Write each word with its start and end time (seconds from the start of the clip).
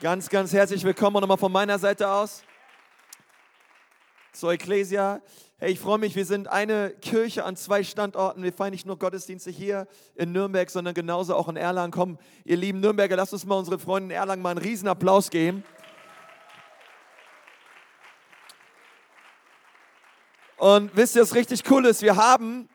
Ganz, 0.00 0.28
ganz 0.28 0.52
herzlich 0.52 0.84
willkommen 0.84 1.20
nochmal 1.20 1.38
von 1.38 1.50
meiner 1.50 1.76
Seite 1.76 2.08
aus 2.08 2.44
zur 4.32 4.52
Ecclesia. 4.52 5.20
Hey, 5.58 5.72
ich 5.72 5.80
freue 5.80 5.98
mich, 5.98 6.14
wir 6.14 6.24
sind 6.24 6.46
eine 6.46 6.90
Kirche 6.90 7.44
an 7.44 7.56
zwei 7.56 7.82
Standorten. 7.82 8.44
Wir 8.44 8.52
feiern 8.52 8.70
nicht 8.70 8.86
nur 8.86 8.96
Gottesdienste 8.96 9.50
hier 9.50 9.88
in 10.14 10.30
Nürnberg, 10.30 10.70
sondern 10.70 10.94
genauso 10.94 11.34
auch 11.34 11.48
in 11.48 11.56
Erlangen. 11.56 11.90
Komm, 11.90 12.16
ihr 12.44 12.56
lieben 12.56 12.78
Nürnberger, 12.78 13.16
lasst 13.16 13.32
uns 13.32 13.44
mal 13.44 13.56
unsere 13.56 13.80
Freunde 13.80 14.14
in 14.14 14.20
Erlangen 14.20 14.40
mal 14.40 14.50
einen 14.50 14.60
riesen 14.60 14.86
Applaus 14.86 15.30
geben. 15.30 15.64
Und 20.58 20.94
wisst 20.94 21.16
ihr, 21.16 21.22
was 21.22 21.34
richtig 21.34 21.68
cool 21.72 21.86
ist? 21.86 22.02
Wir 22.02 22.14
haben 22.14 22.68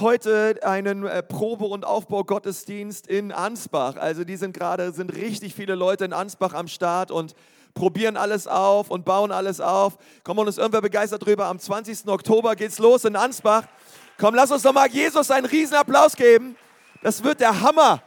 heute 0.00 0.58
einen 0.62 1.06
äh, 1.06 1.22
Probe- 1.22 1.66
und 1.66 1.84
Aufbau-Gottesdienst 1.84 3.06
in 3.06 3.32
Ansbach. 3.32 3.96
Also 3.96 4.24
die 4.24 4.36
sind 4.36 4.52
gerade, 4.56 4.92
sind 4.92 5.14
richtig 5.14 5.54
viele 5.54 5.74
Leute 5.74 6.04
in 6.04 6.12
Ansbach 6.12 6.54
am 6.54 6.68
Start 6.68 7.10
und 7.10 7.34
probieren 7.74 8.16
alles 8.16 8.46
auf 8.46 8.90
und 8.90 9.04
bauen 9.04 9.32
alles 9.32 9.60
auf. 9.60 9.98
Komm, 10.24 10.38
und 10.38 10.48
ist 10.48 10.58
irgendwer 10.58 10.80
begeistert 10.80 11.24
drüber. 11.24 11.46
Am 11.46 11.58
20. 11.58 12.08
Oktober 12.08 12.56
geht's 12.56 12.78
los 12.78 13.04
in 13.04 13.16
Ansbach. 13.16 13.64
Komm, 14.18 14.34
lass 14.34 14.50
uns 14.50 14.62
doch 14.62 14.72
mal 14.72 14.88
Jesus 14.88 15.30
einen 15.30 15.46
riesen 15.46 15.74
Applaus 15.74 16.16
geben. 16.16 16.56
Das 17.02 17.22
wird 17.22 17.40
der 17.40 17.60
Hammer. 17.60 18.02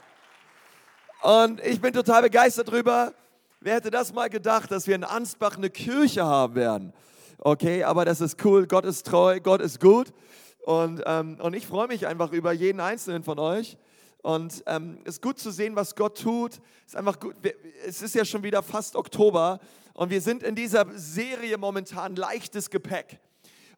Und 1.22 1.60
ich 1.66 1.80
bin 1.80 1.94
total 1.94 2.24
begeistert 2.24 2.72
drüber. 2.72 3.14
Wer 3.62 3.76
hätte 3.76 3.92
das 3.92 4.14
mal 4.14 4.30
gedacht, 4.30 4.72
dass 4.72 4.88
wir 4.88 4.96
in 4.96 5.04
Ansbach 5.04 5.58
eine 5.58 5.70
Kirche 5.70 6.26
haben 6.26 6.56
werden? 6.56 6.94
Okay, 7.38 7.84
aber 7.84 8.06
das 8.06 8.22
ist 8.22 8.44
cool. 8.44 8.68
Gott 8.68 8.86
ist 8.86 9.06
treu, 9.06 9.40
Gott 9.40 9.62
ist 9.62 9.80
gut. 9.80 10.14
Und, 10.70 11.02
ähm, 11.08 11.38
und 11.42 11.56
ich 11.56 11.66
freue 11.66 11.88
mich 11.88 12.06
einfach 12.06 12.32
über 12.32 12.52
jeden 12.52 12.80
einzelnen 12.80 13.24
von 13.24 13.40
euch. 13.40 13.76
Und 14.22 14.64
ähm, 14.68 15.00
es 15.04 15.16
ist 15.16 15.22
gut 15.24 15.40
zu 15.40 15.50
sehen, 15.50 15.76
was 15.76 15.96
Gott 15.96 16.22
tut. 16.22 16.60
Es 16.86 16.94
ist 16.94 16.96
einfach 16.96 17.20
gut. 17.20 17.34
Es 17.88 18.04
ist 18.04 18.14
ja 18.14 18.24
schon 18.24 18.44
wieder 18.44 18.62
fast 18.62 18.96
Oktober 18.96 19.60
und 19.96 20.12
wir 20.12 20.22
sind 20.22 20.44
in 20.44 20.54
dieser 20.54 20.86
Serie 20.94 21.58
momentan 21.58 22.16
leichtes 22.16 22.70
Gepäck. 22.70 23.20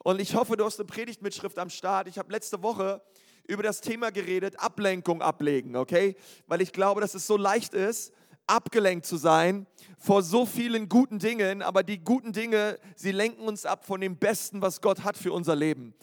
Und 0.03 0.19
ich 0.19 0.35
hoffe, 0.35 0.57
du 0.57 0.65
hast 0.65 0.81
eine 0.81 0.85
Predigtmitschrift 0.87 1.59
am 1.59 1.69
Start. 1.69 2.09
Ich 2.09 2.17
habe 2.17 2.29
letzte 2.29 2.61
Woche 2.61 3.01
über 3.47 3.63
das 3.63 3.79
Thema 3.79 4.11
geredet, 4.11 4.59
Ablenkung 4.59 5.21
ablegen, 5.21 5.77
okay? 5.77 6.17
Weil 6.47 6.59
ich 6.59 6.73
glaube, 6.73 6.99
dass 6.99 7.15
es 7.15 7.25
so 7.25 7.37
leicht 7.37 7.73
ist, 7.73 8.11
abgelenkt 8.47 9.05
zu 9.05 9.15
sein 9.15 9.65
vor 9.97 10.23
so 10.23 10.45
vielen 10.45 10.89
guten 10.89 11.19
Dingen, 11.19 11.61
aber 11.61 11.83
die 11.83 12.03
guten 12.03 12.33
Dinge, 12.33 12.77
sie 12.97 13.13
lenken 13.13 13.47
uns 13.47 13.65
ab 13.65 13.85
von 13.85 14.01
dem 14.01 14.17
Besten, 14.17 14.61
was 14.61 14.81
Gott 14.81 15.05
hat 15.05 15.15
für 15.15 15.31
unser 15.31 15.55
Leben. 15.55 15.93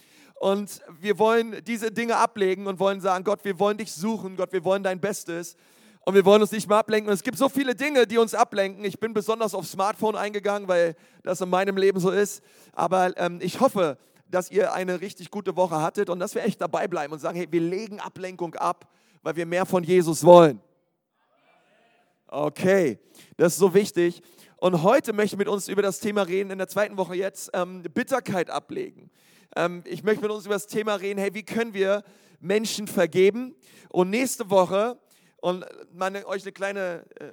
Und 0.41 0.81
wir 1.00 1.19
wollen 1.19 1.62
diese 1.64 1.91
Dinge 1.91 2.17
ablegen 2.17 2.67
und 2.67 2.78
wollen 2.78 3.00
sagen, 3.00 3.25
Gott, 3.25 3.44
wir 3.44 3.58
wollen 3.58 3.78
dich 3.78 3.92
suchen, 3.92 4.36
Gott, 4.36 4.53
wir 4.53 4.64
wollen 4.64 4.83
dein 4.83 5.00
Bestes. 5.00 5.56
Und 6.05 6.14
wir 6.14 6.25
wollen 6.25 6.41
uns 6.41 6.53
nicht 6.53 6.69
mehr 6.69 6.78
ablenken. 6.78 7.08
Und 7.11 7.14
es 7.14 7.22
gibt 7.22 7.36
so 7.36 7.48
viele 7.48 7.75
Dinge, 7.75 8.06
die 8.06 8.19
uns 8.19 8.34
ablenken. 8.34 8.84
Ich 8.84 8.98
bin 8.98 9.12
besonders 9.12 9.55
aufs 9.55 9.72
Smartphone 9.72 10.17
eingegangen, 10.17 10.69
weil 10.69 10.95
das 11.22 11.41
in 11.41 11.50
meinem 11.50 11.77
Leben 11.77 12.00
so 12.00 12.11
ist. 12.11 12.42
Aber 12.72 13.14
ähm, 13.19 13.41
ich 13.42 13.61
hoffe, 13.61 13.98
dass 14.30 14.50
ihr 14.50 14.72
eine 14.72 15.00
richtig 15.00 15.30
gute 15.30 15.56
Woche 15.56 15.83
hattet 15.83 16.08
und 16.08 16.19
dass 16.20 16.34
wir 16.34 16.45
echt 16.45 16.61
dabei 16.61 16.86
bleiben 16.86 17.12
und 17.12 17.19
sagen, 17.19 17.36
hey, 17.36 17.48
wir 17.50 17.61
legen 17.61 18.00
Ablenkung 18.00 18.55
ab, 18.55 18.89
weil 19.23 19.36
wir 19.36 19.47
mehr 19.47 19.67
von 19.67 19.83
Jesus 19.83 20.25
wollen. 20.25 20.61
Okay, 22.28 22.98
das 23.36 23.55
ist 23.55 23.58
so 23.58 23.75
wichtig. 23.75 24.23
Und 24.56 24.83
heute 24.83 25.12
möchte 25.12 25.34
ich 25.34 25.39
mit 25.39 25.48
uns 25.48 25.69
über 25.69 25.83
das 25.83 26.00
Thema 26.00 26.23
reden, 26.23 26.50
in 26.50 26.58
der 26.58 26.69
zweiten 26.69 26.97
Woche 26.97 27.17
jetzt, 27.17 27.50
ähm, 27.55 27.83
Bitterkeit 27.83 28.50
ablegen. 28.50 29.11
Ähm, 29.59 29.83
ich 29.87 30.05
möchte 30.05 30.23
mit 30.23 30.31
uns 30.31 30.47
über 30.47 30.55
das 30.55 30.69
Thema 30.69 30.95
reden, 30.95 31.19
hey, 31.19 31.34
wie 31.34 31.42
können 31.42 31.75
wir 31.75 32.05
Menschen 32.39 32.87
vergeben? 32.87 33.56
Und 33.89 34.09
nächste 34.09 34.51
Woche, 34.51 35.01
und 35.39 35.64
meine, 35.92 36.25
euch 36.28 36.42
eine 36.42 36.53
kleine 36.53 37.05
äh, 37.19 37.33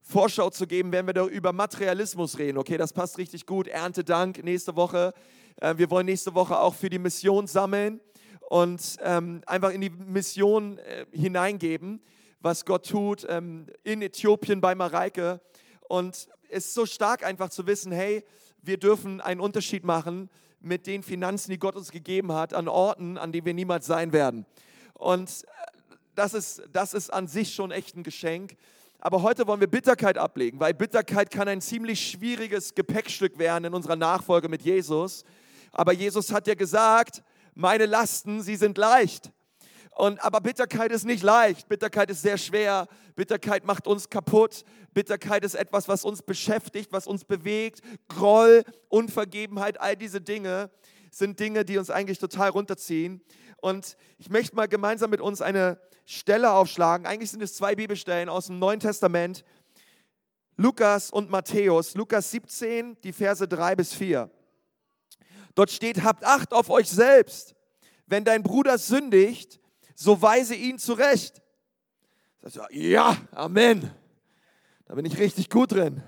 Vorschau 0.00 0.48
zu 0.48 0.66
geben, 0.66 0.92
werden 0.92 1.06
wir 1.06 1.24
über 1.26 1.52
Materialismus 1.52 2.38
reden. 2.38 2.56
Okay, 2.56 2.78
das 2.78 2.94
passt 2.94 3.18
richtig 3.18 3.44
gut. 3.44 3.68
Erntedank 3.68 4.42
nächste 4.42 4.76
Woche. 4.76 5.12
Äh, 5.56 5.76
wir 5.76 5.90
wollen 5.90 6.06
nächste 6.06 6.34
Woche 6.34 6.58
auch 6.58 6.74
für 6.74 6.88
die 6.88 6.98
Mission 6.98 7.46
sammeln 7.46 8.00
und 8.48 8.96
ähm, 9.02 9.42
einfach 9.44 9.72
in 9.72 9.82
die 9.82 9.90
Mission 9.90 10.78
äh, 10.78 11.04
hineingeben, 11.12 12.00
was 12.40 12.64
Gott 12.64 12.88
tut 12.88 13.26
ähm, 13.28 13.66
in 13.84 14.00
Äthiopien 14.00 14.62
bei 14.62 14.74
Mareike. 14.74 15.42
Und 15.86 16.28
es 16.48 16.64
ist 16.64 16.72
so 16.74 16.86
stark 16.86 17.26
einfach 17.26 17.50
zu 17.50 17.66
wissen, 17.66 17.92
hey, 17.92 18.24
wir 18.62 18.78
dürfen 18.78 19.20
einen 19.20 19.40
Unterschied 19.40 19.84
machen 19.84 20.30
mit 20.64 20.86
den 20.86 21.02
Finanzen, 21.02 21.50
die 21.50 21.58
Gott 21.58 21.76
uns 21.76 21.90
gegeben 21.90 22.32
hat, 22.32 22.54
an 22.54 22.68
Orten, 22.68 23.18
an 23.18 23.32
denen 23.32 23.46
wir 23.46 23.54
niemals 23.54 23.86
sein 23.86 24.12
werden. 24.12 24.46
Und 24.94 25.28
äh, 25.28 25.46
das 26.14 26.34
ist, 26.34 26.62
das 26.72 26.94
ist 26.94 27.12
an 27.12 27.26
sich 27.26 27.54
schon 27.54 27.70
echt 27.70 27.96
ein 27.96 28.02
Geschenk. 28.02 28.56
Aber 28.98 29.22
heute 29.22 29.46
wollen 29.46 29.60
wir 29.60 29.66
Bitterkeit 29.66 30.16
ablegen, 30.16 30.60
weil 30.60 30.74
Bitterkeit 30.74 31.30
kann 31.30 31.48
ein 31.48 31.60
ziemlich 31.60 32.10
schwieriges 32.10 32.74
Gepäckstück 32.74 33.36
werden 33.38 33.64
in 33.64 33.74
unserer 33.74 33.96
Nachfolge 33.96 34.48
mit 34.48 34.62
Jesus. 34.62 35.24
Aber 35.72 35.92
Jesus 35.92 36.32
hat 36.32 36.46
ja 36.46 36.54
gesagt, 36.54 37.22
meine 37.54 37.86
Lasten, 37.86 38.42
sie 38.42 38.56
sind 38.56 38.78
leicht. 38.78 39.32
Und, 39.94 40.24
aber 40.24 40.40
Bitterkeit 40.40 40.90
ist 40.90 41.04
nicht 41.04 41.22
leicht. 41.22 41.68
Bitterkeit 41.68 42.10
ist 42.10 42.22
sehr 42.22 42.38
schwer. 42.38 42.88
Bitterkeit 43.14 43.64
macht 43.64 43.86
uns 43.86 44.08
kaputt. 44.08 44.64
Bitterkeit 44.94 45.44
ist 45.44 45.54
etwas, 45.54 45.86
was 45.86 46.04
uns 46.04 46.22
beschäftigt, 46.22 46.92
was 46.92 47.06
uns 47.06 47.24
bewegt. 47.24 47.80
Groll, 48.08 48.64
Unvergebenheit, 48.88 49.80
all 49.80 49.96
diese 49.96 50.20
Dinge 50.20 50.70
sind 51.10 51.38
Dinge, 51.38 51.64
die 51.64 51.76
uns 51.76 51.90
eigentlich 51.90 52.18
total 52.18 52.50
runterziehen. 52.50 53.20
Und 53.58 53.96
ich 54.18 54.30
möchte 54.30 54.56
mal 54.56 54.66
gemeinsam 54.66 55.10
mit 55.10 55.20
uns 55.20 55.42
eine 55.42 55.78
Stelle 56.06 56.52
aufschlagen. 56.52 57.06
Eigentlich 57.06 57.30
sind 57.30 57.42
es 57.42 57.54
zwei 57.54 57.74
Bibelstellen 57.74 58.28
aus 58.28 58.46
dem 58.46 58.58
Neuen 58.58 58.80
Testament. 58.80 59.44
Lukas 60.56 61.10
und 61.10 61.30
Matthäus. 61.30 61.94
Lukas 61.94 62.30
17, 62.30 62.96
die 63.02 63.12
Verse 63.12 63.46
3 63.46 63.76
bis 63.76 63.92
4. 63.92 64.30
Dort 65.54 65.70
steht, 65.70 66.02
habt 66.02 66.24
Acht 66.24 66.52
auf 66.54 66.70
euch 66.70 66.88
selbst. 66.88 67.54
Wenn 68.06 68.24
dein 68.24 68.42
Bruder 68.42 68.78
sündigt, 68.78 69.60
so 70.02 70.20
weise 70.20 70.54
ihn 70.54 70.78
zurecht. 70.78 71.40
Ja, 72.70 73.16
Amen. 73.30 73.90
Da 74.86 74.94
bin 74.94 75.04
ich 75.04 75.16
richtig 75.18 75.48
gut 75.48 75.72
drin. 75.72 76.02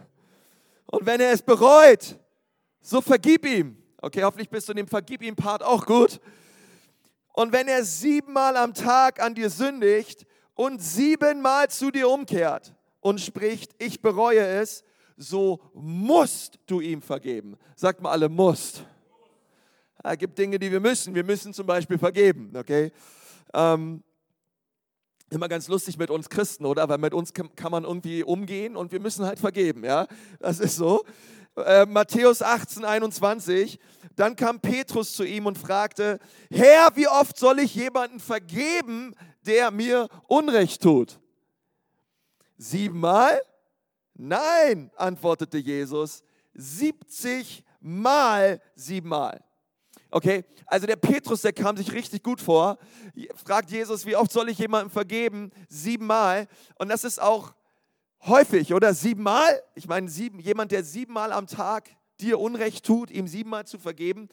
Und 0.86 1.06
wenn 1.06 1.20
er 1.20 1.32
es 1.32 1.42
bereut, 1.42 2.18
so 2.80 3.00
vergib 3.00 3.46
ihm. 3.46 3.76
Okay, 3.98 4.24
hoffentlich 4.24 4.50
bist 4.50 4.68
du 4.68 4.72
in 4.72 4.78
dem 4.78 4.88
Vergib 4.88 5.22
ihm 5.22 5.36
Part 5.36 5.62
auch 5.62 5.86
gut. 5.86 6.20
Und 7.32 7.52
wenn 7.52 7.68
er 7.68 7.84
siebenmal 7.84 8.56
am 8.56 8.74
Tag 8.74 9.22
an 9.22 9.34
dir 9.34 9.48
sündigt 9.48 10.26
und 10.54 10.82
siebenmal 10.82 11.70
zu 11.70 11.90
dir 11.90 12.08
umkehrt 12.08 12.74
und 13.00 13.20
spricht, 13.20 13.72
ich 13.78 14.02
bereue 14.02 14.44
es, 14.44 14.82
so 15.16 15.60
musst 15.72 16.58
du 16.66 16.80
ihm 16.80 17.00
vergeben. 17.00 17.56
Sagt 17.76 18.02
mal 18.02 18.10
alle, 18.10 18.28
musst. 18.28 18.84
Es 20.02 20.18
gibt 20.18 20.36
Dinge, 20.36 20.58
die 20.58 20.70
wir 20.70 20.80
müssen. 20.80 21.14
Wir 21.14 21.24
müssen 21.24 21.54
zum 21.54 21.66
Beispiel 21.66 21.96
vergeben, 21.96 22.52
okay? 22.56 22.92
Ähm, 23.54 24.02
immer 25.30 25.48
ganz 25.48 25.68
lustig 25.68 25.96
mit 25.98 26.10
uns 26.10 26.28
Christen, 26.28 26.66
oder? 26.66 26.88
Weil 26.88 26.98
mit 26.98 27.14
uns 27.14 27.32
kann, 27.32 27.70
man 27.70 27.84
irgendwie 27.84 28.22
umgehen 28.22 28.76
und 28.76 28.92
wir 28.92 29.00
müssen 29.00 29.24
halt 29.24 29.38
vergeben, 29.38 29.84
ja? 29.84 30.06
Das 30.40 30.60
ist 30.60 30.76
so. 30.76 31.04
Äh, 31.56 31.86
Matthäus 31.86 32.42
18, 32.42 32.84
21. 32.84 33.78
Dann 34.16 34.36
kam 34.36 34.60
Petrus 34.60 35.14
zu 35.14 35.24
ihm 35.24 35.46
und 35.46 35.56
fragte: 35.56 36.18
Herr, 36.50 36.90
wie 36.96 37.08
oft 37.08 37.38
soll 37.38 37.60
ich 37.60 37.74
jemanden 37.74 38.20
vergeben, 38.20 39.14
der 39.46 39.70
mir 39.70 40.08
Unrecht 40.26 40.82
tut? 40.82 41.20
Siebenmal? 42.56 43.40
Nein, 44.14 44.90
antwortete 44.96 45.58
Jesus. 45.58 46.22
70 46.54 47.64
mal 47.80 48.60
siebenmal. 48.74 49.44
Okay, 50.14 50.44
also 50.66 50.86
der 50.86 50.94
Petrus, 50.94 51.42
der 51.42 51.52
kam 51.52 51.76
sich 51.76 51.90
richtig 51.90 52.22
gut 52.22 52.40
vor, 52.40 52.78
fragt 53.44 53.72
Jesus, 53.72 54.06
wie 54.06 54.14
oft 54.14 54.30
soll 54.30 54.48
ich 54.48 54.58
jemandem 54.58 54.88
vergeben? 54.88 55.50
Siebenmal. 55.68 56.46
Und 56.78 56.88
das 56.88 57.02
ist 57.02 57.20
auch 57.20 57.52
häufig, 58.24 58.72
oder? 58.72 58.94
Siebenmal? 58.94 59.60
Ich 59.74 59.88
meine, 59.88 60.08
sieben, 60.08 60.38
jemand, 60.38 60.70
der 60.70 60.84
siebenmal 60.84 61.32
am 61.32 61.48
Tag 61.48 61.88
dir 62.20 62.38
Unrecht 62.38 62.86
tut, 62.86 63.10
ihm 63.10 63.26
siebenmal 63.26 63.66
zu 63.66 63.76
vergeben, 63.76 64.28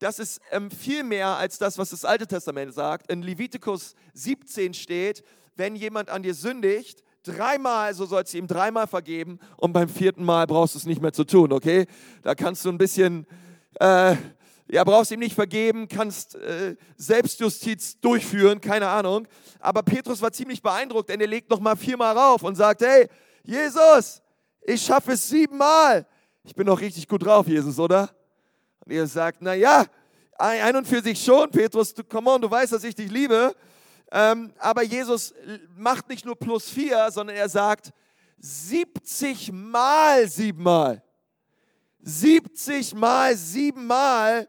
das 0.00 0.18
ist 0.18 0.40
ähm, 0.50 0.72
viel 0.72 1.04
mehr 1.04 1.28
als 1.36 1.56
das, 1.56 1.78
was 1.78 1.90
das 1.90 2.04
Alte 2.04 2.26
Testament 2.26 2.74
sagt. 2.74 3.08
In 3.08 3.22
Levitikus 3.22 3.94
17 4.14 4.74
steht, 4.74 5.22
wenn 5.54 5.76
jemand 5.76 6.10
an 6.10 6.24
dir 6.24 6.34
sündigt, 6.34 7.04
dreimal, 7.22 7.94
so 7.94 8.06
sollst 8.06 8.34
du 8.34 8.38
ihm 8.38 8.48
dreimal 8.48 8.88
vergeben 8.88 9.38
und 9.56 9.72
beim 9.72 9.88
vierten 9.88 10.24
Mal 10.24 10.48
brauchst 10.48 10.74
du 10.74 10.80
es 10.80 10.86
nicht 10.86 11.00
mehr 11.00 11.12
zu 11.12 11.22
tun, 11.22 11.52
okay? 11.52 11.86
Da 12.22 12.34
kannst 12.34 12.64
du 12.64 12.70
ein 12.70 12.78
bisschen... 12.78 13.24
Äh, 13.78 14.16
ja, 14.68 14.84
brauchst 14.84 15.10
ihm 15.10 15.20
nicht 15.20 15.34
vergeben, 15.34 15.88
kannst 15.88 16.34
äh, 16.36 16.76
Selbstjustiz 16.96 18.00
durchführen, 18.00 18.60
keine 18.60 18.88
Ahnung. 18.88 19.26
Aber 19.60 19.82
Petrus 19.82 20.22
war 20.22 20.32
ziemlich 20.32 20.62
beeindruckt, 20.62 21.08
denn 21.08 21.20
er 21.20 21.26
legt 21.26 21.50
nochmal 21.50 21.76
viermal 21.76 22.16
rauf 22.16 22.42
und 22.42 22.54
sagt, 22.54 22.82
hey, 22.82 23.08
Jesus, 23.44 24.22
ich 24.62 24.82
schaffe 24.82 25.12
es 25.12 25.28
siebenmal. 25.28 26.06
Ich 26.44 26.54
bin 26.54 26.66
doch 26.66 26.80
richtig 26.80 27.06
gut 27.06 27.24
drauf, 27.24 27.46
Jesus, 27.46 27.78
oder? 27.78 28.10
Und 28.84 28.92
ihr 28.92 29.06
sagt, 29.06 29.38
na 29.40 29.54
ja, 29.54 29.84
ein 30.38 30.76
und 30.76 30.86
für 30.88 31.02
sich 31.02 31.22
schon, 31.22 31.50
Petrus, 31.50 31.94
du, 31.94 32.02
come 32.02 32.30
on, 32.30 32.40
du 32.40 32.50
weißt, 32.50 32.72
dass 32.72 32.84
ich 32.84 32.94
dich 32.94 33.10
liebe. 33.10 33.54
Ähm, 34.10 34.52
aber 34.58 34.82
Jesus 34.82 35.34
macht 35.76 36.08
nicht 36.08 36.24
nur 36.24 36.36
plus 36.36 36.68
vier, 36.68 37.10
sondern 37.10 37.36
er 37.36 37.48
sagt, 37.48 37.86
70 37.86 38.02
70 38.42 39.52
mal 39.52 40.28
siebenmal. 40.28 41.02
70 42.02 42.94
mal 42.94 43.36
siebenmal, 43.36 44.48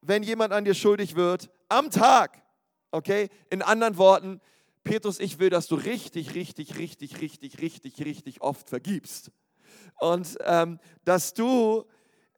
wenn 0.00 0.22
jemand 0.22 0.52
an 0.52 0.64
dir 0.64 0.74
schuldig 0.74 1.16
wird, 1.16 1.50
am 1.68 1.90
Tag. 1.90 2.42
Okay? 2.90 3.28
In 3.50 3.62
anderen 3.62 3.96
Worten, 3.96 4.40
Petrus, 4.84 5.18
ich 5.18 5.38
will, 5.38 5.50
dass 5.50 5.66
du 5.66 5.74
richtig, 5.74 6.34
richtig, 6.34 6.78
richtig, 6.78 7.20
richtig, 7.20 7.60
richtig, 7.60 8.04
richtig 8.04 8.40
oft 8.40 8.68
vergibst. 8.68 9.32
Und 9.98 10.38
ähm, 10.44 10.78
dass 11.04 11.34
du 11.34 11.84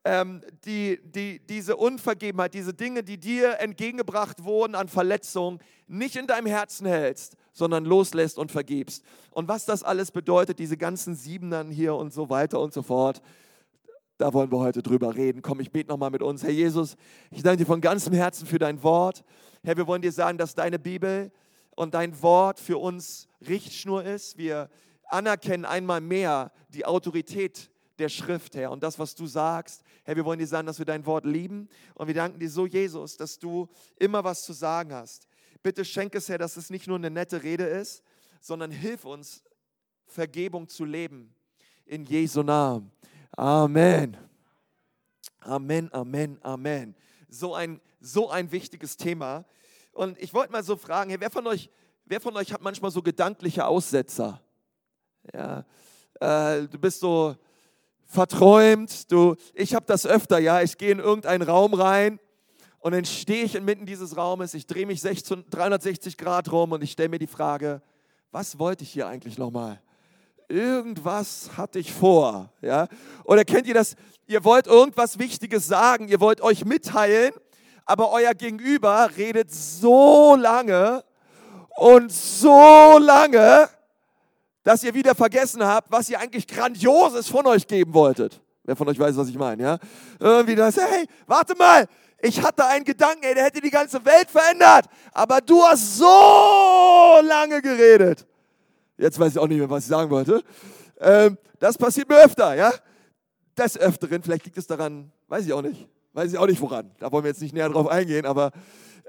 ähm, 0.05 0.43
die, 0.65 0.99
die, 1.03 1.41
diese 1.47 1.77
Unvergebenheit, 1.77 2.55
diese 2.55 2.73
Dinge, 2.73 3.03
die 3.03 3.19
dir 3.19 3.59
entgegengebracht 3.61 4.45
wurden 4.45 4.75
an 4.75 4.89
Verletzungen, 4.89 5.59
nicht 5.87 6.17
in 6.17 6.27
deinem 6.27 6.47
Herzen 6.47 6.87
hältst, 6.87 7.37
sondern 7.53 7.85
loslässt 7.85 8.39
und 8.39 8.53
vergibst. 8.53 9.05
Und 9.31 9.49
was 9.49 9.67
das 9.67 9.83
alles 9.83 10.11
bedeutet, 10.11 10.59
diese 10.59 10.77
ganzen 10.77 11.15
Siebenern 11.15 11.71
hier 11.71 11.95
und 11.95 12.13
so 12.13 12.31
weiter 12.31 12.61
und 12.61 12.73
so 12.73 12.83
fort, 12.83 13.21
da 14.19 14.33
wollen 14.35 14.51
wir 14.51 14.59
heute 14.59 14.83
drüber 14.83 15.15
reden. 15.15 15.43
Komm, 15.43 15.61
ich 15.61 15.71
bete 15.71 15.89
nochmal 15.89 16.11
mit 16.11 16.23
uns. 16.23 16.43
Herr 16.43 16.51
Jesus, 16.51 16.97
ich 17.31 17.43
danke 17.43 17.59
dir 17.59 17.67
von 17.67 17.81
ganzem 17.81 18.13
Herzen 18.13 18.47
für 18.47 18.59
dein 18.59 18.83
Wort. 18.83 19.25
Herr, 19.63 19.77
wir 19.77 19.87
wollen 19.87 20.03
dir 20.03 20.13
sagen, 20.13 20.37
dass 20.39 20.57
deine 20.57 20.79
Bibel 20.79 21.31
und 21.77 21.95
dein 21.95 22.21
Wort 22.21 22.59
für 22.59 22.79
uns 22.79 23.29
Richtschnur 23.47 24.05
ist. 24.05 24.37
Wir 24.37 24.69
anerkennen 25.05 25.65
einmal 25.65 26.01
mehr 26.01 26.53
die 26.69 26.85
Autorität 26.85 27.71
der 28.01 28.09
Schrift, 28.09 28.57
Herr, 28.57 28.73
und 28.73 28.83
das, 28.83 28.99
was 28.99 29.15
du 29.15 29.27
sagst. 29.27 29.83
Herr, 30.05 30.17
wir 30.17 30.25
wollen 30.25 30.41
dir 30.41 30.47
sagen, 30.47 30.67
dass 30.67 30.79
wir 30.79 30.87
dein 30.87 31.07
Wort 31.07 31.25
lieben 31.25 31.69
und 31.95 32.09
wir 32.09 32.15
danken 32.15 32.41
dir 32.41 32.51
so, 32.51 32.67
Jesus, 32.67 33.17
dass 33.17 33.39
du 33.39 33.69
immer 33.99 34.25
was 34.25 34.43
zu 34.43 34.53
sagen 34.53 34.93
hast. 34.93 35.29
Bitte 35.63 35.85
schenk 35.85 36.15
es, 36.17 36.29
Herr, 36.29 36.39
dass 36.39 36.57
es 36.57 36.71
nicht 36.71 36.89
nur 36.89 36.97
eine 36.97 37.11
nette 37.11 37.43
Rede 37.43 37.65
ist, 37.65 38.03
sondern 38.41 38.71
hilf 38.73 39.05
uns, 39.05 39.45
Vergebung 40.07 40.69
zu 40.69 40.85
leben. 40.85 41.35
In 41.87 42.05
Jesu 42.05 42.43
Namen. 42.43 42.91
Amen. 43.37 44.17
Amen, 45.41 45.93
Amen, 45.93 46.39
Amen. 46.43 46.95
So 47.29 47.55
ein, 47.55 47.81
so 48.01 48.31
ein 48.31 48.51
wichtiges 48.53 48.97
Thema. 48.97 49.45
Und 49.93 50.19
ich 50.19 50.35
wollte 50.35 50.53
mal 50.53 50.63
so 50.63 50.77
fragen, 50.77 51.11
hey, 51.11 51.21
wer 51.21 51.31
von 51.31 51.47
euch, 51.47 51.71
wer 52.05 52.21
von 52.21 52.37
euch 52.37 52.53
hat 52.53 52.63
manchmal 52.63 52.91
so 52.91 53.03
gedankliche 53.03 53.67
Aussetzer? 53.67 54.41
Ja, 55.33 55.65
äh, 56.21 56.69
du 56.69 56.79
bist 56.79 57.01
so 57.01 57.37
verträumt, 58.07 59.11
du, 59.13 59.37
ich 59.55 59.75
habe 59.75 59.87
das 59.87 60.07
öfter, 60.07 60.39
ja, 60.39 60.63
ich 60.63 60.79
gehe 60.79 60.91
in 60.91 60.99
irgendeinen 60.99 61.43
Raum 61.43 61.75
rein 61.75 62.19
und 62.79 62.93
dann 62.93 63.05
stehe 63.05 63.45
ich 63.45 63.55
inmitten 63.55 63.85
dieses 63.85 64.17
Raumes, 64.17 64.55
ich 64.55 64.67
drehe 64.67 64.87
mich 64.87 65.03
16, 65.03 65.45
360 65.51 66.17
Grad 66.17 66.51
rum 66.51 66.73
und 66.73 66.83
ich 66.83 66.93
stelle 66.93 67.11
mir 67.11 67.19
die 67.19 67.27
Frage, 67.27 67.83
was 68.31 68.59
wollte 68.59 68.85
ich 68.85 68.91
hier 68.91 69.07
eigentlich 69.07 69.37
nochmal? 69.37 69.81
Irgendwas 70.49 71.51
hatte 71.57 71.79
ich 71.79 71.93
vor, 71.93 72.51
ja? 72.63 72.89
Oder 73.25 73.45
kennt 73.45 73.67
ihr 73.67 73.75
das? 73.75 73.97
Ihr 74.27 74.45
wollt 74.45 74.67
irgendwas 74.67 75.19
Wichtiges 75.19 75.67
sagen, 75.67 76.09
ihr 76.09 76.21
wollt 76.21 76.41
euch 76.41 76.65
mitteilen, 76.65 77.33
aber 77.85 78.11
euer 78.13 78.35
Gegenüber 78.35 79.11
redet 79.17 79.53
so 79.53 80.37
lange 80.37 81.05
und 81.77 82.11
so 82.11 82.99
lange, 82.99 83.69
dass 84.63 84.83
ihr 84.83 84.95
wieder 84.95 85.15
vergessen 85.15 85.65
habt, 85.65 85.91
was 85.91 86.09
ihr 86.09 86.19
eigentlich 86.19 86.47
Grandioses 86.47 87.29
von 87.29 87.47
euch 87.47 87.67
geben 87.67 87.93
wolltet. 87.93 88.41
Wer 88.65 88.77
von 88.77 88.89
euch 88.89 88.99
weiß, 88.99 89.17
was 89.17 89.29
ich 89.29 89.39
meine, 89.39 89.63
ja? 89.63 89.79
Irgendwie 90.19 90.55
das, 90.55 90.77
hey, 90.77 91.07
warte 91.27 91.55
mal, 91.57 91.87
ich 92.21 92.43
hatte 92.43 92.67
einen 92.67 92.85
Gedanken, 92.85 93.23
ey, 93.23 93.35
der 93.35 93.45
hätte 93.45 93.61
die 93.61 93.71
ganze 93.71 94.05
Welt 94.05 94.31
verändert, 94.31 94.87
aber 95.13 95.41
du 95.41 95.63
hast 95.63 95.99
so 95.99 97.21
lange 97.23 97.63
geredet. 97.63 98.27
Jetzt 98.99 99.19
weiß 99.19 99.33
ich 99.33 99.39
auch 99.39 99.47
nicht 99.47 99.59
mehr, 99.59 99.71
was 99.71 99.85
ich 99.85 99.89
sagen 99.89 100.11
wollte. 100.11 100.43
Ähm, 101.01 101.39
das 101.59 101.79
passiert 101.79 102.09
mir 102.09 102.23
öfter, 102.23 102.55
ja? 102.55 102.73
Des 103.57 103.79
Öfteren, 103.79 104.23
vielleicht 104.23 104.45
liegt 104.45 104.59
es 104.59 104.67
daran, 104.67 105.13
weiß 105.29 105.47
ich 105.47 105.53
auch 105.53 105.63
nicht. 105.63 105.89
Weiß 106.13 106.33
ich 106.33 106.39
auch 106.39 106.47
nicht 106.47 106.61
woran. 106.61 106.91
Da 106.99 107.11
wollen 107.13 107.25
wir 107.25 107.31
jetzt 107.31 107.41
nicht 107.41 107.55
näher 107.55 107.69
drauf 107.69 107.87
eingehen, 107.87 108.27
aber 108.27 108.51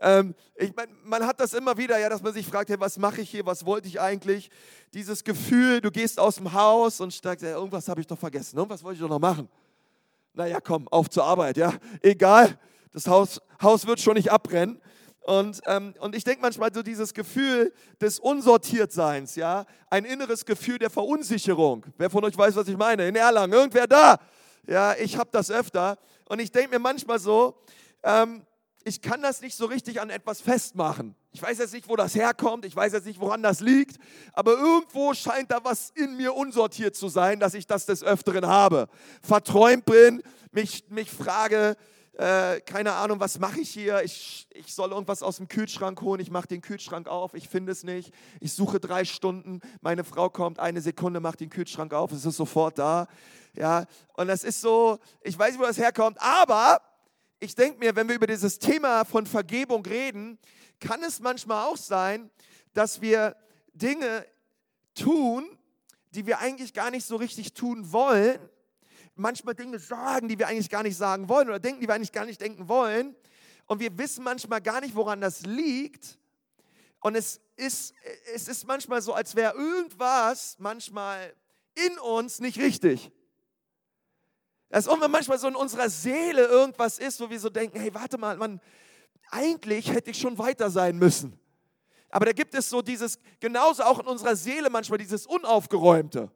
ähm, 0.02 0.36
ich 0.56 0.74
mein, 0.76 0.88
man 1.04 1.26
hat 1.26 1.40
das 1.40 1.54
immer 1.54 1.78
wieder, 1.78 1.98
ja, 1.98 2.08
dass 2.10 2.22
man 2.22 2.34
sich 2.34 2.46
fragt, 2.46 2.70
hey, 2.70 2.80
was 2.80 2.98
mache 2.98 3.22
ich 3.22 3.30
hier, 3.30 3.46
was 3.46 3.66
wollte 3.66 3.88
ich 3.88 4.00
eigentlich? 4.00 4.50
Dieses 4.94 5.24
Gefühl, 5.24 5.82
du 5.82 5.92
gehst 5.92 6.20
aus 6.20 6.36
dem 6.36 6.54
Haus 6.54 7.02
und 7.02 7.14
sagst, 7.14 7.44
ja, 7.44 7.52
irgendwas 7.52 7.88
habe 7.88 8.02
ich 8.02 8.08
doch 8.08 8.18
vergessen, 8.18 8.58
irgendwas 8.58 8.84
wollte 8.84 8.96
ich 8.96 9.02
doch 9.02 9.10
noch 9.10 9.20
machen. 9.20 9.50
Naja, 10.34 10.60
komm, 10.62 10.88
auf 10.90 11.10
zur 11.10 11.24
Arbeit, 11.24 11.58
ja, 11.58 11.74
egal, 12.02 12.58
das 12.94 13.08
Haus, 13.08 13.42
Haus 13.62 13.86
wird 13.88 14.00
schon 14.00 14.14
nicht 14.14 14.32
abbrennen. 14.32 14.80
Und, 15.22 15.62
ähm, 15.66 15.94
und 16.00 16.16
ich 16.16 16.24
denke 16.24 16.42
manchmal 16.42 16.74
so 16.74 16.82
dieses 16.82 17.14
Gefühl 17.14 17.74
des 18.02 18.20
Unsortiertseins, 18.20 19.36
ja, 19.36 19.66
ein 19.90 20.06
inneres 20.06 20.46
Gefühl 20.46 20.80
der 20.80 20.90
Verunsicherung. 20.90 21.86
Wer 21.98 22.10
von 22.10 22.24
euch 22.24 22.38
weiß, 22.38 22.56
was 22.56 22.68
ich 22.68 22.78
meine? 22.78 23.08
In 23.08 23.16
Erlangen, 23.16 23.54
irgendwer 23.54 23.86
da? 23.86 24.18
Ja, 24.68 24.96
ich 24.96 25.18
habe 25.18 25.30
das 25.32 25.52
öfter. 25.52 25.98
Und 26.28 26.40
ich 26.40 26.52
denke 26.52 26.72
mir 26.72 26.80
manchmal 26.80 27.20
so, 27.20 27.56
ähm, 28.04 28.44
ich 28.84 29.02
kann 29.02 29.22
das 29.22 29.42
nicht 29.42 29.56
so 29.56 29.66
richtig 29.66 30.00
an 30.00 30.10
etwas 30.10 30.42
festmachen. 30.42 31.16
Ich 31.32 31.42
weiß 31.42 31.60
jetzt 31.60 31.74
nicht, 31.74 31.88
wo 31.88 31.96
das 31.96 32.16
herkommt, 32.16 32.66
ich 32.66 32.76
weiß 32.76 32.94
jetzt 32.94 33.06
nicht, 33.06 33.20
woran 33.20 33.44
das 33.44 33.60
liegt, 33.60 33.98
aber 34.34 34.54
irgendwo 34.54 35.14
scheint 35.14 35.52
da 35.52 35.60
was 35.64 35.92
in 35.92 36.18
mir 36.18 36.34
unsortiert 36.34 36.96
zu 36.96 37.08
sein, 37.08 37.40
dass 37.40 37.54
ich 37.54 37.68
das 37.68 37.86
des 37.86 38.04
Öfteren 38.04 38.48
habe. 38.48 38.88
Verträumt 39.22 39.86
bin, 39.86 40.24
mich, 40.52 40.86
mich 40.90 41.12
frage, 41.12 41.76
äh, 42.20 42.60
keine 42.60 42.96
Ahnung, 42.96 43.22
was 43.22 43.40
mache 43.40 43.62
ich 43.62 43.70
hier? 43.70 44.04
Ich, 44.04 44.46
ich 44.54 44.76
soll 44.76 44.92
irgendwas 44.92 45.24
aus 45.24 45.38
dem 45.38 45.48
Kühlschrank 45.48 46.02
holen, 46.02 46.20
ich 46.20 46.30
mache 46.30 46.50
den 46.50 46.60
Kühlschrank 46.60 47.08
auf, 47.08 47.34
ich 47.34 47.48
finde 47.48 47.72
es 47.72 47.86
nicht. 47.86 48.14
Ich 48.42 48.52
suche 48.52 48.82
drei 48.82 49.06
Stunden, 49.06 49.62
meine 49.80 50.04
Frau 50.04 50.30
kommt, 50.30 50.60
eine 50.60 50.82
Sekunde, 50.82 51.22
macht 51.22 51.40
den 51.40 51.50
Kühlschrank 51.50 51.94
auf, 51.94 52.12
es 52.12 52.26
ist 52.26 52.36
sofort 52.36 52.78
da. 52.78 53.08
Ja, 53.54 53.86
und 54.16 54.28
das 54.28 54.44
ist 54.44 54.60
so, 54.60 55.00
ich 55.22 55.40
weiß 55.40 55.52
nicht, 55.52 55.62
wo 55.62 55.66
das 55.66 55.78
herkommt, 55.78 56.18
aber 56.20 56.82
ich 57.40 57.56
denke 57.56 57.80
mir, 57.80 57.96
wenn 57.96 58.10
wir 58.10 58.16
über 58.16 58.28
dieses 58.28 58.60
Thema 58.60 59.06
von 59.06 59.26
Vergebung 59.26 59.86
reden, 59.86 60.38
kann 60.82 61.02
es 61.04 61.22
manchmal 61.22 61.68
auch 61.68 61.78
sein, 61.78 62.30
dass 62.74 63.00
wir 63.00 63.38
Dinge 63.74 64.26
tun, 64.94 65.58
die 66.12 66.28
wir 66.28 66.40
eigentlich 66.40 66.74
gar 66.74 66.92
nicht 66.92 67.06
so 67.06 67.16
richtig 67.16 67.54
tun 67.54 67.94
wollen. 67.94 68.40
Manchmal 69.20 69.54
Dinge 69.54 69.80
sagen, 69.80 70.28
die 70.28 70.40
wir 70.40 70.48
eigentlich 70.48 70.70
gar 70.70 70.84
nicht 70.84 70.96
sagen 70.96 71.28
wollen 71.28 71.50
oder 71.50 71.60
denken, 71.60 71.82
die 71.82 71.88
wir 71.88 71.96
eigentlich 71.96 72.12
gar 72.12 72.26
nicht 72.26 72.40
denken 72.40 72.68
wollen. 72.68 73.16
Und 73.66 73.80
wir 73.80 73.98
wissen 73.98 74.24
manchmal 74.24 74.62
gar 74.62 74.82
nicht, 74.82 74.96
woran 74.96 75.22
das 75.22 75.42
liegt. 75.42 76.18
Und 77.02 77.16
es 77.16 77.42
ist, 77.56 77.94
es 78.34 78.48
ist 78.48 78.66
manchmal 78.66 79.02
so, 79.02 79.14
als 79.14 79.36
wäre 79.36 79.54
irgendwas 79.54 80.56
manchmal 80.60 81.34
in 81.76 81.98
uns 82.00 82.40
nicht 82.40 82.60
richtig. 82.60 83.12
Dass 84.70 84.86
manchmal 84.86 85.38
so 85.38 85.48
in 85.48 85.56
unserer 85.56 85.90
Seele 85.90 86.46
irgendwas 86.46 87.00
ist, 87.00 87.20
wo 87.20 87.30
wir 87.30 87.40
so 87.40 87.50
denken, 87.50 87.80
hey, 87.80 87.94
warte 87.94 88.18
mal, 88.18 88.38
man, 88.38 88.62
eigentlich 89.32 89.92
hätte 89.92 90.12
ich 90.12 90.20
schon 90.20 90.38
weiter 90.38 90.70
sein 90.70 90.98
müssen. 90.98 91.40
Aber 92.10 92.26
da 92.26 92.32
gibt 92.32 92.56
es 92.56 92.70
so 92.70 92.82
dieses, 92.82 93.20
genauso 93.40 93.84
auch 93.84 94.00
in 94.00 94.08
unserer 94.08 94.36
Seele 94.36 94.70
manchmal 94.70 94.98
dieses 94.98 95.28
Unaufgeräumte. 95.28 96.32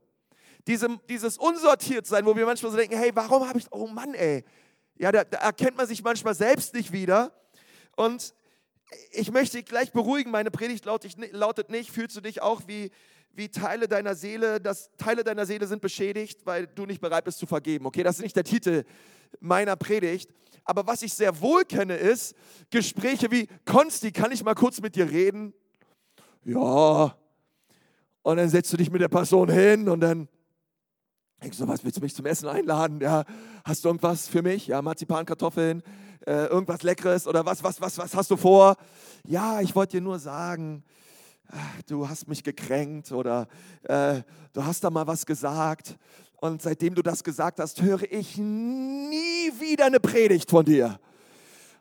Diese, 0.68 0.88
dieses 1.10 1.38
Unsortiertsein, 1.38 2.26
wo 2.26 2.36
wir 2.36 2.46
manchmal 2.46 2.72
so 2.72 2.78
denken, 2.78 2.98
hey, 2.98 3.12
warum 3.14 3.48
habe 3.48 3.60
ich, 3.60 3.66
oh 3.72 3.88
Mann, 3.88 4.14
ey. 4.14 4.44
Ja, 4.96 5.12
da, 5.12 5.24
da 5.24 5.40
erkennt 5.40 5.76
man 5.76 5.88
sich 5.88 6.04
manchmal 6.04 6.36
selbst 6.36 6.74
nicht 6.74 6.92
wieder. 6.92 7.34
Und 7.96 8.34
ich 9.12 9.32
möchte 9.32 9.58
dich 9.58 9.66
gleich 9.66 9.92
beruhigen, 9.92 10.32
meine 10.32 10.52
Predigt 10.52 10.86
lautet 10.86 11.70
nicht, 11.70 11.92
fühlst 11.92 12.16
du 12.16 12.22
dich 12.22 12.42
auch 12.42 12.62
wie, 12.68 12.92
wie 13.34 13.50
Teile 13.50 13.88
deiner 13.88 14.16
Seele, 14.16 14.62
dass 14.62 14.92
Teile 14.98 15.24
deiner 15.24 15.46
Seele 15.46 15.68
sind 15.68 15.82
beschädigt, 15.82 16.46
weil 16.46 16.68
du 16.68 16.86
nicht 16.86 17.02
bereit 17.02 17.26
bist 17.26 17.40
zu 17.40 17.46
vergeben. 17.46 17.86
Okay, 17.86 18.04
das 18.04 18.18
ist 18.18 18.24
nicht 18.24 18.36
der 18.36 18.44
Titel 18.44 18.84
meiner 19.40 19.76
Predigt. 19.76 20.30
Aber 20.64 20.88
was 20.88 21.02
ich 21.02 21.14
sehr 21.14 21.42
wohl 21.42 21.66
kenne, 21.66 21.96
ist 21.96 22.36
Gespräche 22.70 23.32
wie, 23.32 23.48
Konsti, 23.66 24.12
kann 24.12 24.32
ich 24.32 24.44
mal 24.44 24.54
kurz 24.54 24.80
mit 24.82 24.96
dir 24.96 25.10
reden? 25.10 25.54
Ja. 26.46 27.18
Und 28.22 28.38
dann 28.38 28.50
setzt 28.50 28.72
du 28.72 28.78
dich 28.78 28.90
mit 28.90 29.02
der 29.02 29.10
Person 29.10 29.50
hin 29.50 29.90
und 29.90 30.00
dann 30.00 30.30
denkst 31.44 31.58
du, 31.58 31.68
was 31.68 31.84
willst 31.84 31.98
du 31.98 32.02
mich 32.02 32.16
zum 32.16 32.26
Essen 32.26 32.48
einladen? 32.48 33.02
Ja, 33.02 33.26
hast 33.66 33.84
du 33.84 33.90
irgendwas 33.90 34.28
für 34.28 34.42
mich? 34.42 34.68
Ja, 34.68 34.82
Marzipankartoffeln, 34.82 35.84
äh, 36.26 36.46
irgendwas 36.46 36.84
Leckeres 36.84 37.28
oder 37.28 37.46
was, 37.46 37.64
was, 37.64 37.82
was, 37.82 37.98
was 37.98 38.16
hast 38.16 38.32
du 38.32 38.38
vor? 38.38 38.78
Ja, 39.28 39.60
ich 39.60 39.76
wollte 39.76 39.98
dir 39.98 40.02
nur 40.02 40.20
sagen, 40.20 40.84
du 41.88 42.08
hast 42.08 42.30
mich 42.30 42.44
gekränkt 42.44 43.12
oder 43.12 43.48
äh, 43.84 44.22
du 44.54 44.64
hast 44.64 44.84
da 44.86 44.90
mal 44.90 45.06
was 45.06 45.26
gesagt. 45.26 45.98
Und 46.38 46.62
seitdem 46.62 46.96
du 46.96 47.02
das 47.02 47.24
gesagt 47.24 47.60
hast, 47.60 47.82
höre 47.82 48.04
ich 48.10 48.38
nie 48.38 49.52
wieder 49.60 49.86
eine 49.86 50.00
Predigt 50.00 50.50
von 50.50 50.64
dir. 50.66 51.00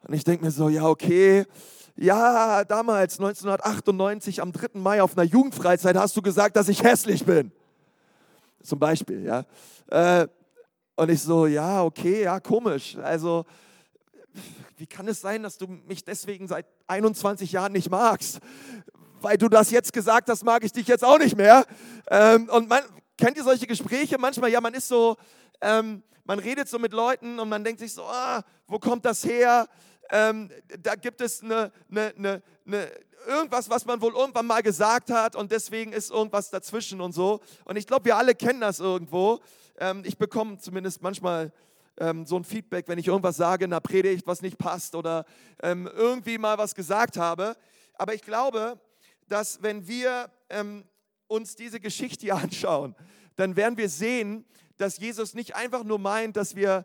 Und 0.07 0.15
ich 0.15 0.25
denke 0.25 0.45
mir 0.45 0.51
so, 0.51 0.69
ja, 0.69 0.87
okay. 0.89 1.47
Ja, 1.95 2.65
damals, 2.65 3.19
1998, 3.21 4.43
am 4.43 4.51
3. 4.51 4.81
Mai 4.81 5.03
auf 5.03 5.17
einer 5.17 5.27
Jugendfreizeit 5.27 5.97
hast 5.97 6.17
du 6.17 6.23
gesagt, 6.23 6.57
dass 6.57 6.69
ich 6.69 6.83
hässlich 6.83 7.25
bin. 7.25 7.53
Zum 8.63 8.79
Beispiel, 8.79 9.25
ja. 9.25 9.45
Äh, 9.91 10.29
und 10.97 11.11
ich 11.11 11.23
so, 11.23 11.47
ja, 11.47 11.83
okay, 11.83 12.23
ja, 12.25 12.41
komisch. 12.41 12.97
Also, 12.97 13.45
wie 14.77 14.87
kann 14.87 15.09
es 15.09 15.21
sein, 15.21 15.43
dass 15.43 15.59
du 15.59 15.67
mich 15.67 16.05
deswegen 16.05 16.47
seit 16.49 16.67
21 16.87 17.53
Jahren 17.53 17.73
nicht 17.73 17.91
magst? 17.91 18.41
weil 19.23 19.39
du 19.39 19.49
das 19.49 19.71
jetzt 19.71 19.93
gesagt 19.93 20.29
hast, 20.29 20.45
mag 20.45 20.65
ich 20.65 20.73
dich 20.73 20.87
jetzt 20.87 21.05
auch 21.05 21.19
nicht 21.19 21.37
mehr. 21.37 21.65
Ähm, 22.11 22.49
und 22.49 22.69
man, 22.69 22.83
kennt 23.17 23.37
ihr 23.37 23.45
solche 23.45 23.67
Gespräche? 23.67 24.19
Manchmal, 24.19 24.51
ja, 24.51 24.61
man 24.61 24.75
ist 24.75 24.89
so, 24.89 25.17
ähm, 25.61 26.03
man 26.25 26.39
redet 26.39 26.69
so 26.69 26.79
mit 26.79 26.93
Leuten 26.93 27.39
und 27.39 27.49
man 27.49 27.65
denkt 27.65 27.81
sich 27.81 27.93
so, 27.93 28.03
ah, 28.03 28.43
wo 28.67 28.79
kommt 28.79 29.05
das 29.05 29.25
her? 29.25 29.69
Ähm, 30.11 30.51
da 30.81 30.95
gibt 30.95 31.21
es 31.21 31.43
eine, 31.43 31.73
eine, 31.91 32.13
eine, 32.17 32.43
eine, 32.67 32.91
irgendwas, 33.27 33.71
was 33.71 33.85
man 33.85 34.01
wohl 34.01 34.15
irgendwann 34.15 34.47
mal 34.47 34.63
gesagt 34.63 35.11
hat 35.11 35.37
und 35.37 35.51
deswegen 35.51 35.93
ist 35.93 36.11
irgendwas 36.11 36.51
dazwischen 36.51 37.01
und 37.01 37.13
so. 37.13 37.41
Und 37.65 37.77
ich 37.77 37.87
glaube, 37.87 38.07
wir 38.07 38.17
alle 38.17 38.35
kennen 38.35 38.61
das 38.61 38.81
irgendwo. 38.81 39.41
Ähm, 39.79 40.03
ich 40.05 40.19
bekomme 40.19 40.59
zumindest 40.59 41.03
manchmal 41.03 41.53
ähm, 41.99 42.27
so 42.27 42.37
ein 42.37 42.45
Feedback, 42.45 42.89
wenn 42.89 42.99
ich 42.99 43.09
irgendwas 43.09 43.37
sage 43.37 43.65
in 43.65 43.71
der 43.71 43.81
Predigt, 43.81 44.27
was 44.27 44.43
nicht 44.43 44.59
passt 44.59 44.95
oder 44.95 45.25
ähm, 45.63 45.89
irgendwie 45.95 46.39
mal 46.39 46.59
was 46.59 46.75
gesagt 46.75 47.17
habe. 47.17 47.57
Aber 47.95 48.15
ich 48.15 48.23
glaube, 48.23 48.81
dass 49.29 49.63
wenn 49.63 49.87
wir 49.87 50.31
ähm, 50.49 50.85
uns 51.27 51.55
diese 51.57 51.81
Geschichte 51.81 52.23
hier 52.23 52.37
anschauen, 52.43 52.95
dann 53.37 53.57
werden 53.57 53.77
wir 53.77 53.89
sehen, 53.89 54.45
dass 54.77 54.99
Jesus 54.99 55.35
nicht 55.35 55.55
einfach 55.55 55.85
nur 55.85 55.99
meint, 55.99 56.37
dass 56.37 56.57
wir 56.57 56.85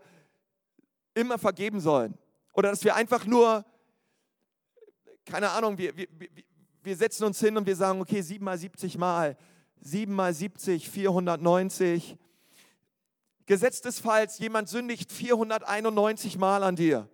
immer 1.13 1.38
vergeben 1.38 1.79
sollen 1.79 2.17
oder 2.53 2.70
dass 2.70 2.84
wir 2.84 2.96
einfach 2.96 3.25
nur, 3.25 3.65
keine 5.27 5.51
Ahnung, 5.51 5.77
wir, 5.77 5.96
wir, 5.96 6.07
wir 6.84 6.96
setzen 6.96 7.25
uns 7.25 7.39
hin 7.39 7.57
und 7.57 7.67
wir 7.67 7.75
sagen, 7.75 8.01
okay, 8.01 8.22
7 8.22 8.43
mal 8.43 8.57
70 8.57 8.98
Mal, 8.98 9.38
7 9.81 10.13
mal 10.13 10.34
70, 10.34 10.89
490. 10.89 12.17
Gesetzt 13.46 13.86
des 13.86 14.00
Falls, 14.00 14.39
jemand 14.39 14.69
sündigt 14.69 15.12
491 15.12 16.38
Mal 16.38 16.63
an 16.63 16.75
dir. 16.75 17.07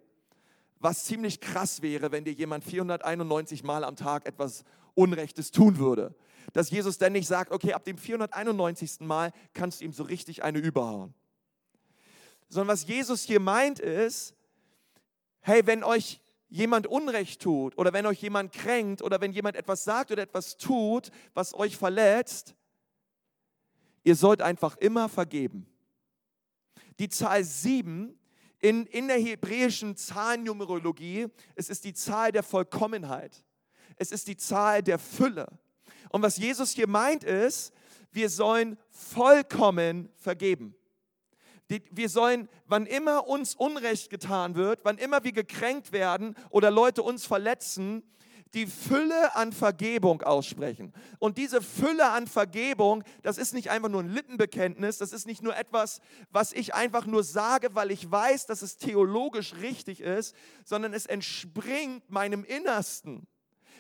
Was 0.79 1.05
ziemlich 1.05 1.41
krass 1.41 1.81
wäre, 1.81 2.11
wenn 2.11 2.23
dir 2.23 2.33
jemand 2.33 2.63
491 2.63 3.63
Mal 3.63 3.83
am 3.83 3.95
Tag 3.95 4.25
etwas 4.25 4.63
Unrechtes 4.95 5.51
tun 5.51 5.77
würde 5.77 6.15
dass 6.51 6.69
Jesus 6.69 6.97
dann 6.97 7.13
nicht 7.13 7.27
sagt, 7.27 7.51
okay, 7.51 7.73
ab 7.73 7.83
dem 7.85 7.97
491. 7.97 9.01
Mal 9.01 9.31
kannst 9.53 9.81
du 9.81 9.85
ihm 9.85 9.93
so 9.93 10.03
richtig 10.03 10.43
eine 10.43 10.59
überhauen. 10.59 11.13
Sondern 12.49 12.73
was 12.73 12.85
Jesus 12.85 13.23
hier 13.23 13.39
meint 13.39 13.79
ist, 13.79 14.35
hey, 15.41 15.65
wenn 15.65 15.83
euch 15.83 16.19
jemand 16.53 16.85
Unrecht 16.85 17.41
tut 17.41 17.75
oder 17.79 17.93
wenn 17.93 18.05
euch 18.05 18.21
jemand 18.21 18.53
kränkt 18.53 19.01
oder 19.01 19.19
wenn 19.19 19.31
jemand 19.31 19.55
etwas 19.55 19.83
sagt 19.83 20.11
oder 20.11 20.21
etwas 20.21 20.55
tut, 20.55 21.09
was 21.33 21.55
euch 21.55 21.75
verletzt, 21.75 22.53
ihr 24.03 24.15
sollt 24.15 24.39
einfach 24.43 24.77
immer 24.77 25.09
vergeben. 25.09 25.65
Die 26.99 27.09
Zahl 27.09 27.43
7 27.43 28.15
in, 28.59 28.85
in 28.85 29.07
der 29.07 29.17
hebräischen 29.17 29.97
Zahlennumerologie, 29.97 31.25
es 31.55 31.69
ist 31.69 31.85
die 31.85 31.93
Zahl 31.93 32.31
der 32.31 32.43
Vollkommenheit. 32.43 33.43
Es 33.95 34.11
ist 34.11 34.27
die 34.27 34.37
Zahl 34.37 34.83
der 34.83 34.99
Fülle. 34.99 35.47
Und 36.09 36.21
was 36.21 36.37
Jesus 36.37 36.71
hier 36.71 36.87
meint 36.87 37.23
ist, 37.23 37.73
wir 38.11 38.29
sollen 38.29 38.77
vollkommen 38.91 40.07
vergeben. 40.17 40.75
Wir 41.91 42.09
sollen, 42.09 42.49
wann 42.67 42.85
immer 42.85 43.27
uns 43.27 43.55
Unrecht 43.55 44.09
getan 44.09 44.55
wird, 44.55 44.79
wann 44.83 44.97
immer 44.97 45.23
wir 45.23 45.31
gekränkt 45.31 45.91
werden 45.91 46.35
oder 46.49 46.71
Leute 46.71 47.03
uns 47.03 47.25
verletzen, 47.25 48.03
die 48.53 48.67
Fülle 48.67 49.35
an 49.35 49.51
Vergebung 49.51 50.21
aussprechen. 50.21 50.93
Und 51.17 51.37
diese 51.37 51.61
Fülle 51.61 52.09
an 52.11 52.27
Vergebung, 52.27 53.03
das 53.23 53.37
ist 53.37 53.53
nicht 53.53 53.71
einfach 53.71 53.89
nur 53.89 54.03
ein 54.03 54.09
Lippenbekenntnis, 54.09 54.99
das 54.99 55.11
ist 55.11 55.25
nicht 55.25 55.41
nur 55.41 55.55
etwas, 55.55 56.01
was 56.29 56.53
ich 56.53 56.75
einfach 56.75 57.05
nur 57.05 57.23
sage, 57.23 57.73
weil 57.73 57.89
ich 57.89 58.09
weiß, 58.11 58.45
dass 58.45 58.61
es 58.61 58.77
theologisch 58.77 59.55
richtig 59.55 60.01
ist, 60.01 60.35
sondern 60.65 60.93
es 60.93 61.05
entspringt 61.05 62.09
meinem 62.09 62.43
Innersten 62.43 63.27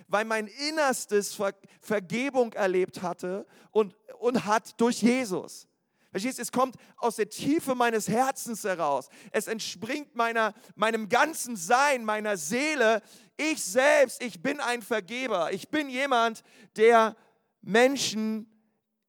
weil 0.09 0.25
mein 0.25 0.47
Innerstes 0.47 1.33
Ver 1.33 1.53
Vergebung 1.81 2.53
erlebt 2.53 3.01
hatte 3.01 3.45
und, 3.71 3.95
und 4.19 4.45
hat 4.45 4.79
durch 4.79 5.01
Jesus. 5.01 5.67
Verstehst 6.13 6.37
Es 6.37 6.51
kommt 6.51 6.75
aus 6.97 7.15
der 7.15 7.27
Tiefe 7.27 7.73
meines 7.73 8.07
Herzens 8.07 8.63
heraus. 8.63 9.09
Es 9.31 9.47
entspringt 9.47 10.13
meiner, 10.15 10.53
meinem 10.75 11.09
ganzen 11.09 11.55
Sein, 11.55 12.05
meiner 12.05 12.37
Seele. 12.37 13.01
Ich 13.35 13.63
selbst, 13.63 14.21
ich 14.21 14.39
bin 14.39 14.59
ein 14.59 14.83
Vergeber. 14.83 15.51
Ich 15.51 15.69
bin 15.69 15.89
jemand, 15.89 16.43
der 16.75 17.15
Menschen 17.63 18.47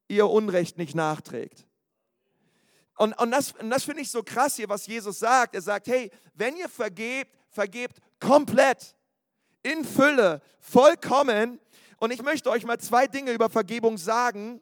ihr 0.07 0.27
Unrecht 0.27 0.79
nicht 0.79 0.95
nachträgt. 0.95 1.67
Und, 2.97 3.13
und 3.19 3.29
das, 3.29 3.51
und 3.51 3.69
das 3.69 3.83
finde 3.83 4.01
ich 4.01 4.09
so 4.09 4.23
krass 4.23 4.55
hier, 4.55 4.67
was 4.67 4.87
Jesus 4.87 5.19
sagt. 5.19 5.53
Er 5.53 5.61
sagt, 5.61 5.85
hey, 5.85 6.09
wenn 6.33 6.57
ihr 6.57 6.69
vergebt, 6.69 7.37
vergebt 7.51 7.99
komplett 8.19 8.95
in 9.61 9.85
Fülle, 9.85 10.41
vollkommen. 10.59 11.59
Und 11.97 12.11
ich 12.11 12.23
möchte 12.23 12.49
euch 12.49 12.65
mal 12.65 12.79
zwei 12.79 13.05
Dinge 13.05 13.31
über 13.31 13.51
Vergebung 13.51 13.99
sagen 13.99 14.59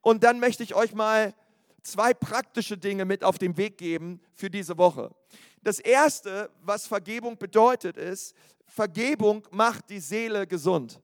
und 0.00 0.24
dann 0.24 0.40
möchte 0.40 0.64
ich 0.64 0.74
euch 0.74 0.92
mal 0.92 1.32
zwei 1.84 2.12
praktische 2.12 2.76
Dinge 2.76 3.04
mit 3.04 3.22
auf 3.22 3.38
den 3.38 3.56
Weg 3.56 3.78
geben 3.78 4.20
für 4.34 4.50
diese 4.50 4.76
Woche. 4.76 5.14
Das 5.62 5.78
erste, 5.78 6.50
was 6.62 6.86
Vergebung 6.86 7.38
bedeutet, 7.38 7.96
ist, 7.96 8.34
Vergebung 8.66 9.46
macht 9.50 9.88
die 9.90 10.00
Seele 10.00 10.46
gesund. 10.46 11.00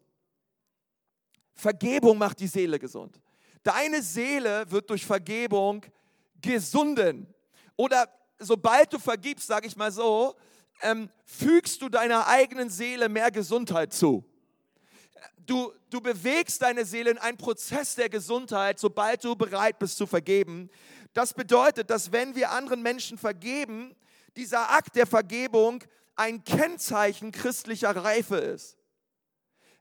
Vergebung 1.55 2.19
macht 2.19 2.41
die 2.41 2.47
Seele 2.47 2.79
gesund. 2.79 3.21
Deine 3.63 4.03
Seele 4.03 4.69
wird 4.71 4.89
durch 4.89 5.05
Vergebung 5.05 5.85
gesunden. 6.41 7.27
Oder 7.77 8.09
sobald 8.39 8.93
du 8.93 8.99
vergibst, 8.99 9.47
sage 9.47 9.67
ich 9.67 9.77
mal 9.77 9.93
so, 9.93 10.35
ähm, 10.83 11.11
fügst 11.25 11.83
du 11.83 11.91
deiner 11.91 12.27
eigenen 12.27 12.71
Seele 12.71 13.09
mehr 13.09 13.31
Gesundheit 13.31 13.93
zu. 13.93 14.25
Du, 15.51 15.73
du 15.91 16.01
bewegst 16.01 16.63
deine 16.63 16.85
Seele 16.85 17.11
in 17.11 17.19
einen 17.19 17.37
Prozess 17.37 17.97
der 17.97 18.09
Gesundheit, 18.09 18.79
sobald 18.79 19.25
du 19.25 19.35
bereit 19.35 19.81
bist 19.81 19.97
zu 19.97 20.07
vergeben. 20.07 20.71
Das 21.13 21.35
bedeutet, 21.35 21.91
dass 21.91 22.13
wenn 22.13 22.37
wir 22.37 22.53
anderen 22.53 22.83
Menschen 22.83 23.19
vergeben, 23.19 23.97
dieser 24.37 24.71
Akt 24.71 24.95
der 24.95 25.09
Vergebung 25.09 25.83
ein 26.15 26.45
Kennzeichen 26.45 27.33
christlicher 27.33 27.97
Reife 27.97 28.37
ist. 28.37 28.77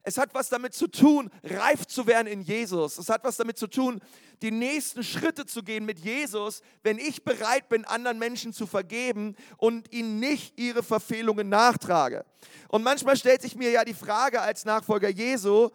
Es 0.04 0.18
hat 0.18 0.34
was 0.34 0.50
damit 0.50 0.74
zu 0.74 0.88
tun, 0.88 1.30
reif 1.44 1.86
zu 1.86 2.08
werden 2.08 2.28
in 2.28 2.42
Jesus. 2.42 2.98
Es 2.98 3.10
hat 3.10 3.24
was 3.24 3.38
damit 3.38 3.58
zu 3.58 3.68
tun, 3.68 4.00
die 4.42 4.52
nächsten 4.52 5.04
Schritte 5.04 5.46
zu 5.46 5.62
gehen 5.62 5.86
mit 5.86 6.00
Jesus, 6.00 6.62
wenn 6.84 6.98
ich 6.98 7.24
bereit 7.24 7.68
bin, 7.68 7.86
anderen 7.86 8.18
Menschen 8.18 8.54
zu 8.54 8.66
vergeben 8.66 9.36
und 9.58 9.92
ihnen 9.92 10.20
nicht 10.20 10.58
ihre 10.58 10.84
Verfehlungen 10.84 11.50
nachtrage. 11.50 12.26
Und 12.70 12.84
manchmal 12.84 13.18
stellt 13.18 13.42
sich 13.42 13.56
mir 13.56 13.72
ja 13.72 13.84
die 13.84 13.94
Frage 13.94 14.42
als 14.42 14.66
Nachfolger 14.66 15.10
Jesu, 15.10 15.70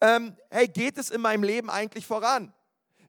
ähm, 0.00 0.36
hey, 0.50 0.68
geht 0.68 0.98
es 0.98 1.10
in 1.10 1.20
meinem 1.20 1.42
Leben 1.44 1.70
eigentlich 1.70 2.06
voran? 2.06 2.52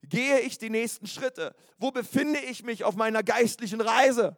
Gehe 0.03 0.39
ich 0.39 0.57
die 0.57 0.69
nächsten 0.69 1.07
Schritte? 1.07 1.55
Wo 1.77 1.91
befinde 1.91 2.39
ich 2.39 2.63
mich 2.63 2.83
auf 2.83 2.95
meiner 2.95 3.23
geistlichen 3.23 3.81
Reise? 3.81 4.37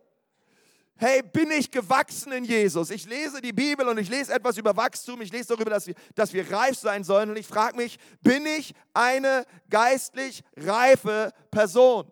Hey, 0.97 1.21
bin 1.21 1.51
ich 1.51 1.71
gewachsen 1.71 2.31
in 2.31 2.45
Jesus? 2.45 2.89
Ich 2.89 3.05
lese 3.05 3.41
die 3.41 3.53
Bibel 3.53 3.87
und 3.87 3.97
ich 3.97 4.09
lese 4.09 4.33
etwas 4.33 4.57
über 4.57 4.75
Wachstum, 4.77 5.21
ich 5.21 5.31
lese 5.31 5.49
darüber, 5.49 5.69
dass 5.69 5.87
wir, 5.87 5.95
dass 6.15 6.33
wir 6.33 6.49
reif 6.51 6.77
sein 6.77 7.03
sollen 7.03 7.29
und 7.29 7.37
ich 7.37 7.47
frage 7.47 7.75
mich, 7.75 7.97
bin 8.21 8.45
ich 8.45 8.73
eine 8.93 9.45
geistlich 9.69 10.43
reife 10.55 11.31
Person? 11.51 12.11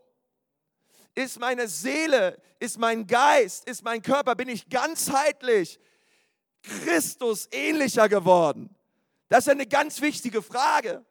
Ist 1.15 1.39
meine 1.39 1.67
Seele, 1.67 2.37
ist 2.59 2.77
mein 2.77 3.07
Geist, 3.07 3.69
ist 3.69 3.83
mein 3.83 4.01
Körper, 4.01 4.35
bin 4.35 4.49
ich 4.49 4.69
ganzheitlich 4.69 5.79
Christus 6.61 7.47
ähnlicher 7.51 8.09
geworden? 8.09 8.75
Das 9.29 9.45
ist 9.45 9.51
eine 9.51 9.67
ganz 9.67 10.01
wichtige 10.01 10.41
Frage. 10.41 11.05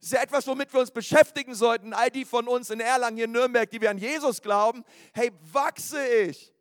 Das 0.00 0.08
ist 0.08 0.12
ja 0.12 0.22
etwas, 0.22 0.46
womit 0.46 0.72
wir 0.72 0.80
uns 0.80 0.90
beschäftigen 0.90 1.54
sollten, 1.54 1.92
all 1.92 2.10
die 2.10 2.24
von 2.24 2.46
uns 2.46 2.70
in 2.70 2.80
Erlangen, 2.80 3.16
hier 3.16 3.24
in 3.24 3.32
Nürnberg, 3.32 3.68
die 3.68 3.80
wir 3.80 3.90
an 3.90 3.98
Jesus 3.98 4.40
glauben. 4.40 4.84
Hey, 5.12 5.32
wachse 5.52 6.06
ich? 6.06 6.52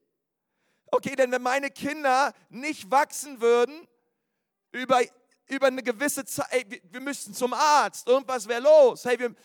Okay, 0.91 1.15
denn 1.15 1.31
wenn 1.31 1.41
meine 1.41 1.69
Kinder 1.69 2.33
nicht 2.49 2.89
wachsen 2.89 3.41
würden 3.41 3.87
über, 4.71 5.01
über 5.47 5.67
eine 5.67 5.83
gewisse 5.83 6.25
Zeit, 6.25 6.47
ey, 6.51 6.81
wir 6.91 7.01
müssten 7.01 7.33
zum 7.33 7.53
Arzt, 7.53 8.07
irgendwas 8.07 8.47
wäre 8.47 8.61
los. 8.61 9.03
Hey, 9.05 9.19
wir, 9.19 9.35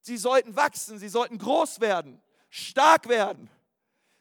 sie 0.00 0.16
sollten 0.16 0.56
wachsen, 0.56 0.98
sie 0.98 1.08
sollten 1.08 1.38
groß 1.38 1.80
werden, 1.80 2.20
stark 2.50 3.08
werden. 3.08 3.48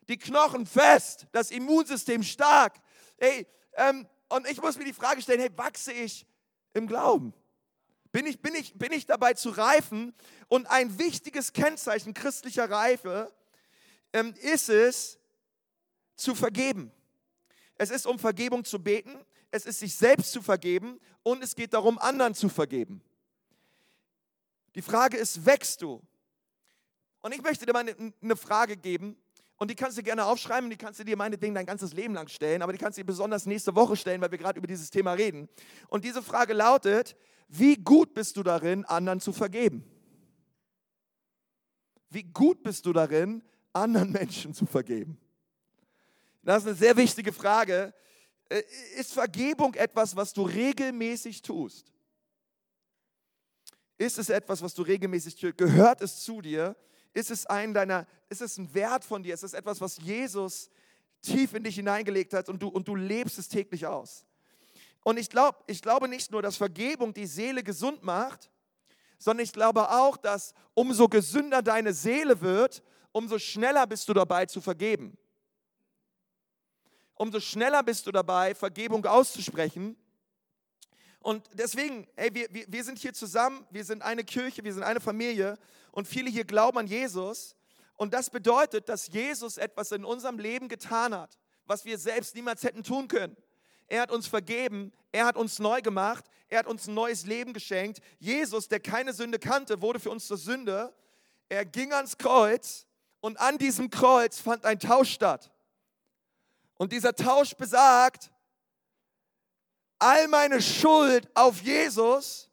Die 0.07 0.17
Knochen 0.17 0.65
fest, 0.65 1.27
das 1.31 1.51
Immunsystem 1.51 2.21
stark. 2.21 2.75
Hey, 3.17 3.47
ähm, 3.73 4.07
und 4.29 4.49
ich 4.49 4.61
muss 4.61 4.77
mir 4.77 4.85
die 4.85 4.93
Frage 4.93 5.21
stellen, 5.21 5.39
hey, 5.39 5.51
wachse 5.55 5.91
ich 5.91 6.25
im 6.73 6.87
Glauben? 6.87 7.33
Bin 8.11 8.25
ich, 8.25 8.41
bin, 8.41 8.53
ich, 8.55 8.73
bin 8.73 8.91
ich 8.91 9.05
dabei 9.05 9.33
zu 9.33 9.49
reifen? 9.49 10.13
Und 10.47 10.69
ein 10.69 10.99
wichtiges 10.99 11.53
Kennzeichen 11.53 12.13
christlicher 12.13 12.69
Reife 12.69 13.33
ähm, 14.13 14.33
ist 14.41 14.69
es, 14.69 15.17
zu 16.21 16.35
vergeben. 16.35 16.91
Es 17.75 17.89
ist 17.89 18.05
um 18.05 18.19
Vergebung 18.19 18.63
zu 18.63 18.81
beten, 18.81 19.15
es 19.49 19.65
ist 19.65 19.79
sich 19.79 19.95
selbst 19.95 20.31
zu 20.31 20.41
vergeben 20.41 20.99
und 21.23 21.43
es 21.43 21.55
geht 21.55 21.73
darum, 21.73 21.97
anderen 21.99 22.33
zu 22.33 22.47
vergeben. 22.47 23.01
Die 24.75 24.81
Frage 24.81 25.17
ist, 25.17 25.45
wächst 25.45 25.81
du? 25.81 26.01
Und 27.21 27.33
ich 27.33 27.41
möchte 27.41 27.65
dir 27.65 27.73
mal 27.73 27.85
eine 28.21 28.35
Frage 28.35 28.77
geben 28.77 29.17
und 29.57 29.69
die 29.69 29.75
kannst 29.75 29.97
du 29.97 30.03
gerne 30.03 30.25
aufschreiben, 30.25 30.69
die 30.69 30.77
kannst 30.77 30.99
du 30.99 31.03
dir 31.03 31.17
meinetwegen 31.17 31.53
dein 31.53 31.65
ganzes 31.65 31.93
Leben 31.93 32.13
lang 32.13 32.27
stellen, 32.29 32.61
aber 32.61 32.71
die 32.71 32.79
kannst 32.79 32.97
du 32.97 33.01
dir 33.01 33.05
besonders 33.05 33.45
nächste 33.45 33.75
Woche 33.75 33.95
stellen, 33.95 34.21
weil 34.21 34.31
wir 34.31 34.37
gerade 34.37 34.57
über 34.57 34.67
dieses 34.67 34.89
Thema 34.89 35.13
reden. 35.13 35.49
Und 35.87 36.05
diese 36.05 36.23
Frage 36.23 36.53
lautet, 36.53 37.15
wie 37.47 37.75
gut 37.75 38.13
bist 38.13 38.37
du 38.37 38.43
darin, 38.43 38.85
anderen 38.85 39.19
zu 39.19 39.33
vergeben? 39.33 39.83
Wie 42.09 42.23
gut 42.23 42.63
bist 42.63 42.85
du 42.85 42.93
darin, 42.93 43.43
anderen 43.73 44.11
Menschen 44.11 44.53
zu 44.53 44.65
vergeben? 44.65 45.19
Das 46.43 46.63
ist 46.63 46.67
eine 46.67 46.75
sehr 46.75 46.97
wichtige 46.97 47.31
Frage. 47.31 47.93
Äh, 48.49 48.63
ist 48.97 49.13
Vergebung 49.13 49.73
etwas, 49.75 50.15
was 50.15 50.33
du 50.33 50.43
regelmäßig 50.43 51.41
tust? 51.41 51.91
Ist 53.97 54.17
es 54.17 54.29
etwas, 54.29 54.61
was 54.61 54.73
du 54.73 54.81
regelmäßig 54.81 55.35
tust? 55.35 55.57
Gehört 55.57 56.01
es 56.01 56.23
zu 56.23 56.41
dir? 56.41 56.75
Ist 57.13 57.29
es 57.29 57.45
ein 57.45 57.73
deiner, 57.73 58.07
ist 58.29 58.41
es 58.41 58.57
ein 58.57 58.73
Wert 58.73 59.03
von 59.03 59.21
dir? 59.21 59.33
Ist 59.33 59.43
es 59.43 59.53
etwas, 59.53 59.79
was 59.79 59.97
Jesus 59.97 60.69
tief 61.21 61.53
in 61.53 61.63
dich 61.63 61.75
hineingelegt 61.75 62.33
hat 62.33 62.49
und 62.49 62.61
du, 62.61 62.67
und 62.67 62.87
du 62.87 62.95
lebst 62.95 63.37
es 63.37 63.47
täglich 63.47 63.85
aus? 63.85 64.25
Und 65.03 65.17
ich, 65.17 65.29
glaub, 65.29 65.63
ich 65.67 65.81
glaube 65.81 66.07
nicht 66.07 66.31
nur, 66.31 66.41
dass 66.41 66.57
Vergebung 66.57 67.13
die 67.13 67.25
Seele 67.25 67.63
gesund 67.63 68.03
macht, 68.03 68.49
sondern 69.17 69.43
ich 69.43 69.53
glaube 69.53 69.89
auch, 69.89 70.17
dass 70.17 70.53
umso 70.73 71.07
gesünder 71.07 71.61
deine 71.61 71.93
Seele 71.93 72.41
wird, 72.41 72.83
umso 73.11 73.37
schneller 73.37 73.85
bist 73.85 74.09
du 74.09 74.13
dabei 74.13 74.45
zu 74.45 74.61
vergeben. 74.61 75.17
Umso 77.21 77.39
schneller 77.39 77.83
bist 77.83 78.07
du 78.07 78.11
dabei, 78.11 78.55
Vergebung 78.55 79.05
auszusprechen. 79.05 79.95
Und 81.19 81.47
deswegen, 81.53 82.07
ey, 82.15 82.33
wir, 82.33 82.51
wir, 82.51 82.65
wir 82.67 82.83
sind 82.83 82.97
hier 82.97 83.13
zusammen, 83.13 83.63
wir 83.69 83.85
sind 83.85 84.01
eine 84.01 84.23
Kirche, 84.23 84.63
wir 84.63 84.73
sind 84.73 84.81
eine 84.81 84.99
Familie 84.99 85.59
und 85.91 86.07
viele 86.07 86.31
hier 86.31 86.45
glauben 86.45 86.79
an 86.79 86.87
Jesus. 86.87 87.55
Und 87.95 88.15
das 88.15 88.31
bedeutet, 88.31 88.89
dass 88.89 89.05
Jesus 89.05 89.57
etwas 89.57 89.91
in 89.91 90.03
unserem 90.03 90.39
Leben 90.39 90.67
getan 90.67 91.13
hat, 91.13 91.37
was 91.67 91.85
wir 91.85 91.99
selbst 91.99 92.33
niemals 92.33 92.63
hätten 92.63 92.81
tun 92.81 93.07
können. 93.07 93.37
Er 93.85 94.01
hat 94.01 94.09
uns 94.09 94.25
vergeben, 94.25 94.91
er 95.11 95.27
hat 95.27 95.37
uns 95.37 95.59
neu 95.59 95.79
gemacht, 95.83 96.25
er 96.49 96.57
hat 96.57 96.65
uns 96.65 96.87
ein 96.87 96.95
neues 96.95 97.27
Leben 97.27 97.53
geschenkt. 97.53 97.99
Jesus, 98.17 98.67
der 98.67 98.79
keine 98.79 99.13
Sünde 99.13 99.37
kannte, 99.37 99.83
wurde 99.83 99.99
für 99.99 100.09
uns 100.09 100.25
zur 100.25 100.37
Sünde. 100.37 100.91
Er 101.49 101.65
ging 101.65 101.93
ans 101.93 102.17
Kreuz 102.17 102.87
und 103.19 103.39
an 103.39 103.59
diesem 103.59 103.91
Kreuz 103.91 104.39
fand 104.39 104.65
ein 104.65 104.79
Tausch 104.79 105.11
statt. 105.11 105.50
Und 106.81 106.91
dieser 106.91 107.13
Tausch 107.13 107.53
besagt, 107.53 108.31
all 109.99 110.27
meine 110.27 110.59
Schuld 110.59 111.29
auf 111.35 111.61
Jesus 111.61 112.49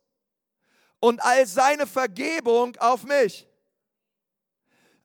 und 1.01 1.25
all 1.25 1.47
seine 1.47 1.87
Vergebung 1.87 2.77
auf 2.77 3.05
mich. 3.05 3.49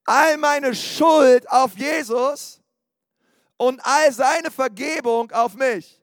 All 0.03 0.35
meine 0.35 0.75
Schuld 0.75 1.49
auf 1.49 1.77
Jesus 1.77 2.59
und 3.55 3.79
all 3.85 4.11
seine 4.11 4.51
Vergebung 4.51 5.31
auf 5.31 5.53
mich. 5.53 6.01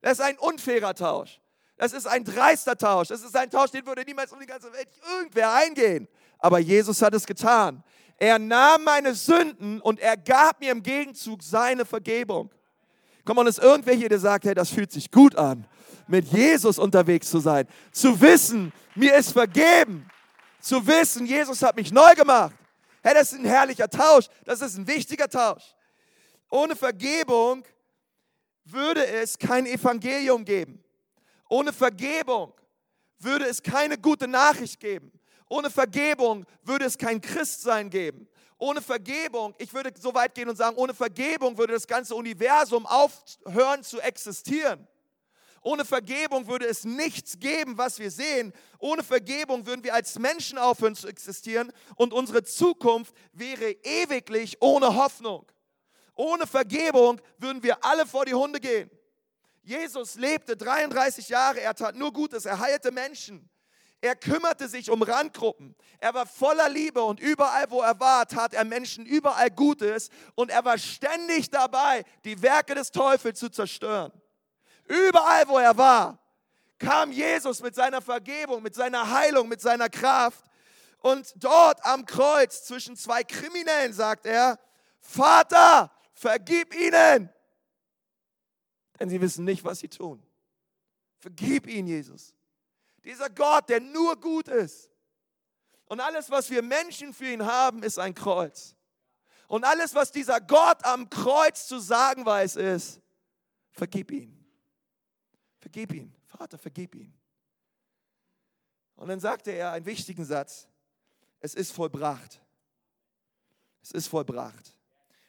Das 0.00 0.20
ist 0.20 0.24
ein 0.24 0.38
unfairer 0.38 0.94
Tausch. 0.94 1.40
Das 1.76 1.92
ist 1.92 2.06
ein 2.06 2.22
dreister 2.22 2.78
Tausch. 2.78 3.08
Das 3.08 3.22
ist 3.22 3.34
ein 3.34 3.50
Tausch, 3.50 3.72
den 3.72 3.84
würde 3.84 4.04
niemals 4.04 4.30
um 4.30 4.38
die 4.38 4.46
ganze 4.46 4.72
Welt 4.72 4.88
irgendwer 5.18 5.52
eingehen. 5.52 6.06
Aber 6.38 6.60
Jesus 6.60 7.02
hat 7.02 7.12
es 7.12 7.26
getan. 7.26 7.82
Er 8.18 8.38
nahm 8.38 8.84
meine 8.84 9.14
Sünden 9.14 9.80
und 9.80 10.00
er 10.00 10.16
gab 10.16 10.60
mir 10.60 10.72
im 10.72 10.82
Gegenzug 10.82 11.42
seine 11.42 11.84
Vergebung. 11.84 12.50
Komm 13.24 13.38
on, 13.38 13.46
ist 13.46 13.58
irgendwer 13.58 13.94
hier, 13.94 14.08
der 14.08 14.18
sagt, 14.18 14.44
hey, 14.44 14.54
das 14.54 14.70
fühlt 14.70 14.92
sich 14.92 15.10
gut 15.10 15.36
an, 15.36 15.66
mit 16.06 16.26
Jesus 16.26 16.78
unterwegs 16.78 17.28
zu 17.28 17.40
sein. 17.40 17.66
Zu 17.92 18.20
wissen, 18.20 18.72
mir 18.94 19.16
ist 19.16 19.32
vergeben. 19.32 20.08
Zu 20.60 20.86
wissen, 20.86 21.26
Jesus 21.26 21.62
hat 21.62 21.76
mich 21.76 21.92
neu 21.92 22.14
gemacht. 22.14 22.54
Hey, 23.02 23.14
das 23.14 23.32
ist 23.32 23.38
ein 23.38 23.44
herrlicher 23.44 23.88
Tausch. 23.88 24.26
Das 24.44 24.60
ist 24.60 24.76
ein 24.76 24.86
wichtiger 24.86 25.28
Tausch. 25.28 25.62
Ohne 26.50 26.74
Vergebung 26.74 27.64
würde 28.64 29.06
es 29.06 29.38
kein 29.38 29.66
Evangelium 29.66 30.44
geben. 30.44 30.82
Ohne 31.48 31.72
Vergebung 31.72 32.52
würde 33.18 33.46
es 33.46 33.62
keine 33.62 33.98
gute 33.98 34.26
Nachricht 34.26 34.80
geben. 34.80 35.12
Ohne 35.48 35.70
Vergebung 35.70 36.44
würde 36.62 36.84
es 36.84 36.98
kein 36.98 37.20
Christsein 37.20 37.90
geben. 37.90 38.28
Ohne 38.58 38.80
Vergebung, 38.80 39.54
ich 39.58 39.72
würde 39.72 39.92
so 40.00 40.14
weit 40.14 40.34
gehen 40.34 40.48
und 40.48 40.56
sagen, 40.56 40.76
ohne 40.76 40.94
Vergebung 40.94 41.58
würde 41.58 41.74
das 41.74 41.86
ganze 41.86 42.14
Universum 42.14 42.86
aufhören 42.86 43.82
zu 43.82 44.00
existieren. 44.00 44.88
Ohne 45.66 45.84
Vergebung 45.84 46.46
würde 46.46 46.66
es 46.66 46.84
nichts 46.84 47.38
geben, 47.38 47.76
was 47.76 47.98
wir 47.98 48.10
sehen. 48.10 48.52
Ohne 48.78 49.02
Vergebung 49.02 49.66
würden 49.66 49.82
wir 49.84 49.94
als 49.94 50.18
Menschen 50.18 50.58
aufhören 50.58 50.94
zu 50.94 51.08
existieren 51.08 51.72
und 51.96 52.12
unsere 52.12 52.44
Zukunft 52.44 53.14
wäre 53.32 53.72
ewiglich 53.82 54.62
ohne 54.62 54.94
Hoffnung. 54.94 55.44
Ohne 56.14 56.46
Vergebung 56.46 57.20
würden 57.38 57.62
wir 57.62 57.84
alle 57.84 58.06
vor 58.06 58.24
die 58.24 58.34
Hunde 58.34 58.60
gehen. 58.60 58.90
Jesus 59.62 60.14
lebte 60.14 60.56
33 60.56 61.28
Jahre, 61.28 61.60
er 61.60 61.74
tat 61.74 61.96
nur 61.96 62.12
Gutes, 62.12 62.46
er 62.46 62.60
heilte 62.60 62.92
Menschen. 62.92 63.50
Er 64.00 64.14
kümmerte 64.14 64.68
sich 64.68 64.90
um 64.90 65.02
Randgruppen. 65.02 65.74
Er 65.98 66.14
war 66.14 66.26
voller 66.26 66.68
Liebe 66.68 67.02
und 67.02 67.18
überall, 67.18 67.70
wo 67.70 67.80
er 67.80 67.98
war, 67.98 68.26
tat 68.26 68.54
er 68.54 68.64
Menschen 68.64 69.06
überall 69.06 69.50
Gutes 69.50 70.10
und 70.34 70.50
er 70.50 70.64
war 70.64 70.78
ständig 70.78 71.50
dabei, 71.50 72.04
die 72.24 72.40
Werke 72.42 72.74
des 72.74 72.90
Teufels 72.90 73.38
zu 73.38 73.48
zerstören. 73.48 74.12
Überall, 74.84 75.48
wo 75.48 75.58
er 75.58 75.76
war, 75.76 76.18
kam 76.78 77.10
Jesus 77.10 77.62
mit 77.62 77.74
seiner 77.74 78.02
Vergebung, 78.02 78.62
mit 78.62 78.74
seiner 78.74 79.10
Heilung, 79.10 79.48
mit 79.48 79.60
seiner 79.60 79.88
Kraft. 79.88 80.44
Und 80.98 81.32
dort 81.36 81.84
am 81.84 82.04
Kreuz 82.04 82.64
zwischen 82.64 82.96
zwei 82.96 83.24
Kriminellen 83.24 83.92
sagt 83.92 84.26
er, 84.26 84.58
Vater, 85.00 85.90
vergib 86.12 86.74
ihnen, 86.74 87.30
denn 88.98 89.08
sie 89.08 89.20
wissen 89.20 89.44
nicht, 89.44 89.64
was 89.64 89.80
sie 89.80 89.88
tun. 89.88 90.22
Vergib 91.18 91.66
ihnen, 91.66 91.88
Jesus. 91.88 92.35
Dieser 93.06 93.30
Gott, 93.30 93.70
der 93.70 93.80
nur 93.80 94.20
gut 94.20 94.48
ist. 94.48 94.90
Und 95.86 96.00
alles, 96.00 96.28
was 96.28 96.50
wir 96.50 96.60
Menschen 96.60 97.14
für 97.14 97.32
ihn 97.32 97.46
haben, 97.46 97.82
ist 97.82 97.98
ein 97.98 98.14
Kreuz. 98.14 98.76
Und 99.48 99.64
alles, 99.64 99.94
was 99.94 100.12
dieser 100.12 100.40
Gott 100.40 100.84
am 100.84 101.08
Kreuz 101.08 101.66
zu 101.66 101.78
sagen 101.78 102.26
weiß, 102.26 102.56
ist, 102.56 103.00
vergib 103.70 104.10
ihn. 104.10 104.44
Vergib 105.60 105.94
ihn. 105.94 106.14
Vater, 106.26 106.58
vergib 106.58 106.94
ihn. 106.94 107.18
Und 108.96 109.08
dann 109.08 109.20
sagte 109.20 109.52
er 109.52 109.72
einen 109.72 109.86
wichtigen 109.86 110.26
Satz. 110.26 110.68
Es 111.40 111.54
ist 111.54 111.72
vollbracht. 111.72 112.42
Es 113.80 113.92
ist 113.92 114.08
vollbracht 114.08 114.76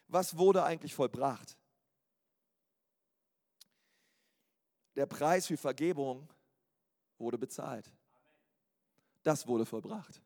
was 0.08 0.36
wurde 0.36 0.64
eigentlich 0.64 0.94
vollbracht? 0.94 1.56
Der 4.96 5.06
Preis 5.06 5.46
für 5.46 5.56
Vergebung 5.56 6.28
wurde 7.18 7.38
bezahlt. 7.38 7.90
Das 9.22 9.46
wurde 9.46 9.66
vollbracht. 9.66 10.22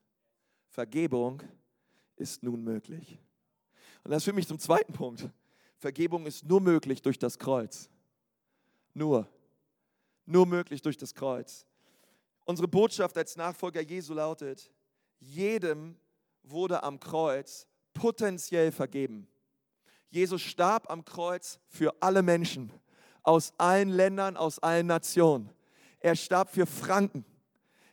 Vergebung 0.68 1.42
ist 2.16 2.42
nun 2.42 2.62
möglich. 2.62 3.18
Und 4.05 4.11
das 4.11 4.24
führt 4.24 4.37
mich 4.37 4.48
zum 4.48 4.59
zweiten 4.59 4.92
Punkt. 4.92 5.28
Vergebung 5.78 6.26
ist 6.26 6.44
nur 6.44 6.61
möglich 6.61 7.02
durch 7.02 7.18
das 7.18 7.38
Kreuz. 7.38 7.88
Nur. 8.94 9.28
Nur 10.26 10.46
möglich 10.46 10.83
durch 10.83 10.96
das 10.96 11.14
Kreuz. 11.14 11.66
Unsere 12.44 12.68
Botschaft 12.68 13.16
als 13.16 13.37
Nachfolger 13.37 13.81
Jesu 13.81 14.14
lautet, 14.14 14.70
jedem 15.20 15.96
wurde 16.42 16.83
am 16.83 16.98
Kreuz 16.98 17.66
potenziell 17.94 18.72
vergeben. 18.72 19.28
Jesus 20.11 20.42
starb 20.42 20.90
am 20.90 21.05
Kreuz 21.05 21.59
für 21.68 21.94
alle 22.00 22.22
Menschen 22.22 22.72
aus 23.22 23.52
allen 23.59 23.88
Ländern, 23.88 24.37
aus 24.37 24.59
allen 24.59 24.87
Nationen. 24.87 25.48
Er 26.03 26.17
starb 26.17 26.51
für 26.51 26.67
Franken 26.67 27.25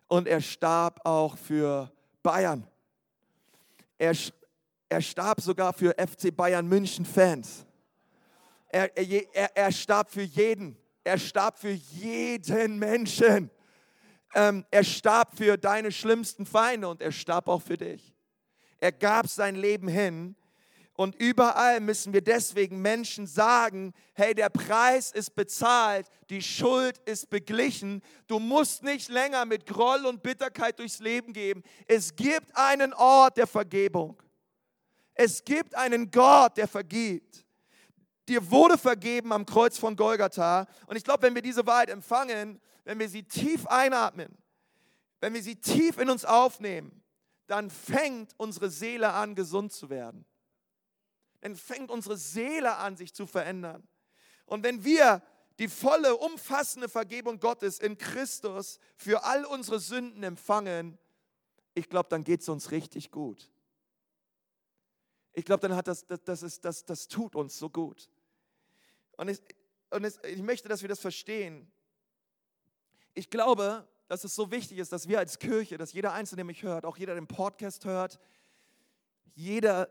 und 0.07 0.27
er 0.27 0.41
starb 0.41 0.99
auch 1.05 1.37
für 1.37 1.91
Bayern. 2.23 2.67
Er, 3.99 4.15
er 4.89 5.01
starb 5.01 5.41
sogar 5.41 5.73
für 5.73 5.95
FC 5.95 6.35
Bayern 6.35 6.67
München 6.67 7.05
Fans. 7.05 7.67
Er, 8.67 8.97
er, 8.97 9.55
er 9.55 9.71
starb 9.71 10.09
für 10.09 10.23
jeden. 10.23 10.75
Er 11.03 11.19
starb 11.19 11.59
für 11.59 11.69
jeden 11.69 12.79
Menschen. 12.79 13.51
Ähm, 14.33 14.65
er 14.71 14.83
starb 14.83 15.37
für 15.37 15.57
deine 15.57 15.91
schlimmsten 15.91 16.47
Feinde 16.47 16.87
und 16.87 17.01
er 17.01 17.11
starb 17.11 17.47
auch 17.47 17.61
für 17.61 17.77
dich. 17.77 18.15
Er 18.79 18.91
gab 18.91 19.27
sein 19.27 19.55
Leben 19.55 19.87
hin 19.87 20.35
und 20.99 21.15
überall 21.15 21.79
müssen 21.79 22.11
wir 22.11 22.19
deswegen 22.19 22.81
Menschen 22.81 23.25
sagen, 23.25 23.93
hey, 24.15 24.35
der 24.35 24.49
Preis 24.49 25.13
ist 25.13 25.33
bezahlt, 25.33 26.09
die 26.29 26.41
Schuld 26.41 26.97
ist 27.05 27.29
beglichen, 27.29 28.03
du 28.27 28.37
musst 28.37 28.83
nicht 28.83 29.07
länger 29.07 29.45
mit 29.45 29.65
Groll 29.65 30.05
und 30.05 30.21
Bitterkeit 30.21 30.77
durchs 30.77 30.99
Leben 30.99 31.31
gehen. 31.31 31.63
Es 31.87 32.17
gibt 32.17 32.53
einen 32.53 32.93
Ort 32.93 33.37
der 33.37 33.47
Vergebung. 33.47 34.21
Es 35.13 35.41
gibt 35.45 35.73
einen 35.73 36.11
Gott, 36.11 36.57
der 36.57 36.67
vergibt. 36.67 37.45
Dir 38.27 38.51
wurde 38.51 38.77
vergeben 38.77 39.31
am 39.31 39.45
Kreuz 39.45 39.77
von 39.77 39.95
Golgatha. 39.95 40.67
Und 40.85 40.97
ich 40.97 41.05
glaube, 41.05 41.21
wenn 41.21 41.33
wir 41.33 41.41
diese 41.41 41.65
Wahrheit 41.65 41.91
empfangen, 41.91 42.59
wenn 42.83 42.99
wir 42.99 43.07
sie 43.07 43.23
tief 43.23 43.65
einatmen, 43.67 44.37
wenn 45.21 45.33
wir 45.33 45.41
sie 45.41 45.55
tief 45.55 45.97
in 45.97 46.09
uns 46.09 46.25
aufnehmen, 46.25 47.01
dann 47.47 47.69
fängt 47.69 48.33
unsere 48.35 48.69
Seele 48.69 49.13
an, 49.13 49.33
gesund 49.33 49.71
zu 49.71 49.89
werden 49.89 50.25
dann 51.41 51.55
fängt 51.55 51.91
unsere 51.91 52.17
Seele 52.17 52.75
an, 52.77 52.97
sich 52.97 53.13
zu 53.13 53.25
verändern. 53.25 53.87
Und 54.45 54.63
wenn 54.63 54.83
wir 54.83 55.21
die 55.59 55.67
volle, 55.67 56.15
umfassende 56.15 56.89
Vergebung 56.89 57.39
Gottes 57.39 57.79
in 57.79 57.97
Christus 57.97 58.79
für 58.95 59.23
all 59.23 59.45
unsere 59.45 59.79
Sünden 59.79 60.23
empfangen, 60.23 60.97
ich 61.73 61.89
glaube, 61.89 62.09
dann 62.09 62.23
geht 62.23 62.41
es 62.41 62.49
uns 62.49 62.71
richtig 62.71 63.11
gut. 63.11 63.51
ich 65.33 65.45
glaube, 65.45 65.61
dann 65.67 65.75
hat 65.75 65.87
das, 65.87 66.05
das, 66.05 66.21
das, 66.23 66.43
ist, 66.43 66.65
das, 66.65 66.83
das 66.83 67.07
tut 67.07 67.35
uns 67.35 67.57
so 67.57 67.69
gut. 67.69 68.09
Und, 69.15 69.29
es, 69.29 69.41
und 69.89 70.03
es, 70.03 70.19
ich 70.23 70.41
möchte, 70.41 70.67
dass 70.67 70.81
wir 70.81 70.89
das 70.89 70.99
verstehen. 70.99 71.71
Ich 73.13 73.29
glaube, 73.29 73.87
dass 74.07 74.23
es 74.23 74.33
so 74.35 74.51
wichtig 74.51 74.79
ist, 74.79 74.91
dass 74.91 75.07
wir 75.07 75.19
als 75.19 75.39
Kirche, 75.39 75.77
dass 75.77 75.93
jeder 75.93 76.13
Einzelne, 76.13 76.37
der 76.37 76.45
mich 76.45 76.63
hört, 76.63 76.85
auch 76.85 76.97
jeder, 76.97 77.13
der 77.13 77.21
den 77.21 77.27
Podcast 77.27 77.85
hört, 77.85 78.19
jeder 79.35 79.89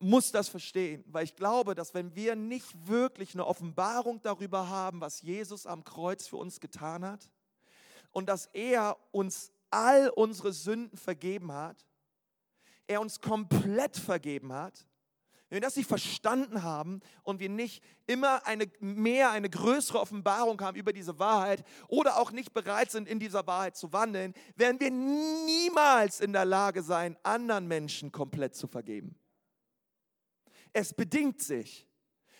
muss 0.00 0.32
das 0.32 0.48
verstehen, 0.48 1.04
weil 1.06 1.24
ich 1.24 1.36
glaube, 1.36 1.74
dass 1.74 1.94
wenn 1.94 2.14
wir 2.14 2.34
nicht 2.34 2.88
wirklich 2.88 3.34
eine 3.34 3.46
Offenbarung 3.46 4.20
darüber 4.22 4.68
haben, 4.68 5.00
was 5.00 5.20
Jesus 5.20 5.66
am 5.66 5.84
Kreuz 5.84 6.26
für 6.26 6.36
uns 6.36 6.58
getan 6.58 7.04
hat 7.04 7.30
und 8.10 8.28
dass 8.28 8.46
er 8.46 8.96
uns 9.12 9.52
all 9.70 10.08
unsere 10.08 10.52
Sünden 10.52 10.96
vergeben 10.96 11.52
hat, 11.52 11.86
er 12.86 13.00
uns 13.00 13.20
komplett 13.20 13.96
vergeben 13.96 14.52
hat, 14.52 14.86
wenn 15.50 15.56
wir 15.56 15.60
das 15.62 15.76
nicht 15.76 15.88
verstanden 15.88 16.62
haben 16.62 17.00
und 17.24 17.40
wir 17.40 17.48
nicht 17.48 17.82
immer 18.06 18.46
eine 18.46 18.70
mehr, 18.78 19.32
eine 19.32 19.50
größere 19.50 19.98
Offenbarung 19.98 20.60
haben 20.60 20.76
über 20.76 20.92
diese 20.92 21.18
Wahrheit 21.18 21.64
oder 21.88 22.18
auch 22.18 22.30
nicht 22.30 22.54
bereit 22.54 22.92
sind, 22.92 23.08
in 23.08 23.18
dieser 23.18 23.46
Wahrheit 23.48 23.76
zu 23.76 23.92
wandeln, 23.92 24.32
werden 24.54 24.80
wir 24.80 24.92
niemals 24.92 26.20
in 26.20 26.32
der 26.32 26.44
Lage 26.44 26.82
sein, 26.82 27.16
anderen 27.24 27.66
Menschen 27.66 28.12
komplett 28.12 28.54
zu 28.54 28.68
vergeben. 28.68 29.19
Es 30.72 30.94
bedingt 30.94 31.40
sich. 31.40 31.86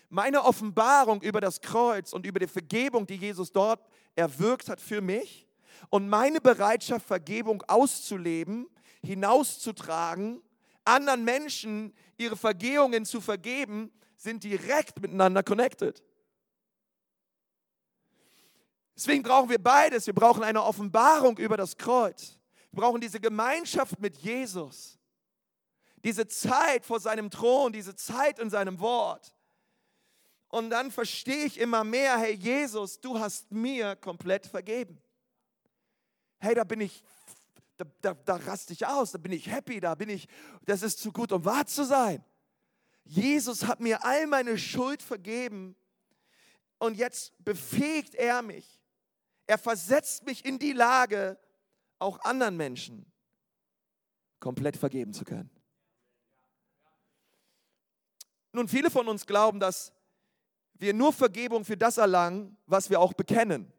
Meine 0.09 0.45
Offenbarung 0.45 1.23
über 1.23 1.41
das 1.41 1.61
Kreuz 1.61 2.13
und 2.13 2.27
über 2.27 2.41
die 2.41 2.49
Vergebung, 2.49 3.07
die 3.07 3.15
Jesus 3.15 3.53
dort 3.53 3.87
erwirkt 4.17 4.69
hat 4.69 4.81
für 4.81 5.01
mich 5.01 5.49
und 5.89 6.09
meine 6.09 6.41
Bereitschaft, 6.41 7.07
Vergebung 7.07 7.63
auszuleben, 7.69 8.69
hinauszutragen, 9.03 10.43
anderen 10.85 11.25
Menschen 11.25 11.95
ihre 12.19 12.37
Vergehungen 12.37 13.05
zu 13.05 13.21
vergeben, 13.21 13.93
sind 14.17 14.45
direkt 14.45 15.01
miteinander 15.01 15.43
connected. 15.43 16.03
Deswegen 18.95 19.23
brauchen 19.23 19.49
wir 19.49 19.63
beides. 19.63 20.07
Wir 20.07 20.15
brauchen 20.15 20.43
eine 20.43 20.63
Offenbarung 20.63 21.39
über 21.39 21.57
das 21.57 21.77
Kreuz. 21.77 22.39
Wir 22.71 22.83
brauchen 22.83 23.01
diese 23.01 23.19
Gemeinschaft 23.19 23.99
mit 23.99 24.19
Jesus. 24.19 25.00
Diese 26.05 26.27
Zeit 26.29 26.85
vor 26.85 27.01
seinem 27.01 27.31
Thron, 27.31 27.73
diese 27.73 27.95
Zeit 27.95 28.39
in 28.39 28.51
seinem 28.51 28.81
Wort. 28.81 29.35
Und 30.49 30.71
dann 30.71 30.91
verstehe 30.91 31.45
ich 31.45 31.59
immer 31.59 31.85
mehr, 31.85 32.19
hey 32.19 32.35
Jesus, 32.35 33.01
du 33.01 33.19
hast 33.19 33.53
mir 33.53 33.97
komplett 33.97 34.47
vergeben. 34.47 35.01
Hey, 36.39 36.55
da 36.55 36.65
bin 36.65 36.81
ich 36.81 37.05
da, 37.81 37.87
da, 38.03 38.15
da 38.15 38.37
raste 38.37 38.73
ich 38.73 38.87
aus, 38.87 39.13
da 39.13 39.19
bin 39.19 39.33
ich 39.33 39.51
happy, 39.51 39.81
da 39.81 39.95
bin 39.95 40.09
ich, 40.09 40.29
das 40.67 40.83
ist 40.83 40.99
zu 40.99 41.13
gut, 41.13 41.33
um 41.33 41.45
wahr 41.45 41.67
zu 41.67 41.85
sein. 41.85 42.23
Jesus 43.05 43.67
hat 43.67 43.81
mir 43.81 44.05
all 44.05 44.27
meine 44.27 44.59
Schuld 44.59 45.03
vergeben 45.03 45.75
und 46.79 46.97
jetzt 46.97 47.33
befähigt 47.43 48.15
er 48.15 48.43
mich. 48.43 48.81
Er 49.47 49.59
versetzt 49.59 50.25
mich 50.27 50.45
in 50.45 50.59
die 50.59 50.73
Lage, 50.73 51.39
auch 51.99 52.21
anderen 52.21 52.57
Menschen 52.57 53.11
komplett 54.39 54.77
vergeben 54.77 55.13
zu 55.13 55.25
können. 55.25 55.51
Nun, 58.53 58.69
viele 58.69 58.91
von 58.91 59.09
uns 59.09 59.27
glauben, 59.27 59.61
dass 59.61 59.93
wir 60.75 60.95
nur 60.95 61.13
Vergebung 61.13 61.65
für 61.65 61.77
das 61.77 61.99
erlangen, 61.99 62.57
was 62.67 62.91
wir 62.91 63.01
auch 63.01 63.13
bekennen. 63.13 63.73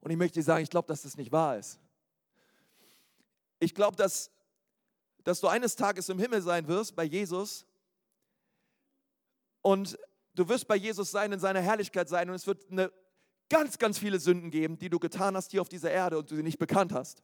Und 0.00 0.10
ich 0.10 0.16
möchte 0.16 0.42
sagen, 0.42 0.62
ich 0.62 0.70
glaube, 0.70 0.88
dass 0.88 1.02
das 1.02 1.16
nicht 1.16 1.32
wahr 1.32 1.58
ist. 1.58 1.78
Ich 3.60 3.74
glaube, 3.74 3.96
dass, 3.96 4.30
dass 5.24 5.40
du 5.40 5.48
eines 5.48 5.76
Tages 5.76 6.08
im 6.08 6.18
Himmel 6.18 6.42
sein 6.42 6.68
wirst 6.68 6.94
bei 6.94 7.04
Jesus 7.04 7.66
und 9.62 9.98
du 10.34 10.48
wirst 10.48 10.68
bei 10.68 10.76
Jesus 10.76 11.10
sein, 11.10 11.32
in 11.32 11.40
seiner 11.40 11.60
Herrlichkeit 11.60 12.08
sein 12.08 12.28
und 12.28 12.36
es 12.36 12.46
wird 12.46 12.70
eine, 12.70 12.92
ganz, 13.48 13.78
ganz 13.78 13.98
viele 13.98 14.20
Sünden 14.20 14.50
geben, 14.50 14.78
die 14.78 14.90
du 14.90 14.98
getan 14.98 15.36
hast 15.36 15.50
hier 15.50 15.62
auf 15.62 15.68
dieser 15.68 15.90
Erde 15.90 16.18
und 16.18 16.30
du 16.30 16.36
sie 16.36 16.42
nicht 16.42 16.58
bekannt 16.58 16.92
hast. 16.92 17.22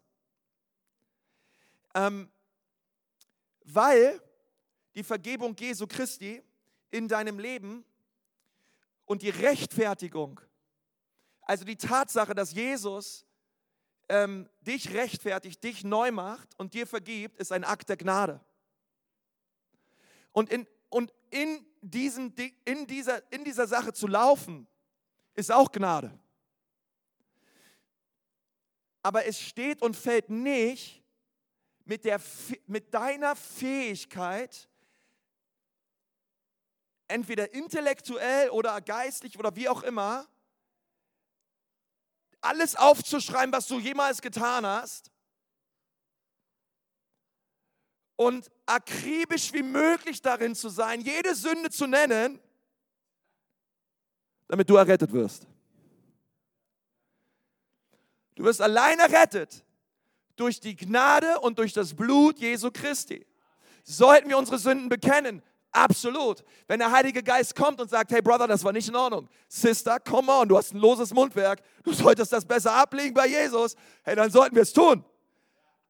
Ähm, 1.95 2.31
weil 3.65 4.21
die 4.95 5.03
Vergebung 5.03 5.57
Jesu 5.59 5.87
Christi 5.87 6.43
in 6.91 7.09
deinem 7.09 7.39
Leben 7.39 7.85
und 9.05 9.23
die 9.23 9.31
Rechtfertigung, 9.31 10.41
also 11.43 11.65
die 11.65 11.77
Tatsache, 11.77 12.35
dass 12.35 12.53
Jesus 12.53 13.27
ähm, 14.09 14.49
dich 14.61 14.93
rechtfertigt, 14.95 15.63
dich 15.63 15.85
neu 15.85 16.11
macht 16.11 16.49
und 16.59 16.75
dir 16.75 16.87
vergibt, 16.87 17.39
ist 17.39 17.53
ein 17.53 17.65
Akt 17.65 17.89
der 17.89 17.97
Gnade. 17.97 18.41
Und 20.33 20.51
in, 20.51 20.67
und 20.89 21.13
in, 21.31 21.65
diesen, 21.81 22.35
in, 22.65 22.87
dieser, 22.87 23.33
in 23.33 23.45
dieser 23.45 23.67
Sache 23.67 23.93
zu 23.93 24.07
laufen, 24.07 24.67
ist 25.35 25.53
auch 25.53 25.71
Gnade. 25.73 26.19
Aber 29.03 29.27
es 29.27 29.41
steht 29.41 29.83
und 29.83 29.97
fällt 29.97 30.31
nicht 30.31 31.03
mit, 31.85 32.05
der, 32.05 32.21
mit 32.67 32.95
deiner 32.95 33.37
Fähigkeit, 33.37 34.69
entweder 37.09 37.53
intellektuell 37.55 38.51
oder 38.51 38.81
geistlich 38.81 39.39
oder 39.39 39.55
wie 39.57 39.69
auch 39.69 39.83
immer, 39.83 40.27
alles 42.41 42.77
aufzuschreiben, 42.77 43.53
was 43.53 43.67
du 43.67 43.79
jemals 43.79 44.21
getan 44.21 44.67
hast 44.67 45.11
und 48.17 48.51
akribisch 48.67 49.53
wie 49.53 49.63
möglich 49.63 50.21
darin 50.23 50.55
zu 50.55 50.69
sein, 50.69 51.01
jede 51.01 51.35
Sünde 51.35 51.71
zu 51.71 51.87
nennen, 51.87 52.39
damit 54.47 54.69
du 54.69 54.77
errettet 54.77 55.13
wirst. 55.13 55.47
Du 58.35 58.45
wirst 58.45 58.61
allein 58.61 58.99
errettet 58.99 59.65
durch 60.37 60.61
die 60.61 60.77
Gnade 60.77 61.41
und 61.41 61.59
durch 61.59 61.73
das 61.73 61.95
Blut 61.95 62.39
Jesu 62.39 62.71
Christi. 62.71 63.27
Sollten 63.85 64.29
wir 64.29 64.39
unsere 64.39 64.59
Sünden 64.59 64.89
bekennen, 64.89 65.43
Absolut. 65.75 66.45
Wenn 66.69 66.79
der 66.79 66.93
Heilige 66.93 67.21
Geist 67.21 67.57
kommt 67.57 67.81
und 67.81 67.91
sagt, 67.91 68.13
hey 68.13 68.23
Brother, 68.23 68.47
das 68.47 68.63
war 68.63 68.73
nicht 68.73 68.89
in 68.89 68.95
Ordnung. 68.95 69.29
Sister, 69.49 69.99
come 69.99 70.31
on, 70.31 70.49
du 70.49 70.57
hast 70.57 70.73
ein 70.73 70.79
loses 70.79 71.13
Mundwerk. 71.13 71.61
Du 71.83 71.93
solltest 71.93 72.33
das 72.33 72.45
besser 72.45 72.73
ablegen 72.73 73.13
bei 73.13 73.27
Jesus. 73.27 73.75
Hey, 74.05 74.15
dann 74.15 74.31
sollten 74.31 74.55
wir 74.55 74.63
es 74.63 74.73
tun. 74.73 75.05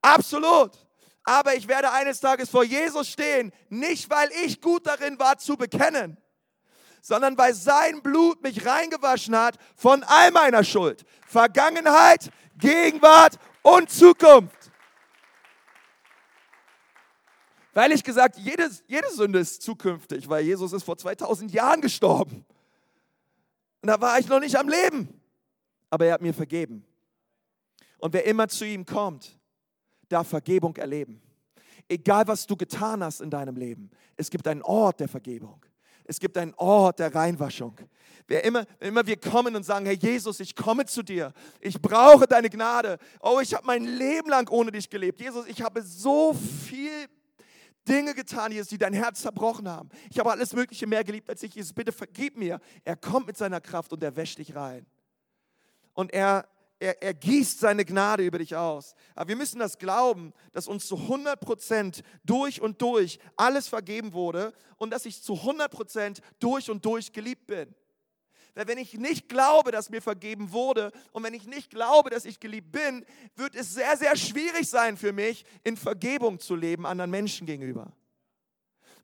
Absolut. 0.01 0.73
Aber 1.23 1.55
ich 1.55 1.69
werde 1.69 1.93
eines 1.93 2.19
Tages 2.19 2.49
vor 2.49 2.65
Jesus 2.65 3.09
stehen, 3.09 3.53
nicht 3.69 4.09
weil 4.09 4.31
ich 4.47 4.63
gut 4.63 4.87
darin 4.87 5.19
war 5.19 5.37
zu 5.37 5.55
bekennen, 5.55 6.17
sondern 7.03 7.37
weil 7.37 7.53
sein 7.53 8.01
Blut 8.03 8.43
mich 8.43 8.65
reingewaschen 8.65 9.37
hat 9.37 9.59
von 9.77 10.03
all 10.03 10.31
meiner 10.31 10.65
Schuld. 10.65 11.05
Vergangenheit, 11.27 12.31
Gegenwart 12.57 13.39
und 13.61 13.91
Zukunft. 13.91 14.64
Weil 17.75 17.91
ich 17.93 18.05
gesagt, 18.05 18.39
jede, 18.39 18.71
jede 18.87 19.11
Sünde 19.11 19.41
ist 19.41 19.61
zukünftig, 19.63 20.29
weil 20.29 20.45
Jesus 20.45 20.73
ist 20.73 20.85
vor 20.85 20.97
2000 20.97 21.53
Jahren 21.53 21.81
gestorben. 21.81 22.47
Und 23.83 23.89
da 23.89 24.01
war 24.01 24.19
ich 24.19 24.29
noch 24.29 24.41
nicht 24.41 24.57
am 24.57 24.69
Leben. 24.69 25.21
Aber 25.91 26.07
er 26.07 26.15
hat 26.15 26.23
mir 26.23 26.33
vergeben. 26.33 26.85
Und 27.99 28.13
wer 28.13 28.25
immer 28.25 28.49
zu 28.49 28.65
ihm 28.65 28.87
kommt, 28.87 29.39
darf 30.09 30.29
Vergebung 30.29 30.77
erleben. 30.77 31.21
Egal, 31.89 32.27
was 32.27 32.47
du 32.47 32.57
getan 32.57 33.03
hast 33.03 33.21
in 33.21 33.29
deinem 33.29 33.57
Leben, 33.57 33.91
es 34.17 34.31
gibt 34.31 34.47
einen 34.47 34.63
Ort 34.63 35.01
der 35.01 35.09
Vergebung. 35.09 35.65
Es 36.05 36.21
gibt 36.21 36.39
einen 36.39 36.55
Ort 36.55 36.99
der 36.99 37.15
Reinwaschung. 37.15 37.77
Wer 38.27 38.45
immer, 38.45 38.65
wenn 38.79 38.89
immer 38.89 39.07
wir 39.07 39.17
kommen 39.17 39.57
und 39.57 39.65
sagen, 39.65 39.85
Herr 39.87 39.95
Jesus, 39.95 40.39
ich 40.41 40.55
komme 40.55 40.87
zu 40.87 41.03
dir, 41.03 41.33
ich 41.61 41.81
brauche 41.81 42.27
deine 42.27 42.49
Gnade. 42.49 42.99
Oh, 43.21 43.41
ich 43.43 43.53
habe 43.55 43.67
mein 43.67 43.85
Leben 43.85 44.29
lang 44.29 44.49
ohne 44.51 44.71
dich 44.71 44.89
gelebt. 44.89 45.21
Jesus, 45.21 45.47
ich 45.47 45.61
habe 45.61 45.83
so 45.83 46.35
viel 46.35 47.09
Dinge 47.89 48.15
getan, 48.15 48.53
Jesus, 48.53 48.69
die 48.69 48.79
dein 48.79 48.95
Herz 48.95 49.21
zerbrochen 49.21 49.69
haben. 49.69 49.89
Ich 50.11 50.19
habe 50.19 50.31
alles 50.31 50.53
Mögliche 50.53 50.87
mehr 50.87 51.05
geliebt 51.05 51.29
als 51.29 51.43
ich. 51.43 51.55
Jesus, 51.55 51.73
bitte 51.73 51.93
vergib 51.93 52.37
mir. 52.37 52.61
Er 52.85 52.97
kommt 52.97 53.27
mit 53.27 53.37
seiner 53.37 53.61
Kraft 53.61 53.93
und 53.93 54.03
er 54.03 54.17
wäscht 54.17 54.39
dich 54.39 54.55
rein. 54.55 54.87
Und 55.93 56.13
er, 56.13 56.49
er, 56.79 57.03
er 57.03 57.15
gießt 57.15 57.61
seine 57.61 57.85
Gnade 57.85 58.25
über 58.25 58.39
dich 58.39 58.57
aus. 58.57 58.95
Aber 59.15 59.29
wir 59.29 59.37
müssen 59.37 59.59
das 59.59 59.79
glauben, 59.79 60.33
dass 60.53 60.67
uns 60.67 60.87
zu 60.87 60.97
100 60.97 61.41
Prozent 61.41 62.03
durch 62.25 62.61
und 62.61 62.81
durch 62.81 63.19
alles 63.37 63.69
vergeben 63.69 64.13
wurde 64.13 64.53
und 64.77 64.91
dass 64.91 65.07
ich 65.07 65.23
zu 65.23 65.35
100 65.35 65.71
Prozent 65.71 66.21
durch 66.41 66.71
und 66.71 66.85
durch 66.85 67.13
geliebt 67.13 67.47
bin. 67.47 67.75
Weil 68.55 68.69
wenn 68.69 68.79
ich 68.79 68.95
nicht 68.95 69.29
glaube, 69.29 69.73
dass 69.73 69.91
mir 69.91 70.01
vergeben 70.01 70.53
wurde 70.53 70.93
und 71.13 71.25
wenn 71.25 71.35
ich 71.35 71.47
nicht 71.47 71.71
glaube, 71.71 72.11
dass 72.11 72.25
ich 72.25 72.39
geliebt 72.39 72.71
bin, 72.71 73.05
wird 73.35 73.57
es 73.57 73.75
sehr, 73.75 73.97
sehr 73.97 74.17
schwierig 74.17 74.69
sein 74.69 74.97
für 74.97 75.13
mich, 75.13 75.45
in 75.65 75.77
Vergebung 75.77 76.39
zu 76.39 76.55
leben 76.55 76.87
anderen 76.87 77.11
Menschen 77.11 77.47
gegenüber. 77.47 77.93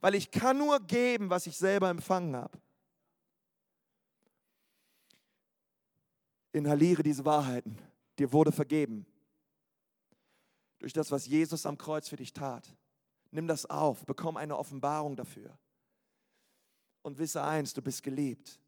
Weil 0.01 0.15
ich 0.15 0.31
kann 0.31 0.57
nur 0.57 0.79
geben, 0.81 1.31
was 1.31 1.47
ich 1.47 1.57
selber 1.59 1.91
empfangen 1.91 2.37
habe. 2.37 2.59
Inhaliere 6.53 7.03
diese 7.03 7.25
Wahrheiten. 7.25 7.77
Dir 8.19 8.33
wurde 8.33 8.53
vergeben. 8.53 9.05
Durch 10.79 10.93
das, 10.93 11.11
was 11.11 11.27
Jesus 11.27 11.67
am 11.67 11.77
Kreuz 11.77 12.09
für 12.09 12.17
dich 12.17 12.33
tat. 12.33 12.77
Nimm 13.33 13.47
das 13.47 13.67
auf, 13.67 14.07
bekomm 14.07 14.37
eine 14.37 14.57
Offenbarung 14.57 15.17
dafür. 15.17 15.57
Und 17.03 17.19
wisse 17.19 17.43
eins, 17.43 17.75
du 17.75 17.83
bist 17.83 18.03
geliebt. 18.03 18.60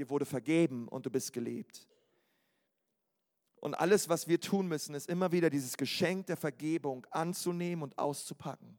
Dir 0.00 0.08
wurde 0.08 0.24
vergeben 0.24 0.88
und 0.88 1.04
du 1.04 1.10
bist 1.10 1.30
geliebt. 1.30 1.86
Und 3.56 3.74
alles, 3.74 4.08
was 4.08 4.26
wir 4.28 4.40
tun 4.40 4.66
müssen, 4.66 4.94
ist 4.94 5.10
immer 5.10 5.30
wieder 5.30 5.50
dieses 5.50 5.76
Geschenk 5.76 6.24
der 6.24 6.38
Vergebung 6.38 7.06
anzunehmen 7.10 7.82
und 7.82 7.98
auszupacken. 7.98 8.78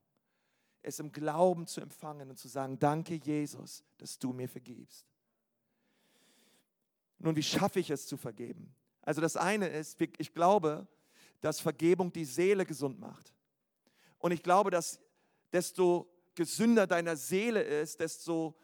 Es 0.81 0.99
im 0.99 1.11
Glauben 1.11 1.67
zu 1.67 1.79
empfangen 1.79 2.31
und 2.31 2.39
zu 2.39 2.47
sagen, 2.47 2.79
danke 2.79 3.13
Jesus, 3.13 3.83
dass 3.99 4.17
du 4.17 4.33
mir 4.33 4.49
vergibst. 4.49 5.05
Nun, 7.19 7.35
wie 7.35 7.43
schaffe 7.43 7.79
ich 7.79 7.91
es 7.91 8.07
zu 8.07 8.17
vergeben? 8.17 8.73
Also 9.03 9.21
das 9.21 9.37
eine 9.37 9.67
ist, 9.67 10.01
ich 10.01 10.33
glaube, 10.33 10.87
dass 11.39 11.59
Vergebung 11.59 12.11
die 12.11 12.25
Seele 12.25 12.65
gesund 12.65 12.99
macht. 12.99 13.31
Und 14.17 14.31
ich 14.31 14.41
glaube, 14.41 14.71
dass 14.71 14.99
desto 15.53 16.11
gesünder 16.33 16.87
deiner 16.87 17.15
Seele 17.15 17.61
ist, 17.61 17.99
desto 17.99 18.55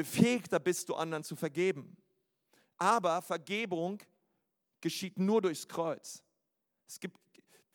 befähigter 0.00 0.58
bist 0.58 0.88
du 0.88 0.94
anderen 0.94 1.22
zu 1.22 1.36
vergeben. 1.36 1.94
Aber 2.78 3.20
Vergebung 3.20 3.98
geschieht 4.80 5.18
nur 5.18 5.42
durchs 5.42 5.68
Kreuz. 5.68 6.22
Es 6.88 6.98
gibt, 6.98 7.18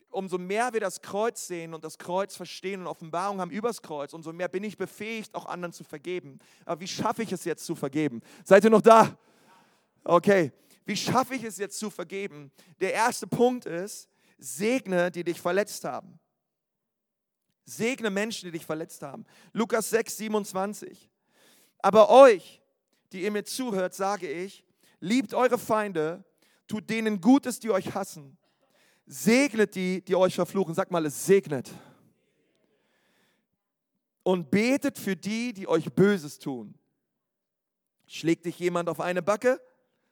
umso 0.09 0.39
mehr 0.39 0.73
wir 0.73 0.79
das 0.79 1.03
Kreuz 1.03 1.45
sehen 1.45 1.75
und 1.75 1.83
das 1.83 1.99
Kreuz 1.99 2.35
verstehen 2.35 2.81
und 2.81 2.87
Offenbarung 2.87 3.39
haben 3.39 3.51
übers 3.51 3.79
Kreuz, 3.79 4.11
umso 4.13 4.33
mehr 4.33 4.47
bin 4.47 4.63
ich 4.63 4.75
befähigt, 4.75 5.35
auch 5.35 5.45
anderen 5.45 5.71
zu 5.71 5.83
vergeben. 5.83 6.39
Aber 6.65 6.81
wie 6.81 6.87
schaffe 6.87 7.21
ich 7.21 7.31
es 7.31 7.45
jetzt 7.45 7.63
zu 7.63 7.75
vergeben? 7.75 8.21
Seid 8.43 8.63
ihr 8.63 8.71
noch 8.71 8.81
da? 8.81 9.15
Okay. 10.03 10.51
Wie 10.83 10.97
schaffe 10.97 11.35
ich 11.35 11.43
es 11.43 11.57
jetzt 11.57 11.77
zu 11.77 11.91
vergeben? 11.91 12.51
Der 12.79 12.93
erste 12.93 13.27
Punkt 13.27 13.67
ist, 13.67 14.09
segne, 14.39 15.11
die 15.11 15.23
dich 15.23 15.39
verletzt 15.39 15.83
haben. 15.83 16.19
Segne 17.65 18.09
Menschen, 18.09 18.47
die 18.47 18.57
dich 18.57 18.65
verletzt 18.65 19.03
haben. 19.03 19.25
Lukas 19.53 19.91
6, 19.91 20.17
27. 20.17 21.11
Aber 21.85 22.09
euch, 22.09 22.63
die 23.11 23.21
ihr 23.21 23.29
mir 23.29 23.43
zuhört, 23.43 23.93
sage 23.93 24.27
ich, 24.27 24.65
liebt 25.01 25.35
eure 25.35 25.59
Feinde, 25.59 26.25
tut 26.65 26.89
denen 26.89 27.21
Gutes, 27.21 27.59
die 27.59 27.69
euch 27.69 27.93
hassen. 27.93 28.39
Segnet 29.05 29.75
die, 29.75 30.03
die 30.03 30.15
euch 30.15 30.33
verfluchen. 30.33 30.73
Sag 30.73 30.89
mal, 30.89 31.05
es 31.05 31.27
segnet. 31.27 31.71
Und 34.23 34.49
betet 34.49 34.97
für 34.97 35.15
die, 35.15 35.53
die 35.53 35.67
euch 35.67 35.93
Böses 35.93 36.39
tun. 36.39 36.73
Schlägt 38.07 38.47
dich 38.47 38.57
jemand 38.57 38.89
auf 38.89 38.99
eine 38.99 39.21
Backe, 39.21 39.61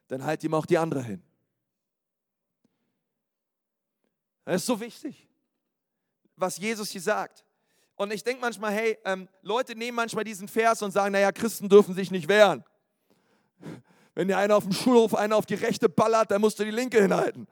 dann 0.10 0.24
halt 0.24 0.44
ihm 0.44 0.54
auch 0.54 0.68
die 0.68 0.78
andere 0.78 1.02
hin. 1.02 1.24
Das 4.46 4.58
ist 4.58 4.68
so 4.68 4.80
wichtig, 4.80 5.28
was 6.36 6.58
Jesus 6.58 6.92
hier 6.92 7.02
sagt. 7.02 7.44
Und 8.04 8.12
ich 8.12 8.24
denke 8.24 8.42
manchmal, 8.42 8.74
hey, 8.74 8.98
ähm, 9.06 9.30
Leute 9.42 9.76
nehmen 9.76 9.96
manchmal 9.96 10.26
diesen 10.26 10.50
Vers 10.50 10.82
und 10.82 10.92
sagen, 10.92 11.14
naja, 11.14 11.32
Christen 11.32 11.70
dürfen 11.70 11.96
sich 11.96 12.12
nicht 12.12 12.28
wehren. 12.28 12.66
Wenn 14.14 14.28
dir 14.28 14.38
einer 14.38 14.58
auf 14.58 14.64
dem 14.64 14.74
Schulhof 14.74 15.16
einer 15.16 15.38
auf 15.38 15.46
die 15.46 15.56
rechte 15.56 15.88
ballert, 15.88 16.30
dann 16.30 16.42
musst 16.42 16.60
du 16.60 16.66
die 16.66 16.72
linke 16.72 17.02
hinhalten. 17.02 17.48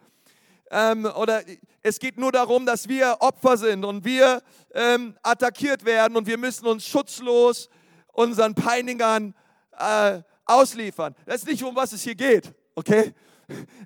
Ähm, 0.69 1.05
oder 1.05 1.41
es 1.81 1.99
geht 1.99 2.17
nur 2.17 2.33
darum, 2.33 2.65
dass 2.65 2.89
wir 2.89 3.15
Opfer 3.21 3.55
sind 3.55 3.85
und 3.85 4.03
wir 4.03 4.41
ähm, 4.73 5.15
attackiert 5.23 5.85
werden 5.85 6.17
und 6.17 6.27
wir 6.27 6.37
müssen 6.37 6.67
uns 6.67 6.85
schutzlos 6.85 7.69
unseren 8.11 8.53
Peinigern 8.53 9.33
äh, 9.77 10.21
ausliefern. 10.43 11.15
Das 11.25 11.37
ist 11.37 11.47
nicht, 11.47 11.63
um 11.63 11.77
was 11.77 11.93
es 11.93 12.03
hier 12.03 12.15
geht, 12.15 12.53
okay? 12.75 13.13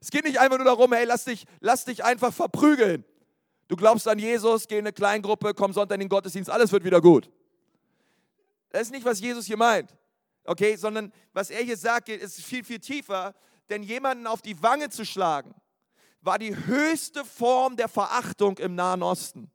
Es 0.02 0.10
geht 0.10 0.26
nicht 0.26 0.40
einfach 0.40 0.58
nur 0.58 0.66
darum, 0.66 0.92
hey, 0.94 1.06
lass 1.06 1.26
dich, 1.26 1.46
lass 1.60 1.86
dich 1.86 2.04
einfach 2.04 2.34
verprügeln. 2.34 3.06
Du 3.68 3.76
glaubst 3.76 4.08
an 4.08 4.20
Jesus, 4.20 4.68
geh 4.68 4.78
in 4.78 4.86
eine 4.86 4.94
Kleingruppe, 4.94 5.54
komm 5.54 5.74
Sonntag 5.74 5.96
in 5.96 6.02
den 6.02 6.10
Gottesdienst, 6.10 6.50
alles 6.50 6.72
wird 6.72 6.84
wieder 6.84 7.02
gut. 7.02 7.32
Das 8.70 8.84
ist 8.84 8.92
nicht, 8.92 9.06
was 9.06 9.20
Jesus 9.20 9.46
hier 9.46 9.58
meint. 9.58 9.96
Okay, 10.44 10.76
sondern 10.76 11.12
was 11.34 11.50
er 11.50 11.64
hier 11.64 11.78
sagt, 11.78 12.10
ist 12.10 12.42
viel, 12.42 12.64
viel 12.64 12.80
tiefer. 12.80 13.34
Denn 13.70 13.82
jemanden 13.82 14.28
auf 14.28 14.42
die 14.42 14.62
Wange 14.62 14.90
zu 14.90 15.06
schlagen, 15.06 15.56
war 16.22 16.38
die 16.38 16.56
höchste 16.56 17.26
Form 17.26 17.76
der 17.76 17.88
Verachtung 17.88 18.58
im 18.58 18.76
Nahen 18.76 19.02
Osten. 19.02 19.50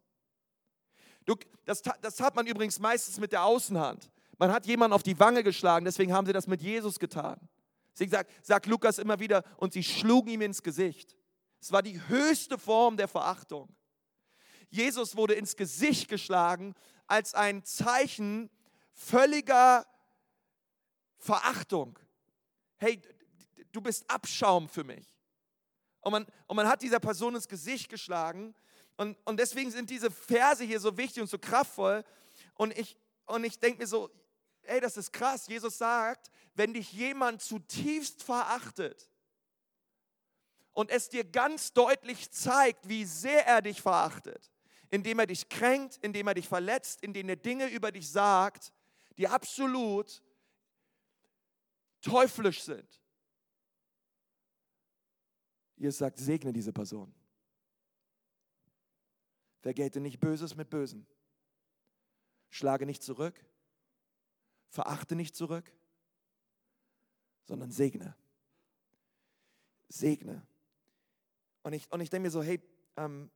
Du, 1.27 1.37
das, 1.65 1.83
das 2.01 2.21
hat 2.21 2.35
man 2.35 2.47
übrigens 2.47 2.81
meistens 2.81 3.21
mit 3.21 3.33
der 3.33 3.45
Außenhand. 3.45 4.11
Man 4.39 4.51
hat 4.53 4.67
jemanden 4.67 4.95
auf 4.95 5.03
die 5.03 5.19
Wange 5.21 5.45
geschlagen, 5.45 5.85
deswegen 5.85 6.13
haben 6.13 6.27
sie 6.27 6.33
das 6.33 6.47
mit 6.47 6.63
Jesus 6.63 6.99
getan. 6.99 7.39
Deswegen 7.93 8.11
sagt, 8.11 8.31
sagt 8.45 8.67
Lukas 8.67 8.99
immer 8.99 9.21
wieder, 9.21 9.45
und 9.59 9.73
sie 9.73 9.85
schlugen 9.85 10.31
ihm 10.31 10.41
ins 10.41 10.63
Gesicht. 10.63 11.17
Es 11.61 11.71
war 11.71 11.83
die 11.83 12.01
höchste 12.09 12.57
Form 12.57 12.97
der 12.97 13.07
Verachtung. 13.07 13.69
Jesus 14.71 15.17
wurde 15.17 15.35
ins 15.35 15.57
Gesicht 15.57 16.09
geschlagen 16.09 16.75
als 17.07 17.35
ein 17.35 17.65
Zeichen 17.65 18.51
völliger 18.93 19.87
Verachtung. 21.19 21.99
Hey, 22.77 23.01
du 23.73 23.81
bist 23.81 24.09
Abschaum 24.09 24.69
für 24.69 24.85
mich. 24.85 25.07
Und 26.01 26.13
man, 26.13 26.27
und 26.47 26.57
man 26.57 26.69
hat 26.69 26.83
dieser 26.83 27.01
Person 27.01 27.35
ins 27.35 27.49
Gesicht 27.49 27.89
geschlagen. 27.89 28.55
Und, 28.97 29.19
und 29.25 29.39
deswegen 29.39 29.71
sind 29.71 29.91
diese 29.91 30.11
Verse 30.11 30.65
hier 30.65 30.81
so 30.81 30.97
wichtig 30.97 31.23
und 31.23 31.29
so 31.29 31.39
kraftvoll. 31.39 32.05
Und 32.55 32.77
ich, 32.79 32.97
und 33.27 33.45
ich 33.45 33.59
denke 33.59 33.81
mir 33.81 33.87
so, 33.87 34.11
ey, 34.63 34.81
das 34.81 34.97
ist 34.97 35.13
krass. 35.13 35.47
Jesus 35.47 35.79
sagt, 35.79 36.31
wenn 36.55 36.75
dich 36.75 36.93
jemand 36.93 37.43
zutiefst 37.43 38.23
verachtet 38.23 39.11
und 40.73 40.91
es 40.91 41.09
dir 41.09 41.25
ganz 41.25 41.73
deutlich 41.73 42.31
zeigt, 42.31 42.89
wie 42.89 43.05
sehr 43.05 43.47
er 43.47 43.63
dich 43.63 43.83
verachtet, 43.83 44.51
indem 44.91 45.19
er 45.21 45.27
dich 45.27 45.49
kränkt, 45.49 45.99
indem 45.99 46.27
er 46.29 46.35
dich 46.35 46.49
verletzt, 46.49 47.03
indem 47.03 47.29
er 47.29 47.37
Dinge 47.37 47.69
über 47.69 47.93
dich 47.93 48.09
sagt, 48.09 48.73
die 49.17 49.29
absolut 49.29 50.23
teuflisch 52.01 52.63
sind. 52.63 53.01
Ihr 55.77 55.93
sagt, 55.93 56.19
segne 56.19 56.53
diese 56.53 56.73
Person. 56.73 57.15
Vergelte 59.61 60.01
nicht 60.01 60.21
Böses 60.21 60.55
mit 60.57 60.71
Bösem. 60.71 61.07
Schlage 62.49 62.87
nicht 62.87 63.03
zurück. 63.03 63.45
Verachte 64.69 65.17
nicht 65.17 65.35
zurück, 65.35 65.73
sondern 67.45 67.71
segne. 67.73 68.17
Segne. 69.89 70.47
Und 71.63 71.73
ich, 71.73 71.91
und 71.91 72.01
ich 72.01 72.09
denke 72.09 72.27
mir 72.27 72.31
so, 72.31 72.43
hey, 72.43 72.61
ähm, 72.97 73.31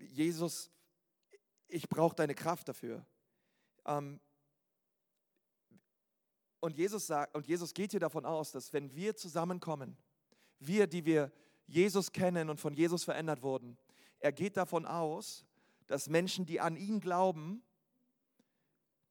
Jesus, 0.00 0.70
ich 1.68 1.88
brauche 1.88 2.16
deine 2.16 2.34
Kraft 2.34 2.68
dafür. 2.68 3.04
Ähm, 3.84 4.20
und 6.60 6.76
Jesus 6.76 7.06
sagt, 7.06 7.34
und 7.34 7.46
Jesus 7.46 7.72
geht 7.72 7.92
hier 7.92 8.00
davon 8.00 8.26
aus, 8.26 8.52
dass 8.52 8.72
wenn 8.72 8.94
wir 8.94 9.16
zusammenkommen, 9.16 9.96
wir, 10.58 10.86
die 10.86 11.04
wir 11.04 11.32
Jesus 11.66 12.12
kennen 12.12 12.50
und 12.50 12.60
von 12.60 12.74
Jesus 12.74 13.04
verändert 13.04 13.42
wurden, 13.42 13.78
er 14.18 14.32
geht 14.32 14.56
davon 14.56 14.84
aus, 14.84 15.46
dass 15.86 16.08
Menschen, 16.08 16.44
die 16.44 16.60
an 16.60 16.76
ihn 16.76 17.00
glauben, 17.00 17.62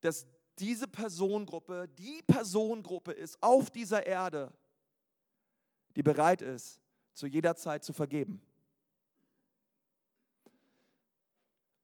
dass 0.02 0.28
diese 0.60 0.88
Personengruppe 0.88 1.88
die 1.88 2.22
Personengruppe 2.28 3.12
ist 3.12 3.42
auf 3.42 3.70
dieser 3.72 4.06
Erde, 4.06 4.54
die 5.96 6.04
bereit 6.04 6.42
ist, 6.42 6.80
zu 7.14 7.28
jeder 7.28 7.56
Zeit 7.56 7.84
zu 7.84 7.94
vergeben. 7.94 8.42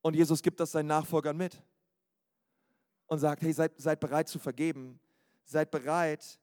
Und 0.06 0.16
Jesus 0.16 0.44
gibt 0.44 0.60
das 0.60 0.72
seinen 0.72 0.86
Nachfolgern 0.86 1.36
mit 1.36 1.60
und 3.08 3.18
sagt, 3.18 3.42
hey, 3.42 3.52
seid, 3.52 3.72
seid 3.82 4.00
bereit 4.00 4.30
zu 4.30 4.38
vergeben, 4.38 5.00
seid 5.46 5.72
bereit, 5.72 6.40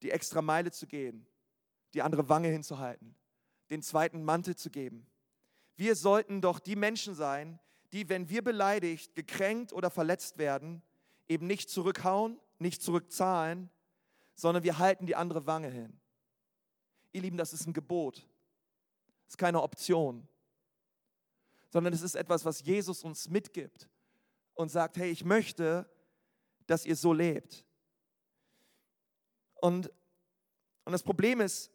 die 0.00 0.12
extra 0.12 0.40
Meile 0.40 0.70
zu 0.70 0.86
gehen, 0.86 1.26
die 1.92 2.02
andere 2.02 2.28
Wange 2.28 2.46
hinzuhalten, 2.46 3.16
den 3.68 3.82
zweiten 3.82 4.22
Mantel 4.22 4.54
zu 4.54 4.70
geben. 4.70 5.08
Wir 5.74 5.96
sollten 5.96 6.40
doch 6.40 6.60
die 6.60 6.76
Menschen 6.76 7.16
sein, 7.16 7.58
die, 7.92 8.08
wenn 8.08 8.28
wir 8.28 8.44
beleidigt, 8.44 9.16
gekränkt 9.16 9.72
oder 9.72 9.90
verletzt 9.90 10.38
werden, 10.38 10.80
eben 11.26 11.48
nicht 11.48 11.70
zurückhauen, 11.70 12.38
nicht 12.60 12.80
zurückzahlen, 12.80 13.70
sondern 14.36 14.62
wir 14.62 14.78
halten 14.78 15.06
die 15.06 15.16
andere 15.16 15.48
Wange 15.48 15.68
hin. 15.68 15.98
Ihr 17.10 17.22
Lieben, 17.22 17.38
das 17.38 17.52
ist 17.52 17.66
ein 17.66 17.72
Gebot. 17.72 18.18
Das 19.24 19.30
ist 19.30 19.38
keine 19.38 19.62
Option 19.62 20.28
sondern 21.74 21.92
es 21.92 22.02
ist 22.02 22.14
etwas, 22.14 22.44
was 22.44 22.60
Jesus 22.62 23.02
uns 23.02 23.28
mitgibt 23.28 23.88
und 24.54 24.68
sagt, 24.68 24.96
hey, 24.96 25.10
ich 25.10 25.24
möchte, 25.24 25.90
dass 26.68 26.86
ihr 26.86 26.94
so 26.94 27.12
lebt. 27.12 27.64
Und, 29.56 29.90
und 30.84 30.92
das 30.92 31.02
Problem 31.02 31.40
ist, 31.40 31.72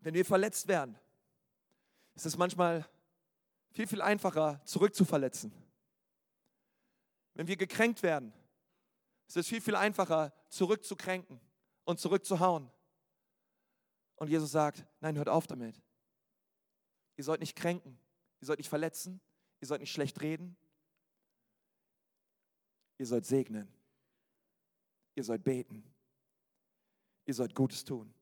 wenn 0.00 0.14
wir 0.14 0.24
verletzt 0.24 0.66
werden, 0.66 0.98
ist 2.16 2.26
es 2.26 2.36
manchmal 2.36 2.84
viel, 3.70 3.86
viel 3.86 4.02
einfacher, 4.02 4.60
zurückzuverletzen. 4.64 5.52
Wenn 7.34 7.46
wir 7.46 7.56
gekränkt 7.56 8.02
werden, 8.02 8.32
ist 9.28 9.36
es 9.36 9.46
viel, 9.46 9.60
viel 9.60 9.76
einfacher, 9.76 10.32
zurückzukränken 10.48 11.40
und 11.84 12.00
zurückzuhauen. 12.00 12.68
Und 14.16 14.28
Jesus 14.28 14.50
sagt, 14.50 14.84
nein, 14.98 15.16
hört 15.16 15.28
auf 15.28 15.46
damit. 15.46 15.80
Ihr 17.14 17.22
sollt 17.22 17.38
nicht 17.38 17.54
kränken, 17.54 17.96
Ihr 18.40 18.46
sollt 18.46 18.58
nicht 18.58 18.68
verletzen, 18.68 19.20
ihr 19.60 19.68
sollt 19.68 19.80
nicht 19.80 19.92
schlecht 19.92 20.20
reden, 20.20 20.56
ihr 22.98 23.06
sollt 23.06 23.26
segnen, 23.26 23.72
ihr 25.14 25.24
sollt 25.24 25.44
beten, 25.44 25.84
ihr 27.26 27.34
sollt 27.34 27.54
Gutes 27.54 27.84
tun. 27.84 28.14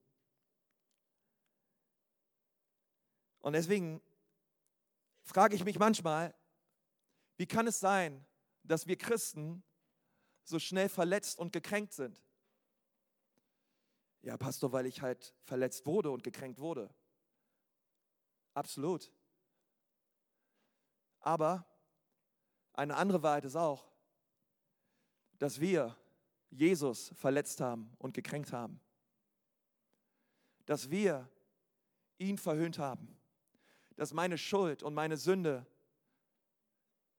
Und 3.40 3.52
deswegen 3.52 4.02
frage 5.22 5.54
ich 5.54 5.64
mich 5.64 5.78
manchmal, 5.78 6.34
wie 7.36 7.46
kann 7.46 7.66
es 7.66 7.78
sein, 7.78 8.26
dass 8.64 8.86
wir 8.86 8.96
Christen 8.96 9.62
so 10.42 10.58
schnell 10.58 10.88
verletzt 10.88 11.38
und 11.38 11.52
gekränkt 11.52 11.92
sind? 11.92 12.20
Ja, 14.22 14.36
Pastor, 14.36 14.72
weil 14.72 14.86
ich 14.86 15.00
halt 15.00 15.34
verletzt 15.44 15.86
wurde 15.86 16.10
und 16.10 16.24
gekränkt 16.24 16.58
wurde. 16.58 16.92
Absolut. 18.54 19.12
Aber 21.20 21.66
eine 22.72 22.96
andere 22.96 23.22
Wahrheit 23.22 23.44
ist 23.44 23.56
auch, 23.56 23.88
dass 25.38 25.60
wir 25.60 25.96
Jesus 26.50 27.12
verletzt 27.16 27.60
haben 27.60 27.92
und 27.98 28.14
gekränkt 28.14 28.52
haben. 28.52 28.80
Dass 30.66 30.90
wir 30.90 31.28
ihn 32.18 32.38
verhöhnt 32.38 32.78
haben. 32.78 33.16
Dass 33.96 34.12
meine 34.12 34.38
Schuld 34.38 34.82
und 34.82 34.94
meine 34.94 35.16
Sünde 35.16 35.66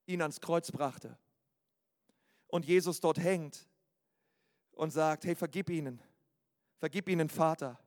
ihn 0.05 0.21
ans 0.21 0.41
Kreuz 0.41 0.71
brachte. 0.71 1.17
Und 2.47 2.65
Jesus 2.65 2.99
dort 2.99 3.19
hängt 3.19 3.67
und 4.71 4.91
sagt, 4.91 5.25
hey, 5.25 5.35
vergib 5.35 5.69
ihnen. 5.69 6.01
Vergib 6.77 7.09
ihnen, 7.09 7.29
Vater. 7.29 7.79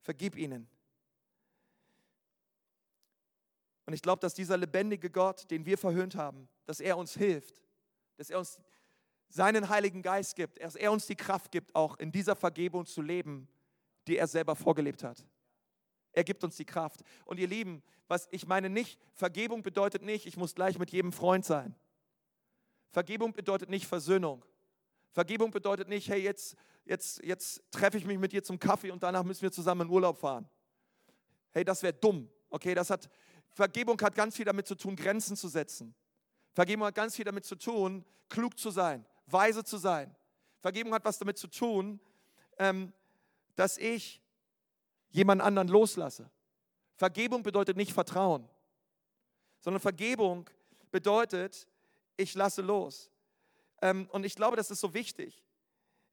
Vergib 0.00 0.36
ihnen. 0.36 0.68
Und 3.86 3.94
ich 3.94 4.02
glaube, 4.02 4.20
dass 4.20 4.34
dieser 4.34 4.56
lebendige 4.56 5.10
Gott, 5.10 5.50
den 5.50 5.66
wir 5.66 5.76
verhöhnt 5.76 6.14
haben, 6.14 6.48
dass 6.66 6.80
er 6.80 6.96
uns 6.96 7.14
hilft, 7.14 7.60
dass 8.16 8.30
er 8.30 8.38
uns 8.38 8.58
seinen 9.28 9.68
Heiligen 9.68 10.02
Geist 10.02 10.36
gibt, 10.36 10.62
dass 10.62 10.76
er 10.76 10.92
uns 10.92 11.06
die 11.06 11.16
Kraft 11.16 11.50
gibt, 11.50 11.74
auch 11.74 11.98
in 11.98 12.12
dieser 12.12 12.36
Vergebung 12.36 12.86
zu 12.86 13.02
leben, 13.02 13.48
die 14.06 14.18
er 14.18 14.26
selber 14.26 14.54
vorgelebt 14.54 15.02
hat. 15.02 15.24
Er 16.12 16.24
gibt 16.24 16.44
uns 16.44 16.56
die 16.56 16.64
Kraft. 16.64 17.00
Und 17.24 17.38
ihr 17.40 17.48
Lieben, 17.48 17.82
was 18.08 18.28
ich 18.30 18.46
meine 18.46 18.68
nicht, 18.68 19.00
Vergebung 19.14 19.62
bedeutet 19.62 20.02
nicht, 20.02 20.26
ich 20.26 20.36
muss 20.36 20.54
gleich 20.54 20.78
mit 20.78 20.90
jedem 20.90 21.12
Freund 21.12 21.44
sein. 21.44 21.74
Vergebung 22.90 23.32
bedeutet 23.32 23.70
nicht 23.70 23.86
Versöhnung. 23.86 24.44
Vergebung 25.12 25.50
bedeutet 25.50 25.88
nicht, 25.88 26.08
hey, 26.08 26.20
jetzt, 26.20 26.56
jetzt, 26.84 27.24
jetzt 27.24 27.62
treffe 27.70 27.96
ich 27.96 28.04
mich 28.04 28.18
mit 28.18 28.32
dir 28.32 28.42
zum 28.42 28.58
Kaffee 28.58 28.90
und 28.90 29.02
danach 29.02 29.24
müssen 29.24 29.42
wir 29.42 29.52
zusammen 29.52 29.82
in 29.82 29.90
Urlaub 29.90 30.18
fahren. 30.18 30.48
Hey, 31.52 31.64
das 31.64 31.82
wäre 31.82 31.94
dumm. 31.94 32.28
Okay, 32.50 32.74
das 32.74 32.90
hat, 32.90 33.08
Vergebung 33.54 34.00
hat 34.00 34.14
ganz 34.14 34.36
viel 34.36 34.44
damit 34.44 34.66
zu 34.66 34.74
tun, 34.74 34.96
Grenzen 34.96 35.36
zu 35.36 35.48
setzen. 35.48 35.94
Vergebung 36.54 36.86
hat 36.86 36.94
ganz 36.94 37.16
viel 37.16 37.24
damit 37.24 37.44
zu 37.44 37.56
tun, 37.56 38.04
klug 38.28 38.58
zu 38.58 38.70
sein, 38.70 39.04
weise 39.26 39.64
zu 39.64 39.76
sein. 39.76 40.14
Vergebung 40.60 40.94
hat 40.94 41.04
was 41.04 41.18
damit 41.18 41.38
zu 41.38 41.48
tun, 41.48 42.00
ähm, 42.58 42.92
dass 43.56 43.78
ich 43.78 44.22
jemand 45.10 45.42
anderen 45.42 45.68
loslasse. 45.68 46.30
Vergebung 46.96 47.42
bedeutet 47.42 47.76
nicht 47.76 47.92
Vertrauen, 47.92 48.48
sondern 49.60 49.80
Vergebung 49.80 50.48
bedeutet, 50.90 51.66
ich 52.16 52.34
lasse 52.34 52.62
los. 52.62 53.10
Ähm, 53.80 54.08
und 54.12 54.24
ich 54.24 54.36
glaube, 54.36 54.56
das 54.56 54.70
ist 54.70 54.80
so 54.80 54.94
wichtig. 54.94 55.42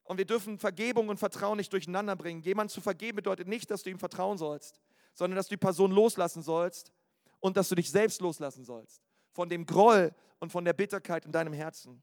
Und 0.03 0.17
wir 0.17 0.25
dürfen 0.25 0.57
Vergebung 0.57 1.09
und 1.09 1.17
Vertrauen 1.17 1.57
nicht 1.57 1.71
durcheinander 1.71 2.15
bringen. 2.15 2.41
Jemand 2.41 2.71
zu 2.71 2.81
vergeben 2.81 3.17
bedeutet 3.17 3.47
nicht, 3.47 3.69
dass 3.69 3.83
du 3.83 3.91
ihm 3.91 3.99
vertrauen 3.99 4.37
sollst, 4.37 4.79
sondern 5.13 5.35
dass 5.35 5.47
du 5.47 5.53
die 5.53 5.57
Person 5.57 5.91
loslassen 5.91 6.41
sollst 6.41 6.91
und 7.39 7.57
dass 7.57 7.69
du 7.69 7.75
dich 7.75 7.89
selbst 7.89 8.21
loslassen 8.21 8.65
sollst. 8.65 9.01
Von 9.31 9.49
dem 9.49 9.65
Groll 9.65 10.13
und 10.39 10.51
von 10.51 10.65
der 10.65 10.73
Bitterkeit 10.73 11.25
in 11.25 11.31
deinem 11.31 11.53
Herzen. 11.53 12.01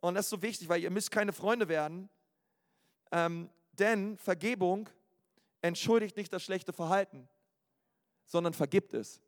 Und 0.00 0.14
das 0.14 0.26
ist 0.26 0.30
so 0.30 0.42
wichtig, 0.42 0.68
weil 0.68 0.82
ihr 0.82 0.90
müsst 0.90 1.10
keine 1.10 1.32
Freunde 1.32 1.68
werden, 1.68 2.08
ähm, 3.12 3.50
denn 3.72 4.16
Vergebung 4.16 4.88
entschuldigt 5.62 6.16
nicht 6.16 6.32
das 6.32 6.42
schlechte 6.42 6.72
Verhalten, 6.72 7.28
sondern 8.24 8.52
vergibt 8.52 8.94
es. 8.94 9.20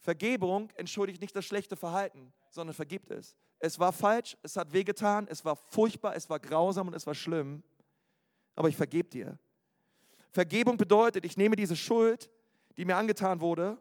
Vergebung 0.00 0.70
entschuldigt 0.76 1.20
nicht 1.20 1.34
das 1.34 1.44
schlechte 1.44 1.76
Verhalten, 1.76 2.32
sondern 2.50 2.74
vergibt 2.74 3.10
es. 3.10 3.36
Es 3.58 3.78
war 3.78 3.92
falsch, 3.92 4.36
es 4.42 4.56
hat 4.56 4.72
wehgetan, 4.72 5.26
es 5.28 5.44
war 5.44 5.56
furchtbar, 5.56 6.14
es 6.14 6.30
war 6.30 6.38
grausam 6.38 6.88
und 6.88 6.94
es 6.94 7.06
war 7.06 7.14
schlimm, 7.14 7.62
aber 8.54 8.68
ich 8.68 8.76
vergebe 8.76 9.08
dir. 9.08 9.38
Vergebung 10.30 10.76
bedeutet, 10.76 11.24
ich 11.24 11.36
nehme 11.36 11.56
diese 11.56 11.76
Schuld 11.76 12.30
die 12.78 12.84
mir 12.84 12.96
angetan 12.96 13.42
wurde, 13.42 13.76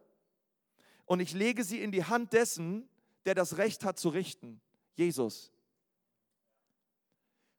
und 1.05 1.21
ich 1.21 1.33
lege 1.33 1.63
sie 1.63 1.81
in 1.81 1.93
die 1.93 2.03
Hand 2.03 2.33
dessen, 2.33 2.89
der 3.25 3.33
das 3.33 3.57
Recht 3.57 3.85
hat 3.85 3.97
zu 3.97 4.09
richten, 4.09 4.59
Jesus. 4.95 5.53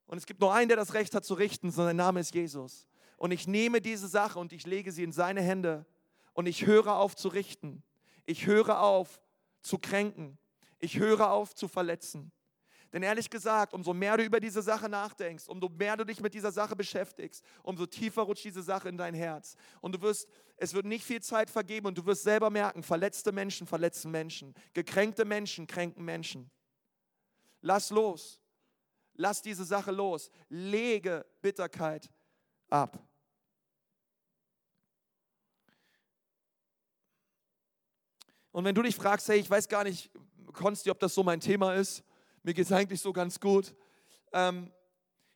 Und 0.07 0.18
es 0.18 0.27
gibt 0.27 0.40
nur 0.40 0.53
einen, 0.53 0.68
der 0.68 0.77
das 0.77 0.92
Recht 0.92 1.14
hat 1.14 1.24
zu 1.24 1.35
richten, 1.35 1.70
sein 1.70 1.96
Name 1.96 2.20
ist 2.20 2.35
Jesus. 2.35 2.87
Und 3.16 3.31
ich 3.31 3.46
nehme 3.46 3.81
diese 3.81 4.09
Sache 4.09 4.38
und 4.38 4.53
ich 4.53 4.66
lege 4.66 4.92
sie 4.92 5.03
in 5.03 5.12
seine 5.12 5.40
Hände 5.40 5.87
und 6.35 6.46
ich 6.46 6.66
höre 6.66 6.96
auf 6.96 7.16
zu 7.16 7.29
richten. 7.29 7.83
Ich 8.27 8.46
höre 8.46 8.81
auf 8.81 9.20
zu 9.61 9.79
kränken. 9.79 10.38
Ich 10.79 10.98
höre 10.98 11.31
auf 11.31 11.55
zu 11.55 11.68
verletzen. 11.68 12.33
Denn 12.92 13.03
ehrlich 13.03 13.29
gesagt, 13.29 13.74
umso 13.74 13.92
mehr 13.92 14.16
du 14.16 14.24
über 14.24 14.40
diese 14.40 14.62
Sache 14.62 14.88
nachdenkst, 14.88 15.48
umso 15.48 15.68
mehr 15.68 15.96
du 15.96 16.05
dich 16.05 16.20
mit 16.20 16.33
dieser 16.33 16.53
Sache 16.53 16.74
beschäftigst, 16.74 17.44
umso 17.62 17.85
tiefer 17.85 18.22
rutscht 18.22 18.44
diese 18.44 18.62
Sache 18.62 18.88
in 18.88 18.96
dein 18.96 19.14
Herz. 19.14 19.57
Und 19.81 19.94
du 19.94 20.01
wirst, 20.01 20.27
es 20.57 20.72
wird 20.72 20.87
nicht 20.87 21.05
viel 21.05 21.20
Zeit 21.20 21.51
vergeben 21.51 21.87
und 21.87 21.98
du 21.98 22.07
wirst 22.07 22.22
selber 22.22 22.48
merken, 22.48 22.83
verletzte 22.83 23.31
Menschen 23.31 23.66
verletzen 23.66 24.11
Menschen, 24.11 24.55
gekränkte 24.72 25.24
Menschen 25.27 25.66
kränken 25.66 26.05
Menschen. 26.05 26.51
Lass 27.61 27.90
los. 27.90 28.40
Lass 29.14 29.42
diese 29.42 29.64
Sache 29.64 29.90
los. 29.90 30.31
Lege 30.48 31.27
Bitterkeit 31.42 32.09
ab. 32.70 33.03
Und 38.53 38.64
wenn 38.64 38.74
du 38.74 38.83
dich 38.83 38.96
fragst, 38.96 39.29
hey, 39.29 39.38
ich 39.38 39.51
weiß 39.51 39.68
gar 39.68 39.85
nicht, 39.85 40.11
Konsti, 40.53 40.90
ob 40.90 40.98
das 40.98 41.14
so 41.14 41.22
mein 41.22 41.40
Thema 41.40 41.74
ist, 41.74 42.03
mir 42.42 42.55
geht 42.55 42.66
es 42.66 42.72
eigentlich 42.72 43.01
so 43.01 43.12
ganz 43.12 43.40
gut. 43.40 43.74
Ähm, 44.33 44.72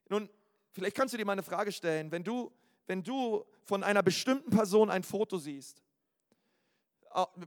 nun, 0.08 0.28
vielleicht 0.72 0.96
kannst 0.96 1.14
du 1.14 1.18
dir 1.18 1.24
mal 1.24 1.32
eine 1.32 1.42
Frage 1.42 1.72
stellen. 1.72 2.10
Wenn 2.10 2.24
du, 2.24 2.52
wenn 2.86 3.02
du 3.02 3.44
von 3.64 3.82
einer 3.82 4.02
bestimmten 4.02 4.50
Person 4.50 4.90
ein 4.90 5.02
Foto 5.02 5.38
siehst, 5.38 5.82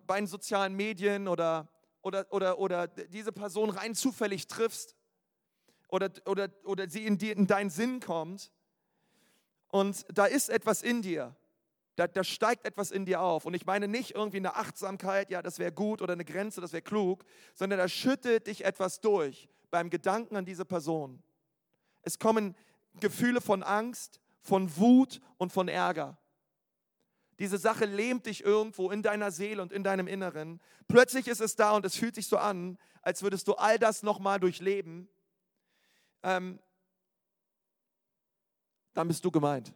bei 0.06 0.18
den 0.18 0.28
sozialen 0.28 0.76
Medien 0.76 1.28
oder, 1.28 1.68
oder, 2.02 2.32
oder, 2.32 2.60
oder 2.60 2.88
diese 2.88 3.32
Person 3.32 3.70
rein 3.70 3.96
zufällig 3.96 4.48
triffst 4.48 4.96
oder, 5.88 6.12
oder, 6.26 6.50
oder 6.64 6.88
sie 6.90 7.06
in, 7.06 7.18
die, 7.18 7.32
in 7.32 7.48
deinen 7.48 7.70
Sinn 7.70 8.00
kommt 8.00 8.52
und 9.70 10.06
da 10.16 10.26
ist 10.26 10.50
etwas 10.50 10.84
in 10.84 11.02
dir, 11.02 11.36
da, 11.96 12.08
da, 12.08 12.24
steigt 12.24 12.66
etwas 12.66 12.92
in 12.92 13.06
dir 13.06 13.22
auf. 13.22 13.46
Und 13.46 13.54
ich 13.54 13.66
meine 13.66 13.88
nicht 13.88 14.12
irgendwie 14.12 14.38
eine 14.38 14.56
Achtsamkeit, 14.56 15.30
ja, 15.30 15.42
das 15.42 15.60
wäre 15.60 15.72
gut 15.72 16.02
oder 16.02 16.14
eine 16.14 16.26
Grenze, 16.26 16.62
das 16.62 16.74
wäre 16.74 16.82
klug, 16.82 17.24
sondern 17.54 17.80
da 17.80 17.88
schüttet 17.88 18.48
dich 18.48 18.66
etwas 18.66 19.00
durch 19.02 19.50
beim 19.72 19.90
Gedanken 19.90 20.36
an 20.36 20.46
diese 20.46 20.66
Person. 20.66 21.24
Es 22.02 22.20
kommen 22.20 22.56
Gefühle 23.00 23.42
von 23.42 23.64
Angst, 23.64 24.20
von 24.42 24.76
Wut 24.78 25.22
und 25.38 25.52
von 25.52 25.68
Ärger. 25.68 26.18
Diese 27.40 27.58
Sache 27.58 27.86
lähmt 27.86 28.26
dich 28.28 28.44
irgendwo 28.44 28.92
in 28.92 29.02
deiner 29.02 29.32
Seele 29.32 29.62
und 29.62 29.74
in 29.74 29.84
deinem 29.84 30.08
Inneren. 30.08 30.62
Plötzlich 30.88 31.28
ist 31.28 31.42
es 31.42 31.56
da 31.56 31.72
und 31.72 31.86
es 31.86 31.96
fühlt 31.96 32.16
sich 32.16 32.28
so 32.28 32.38
an, 32.38 32.78
als 33.02 33.24
würdest 33.24 33.48
du 33.48 33.54
all 33.56 33.78
das 33.78 34.04
nochmal 34.04 34.40
durchleben. 34.40 35.10
Ähm, 36.24 36.60
dann 38.94 39.08
bist 39.08 39.26
du 39.26 39.32
gemeint. 39.32 39.74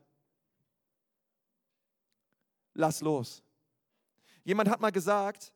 Lass 2.80 3.02
los. 3.02 3.44
Jemand 4.46 4.70
hat 4.70 4.80
mal 4.80 4.92
gesagt, 4.92 5.52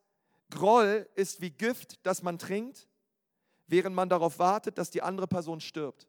Groll 0.49 1.07
ist 1.15 1.39
wie 1.39 1.51
Gift, 1.51 2.05
das 2.05 2.21
man 2.21 2.37
trinkt, 2.37 2.85
während 3.65 3.95
man 3.95 4.09
darauf 4.09 4.39
wartet, 4.39 4.77
dass 4.77 4.91
die 4.91 5.01
andere 5.01 5.25
Person 5.25 5.61
stirbt. 5.61 6.05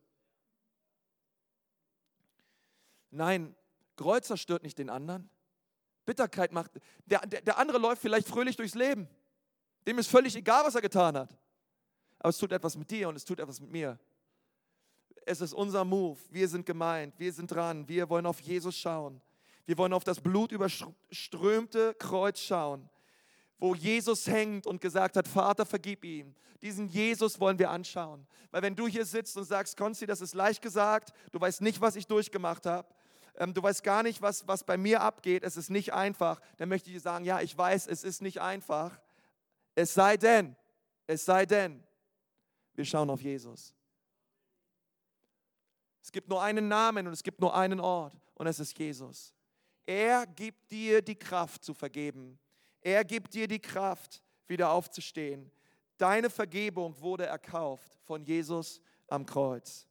Nein, 3.12 3.54
Groll 3.94 4.24
zerstört 4.24 4.64
nicht 4.64 4.76
den 4.76 4.90
anderen. 4.90 5.30
Bitterkeit 6.04 6.50
macht, 6.50 6.72
der, 7.06 7.20
der, 7.20 7.42
der 7.42 7.58
andere 7.58 7.78
läuft 7.78 8.02
vielleicht 8.02 8.26
fröhlich 8.26 8.56
durchs 8.56 8.74
Leben. 8.74 9.08
Dem 9.86 9.98
ist 9.98 10.10
völlig 10.10 10.34
egal, 10.34 10.64
was 10.64 10.74
er 10.74 10.82
getan 10.82 11.16
hat. 11.16 11.38
Aber 12.18 12.30
es 12.30 12.38
tut 12.38 12.50
etwas 12.50 12.76
mit 12.76 12.90
dir 12.90 13.08
und 13.08 13.14
es 13.14 13.24
tut 13.24 13.38
etwas 13.38 13.60
mit 13.60 13.70
mir. 13.70 14.00
Es 15.24 15.40
ist 15.40 15.54
unser 15.54 15.84
Move. 15.84 16.18
Wir 16.30 16.48
sind 16.48 16.66
gemeint. 16.66 17.16
Wir 17.20 17.32
sind 17.32 17.52
dran. 17.52 17.86
Wir 17.86 18.08
wollen 18.10 18.26
auf 18.26 18.40
Jesus 18.40 18.76
schauen. 18.76 19.22
Wir 19.66 19.78
wollen 19.78 19.92
auf 19.92 20.04
das 20.04 20.20
blutüberströmte 20.20 21.94
Kreuz 21.94 22.40
schauen 22.40 22.88
wo 23.64 23.74
Jesus 23.74 24.26
hängt 24.26 24.66
und 24.66 24.80
gesagt 24.80 25.16
hat, 25.16 25.26
Vater, 25.26 25.64
vergib 25.64 26.04
ihm. 26.04 26.34
Diesen 26.60 26.88
Jesus 26.88 27.40
wollen 27.40 27.58
wir 27.58 27.70
anschauen. 27.70 28.26
Weil 28.50 28.62
wenn 28.62 28.76
du 28.76 28.86
hier 28.86 29.06
sitzt 29.06 29.36
und 29.36 29.44
sagst, 29.44 29.76
Konsti, 29.76 30.06
das 30.06 30.20
ist 30.20 30.34
leicht 30.34 30.62
gesagt, 30.62 31.14
du 31.32 31.40
weißt 31.40 31.62
nicht, 31.62 31.80
was 31.80 31.96
ich 31.96 32.06
durchgemacht 32.06 32.66
habe, 32.66 32.88
ähm, 33.36 33.54
du 33.54 33.62
weißt 33.62 33.82
gar 33.82 34.02
nicht, 34.02 34.22
was, 34.22 34.46
was 34.46 34.64
bei 34.64 34.76
mir 34.76 35.00
abgeht, 35.00 35.42
es 35.44 35.56
ist 35.56 35.70
nicht 35.70 35.94
einfach, 35.94 36.40
dann 36.58 36.68
möchte 36.68 36.90
ich 36.90 36.96
dir 36.96 37.00
sagen, 37.00 37.24
ja, 37.24 37.40
ich 37.40 37.56
weiß, 37.56 37.86
es 37.86 38.04
ist 38.04 38.22
nicht 38.22 38.40
einfach. 38.40 39.00
Es 39.74 39.94
sei 39.94 40.16
denn, 40.16 40.56
es 41.06 41.24
sei 41.24 41.46
denn, 41.46 41.82
wir 42.74 42.84
schauen 42.84 43.08
auf 43.10 43.22
Jesus. 43.22 43.74
Es 46.02 46.12
gibt 46.12 46.28
nur 46.28 46.42
einen 46.42 46.68
Namen 46.68 47.06
und 47.06 47.12
es 47.14 47.22
gibt 47.22 47.40
nur 47.40 47.54
einen 47.54 47.80
Ort 47.80 48.14
und 48.34 48.46
es 48.46 48.60
ist 48.60 48.78
Jesus. 48.78 49.34
Er 49.86 50.26
gibt 50.26 50.70
dir 50.70 51.02
die 51.02 51.16
Kraft 51.16 51.64
zu 51.64 51.74
vergeben. 51.74 52.38
Er 52.80 53.04
gibt 53.04 53.34
dir 53.34 53.48
die 53.48 53.60
Kraft, 53.60 54.22
wieder 54.46 54.70
aufzustehen. 54.70 55.50
Deine 55.96 56.30
Vergebung 56.30 57.00
wurde 57.00 57.26
erkauft 57.26 57.94
von 58.02 58.24
Jesus 58.24 58.80
am 59.08 59.24
Kreuz. 59.24 59.86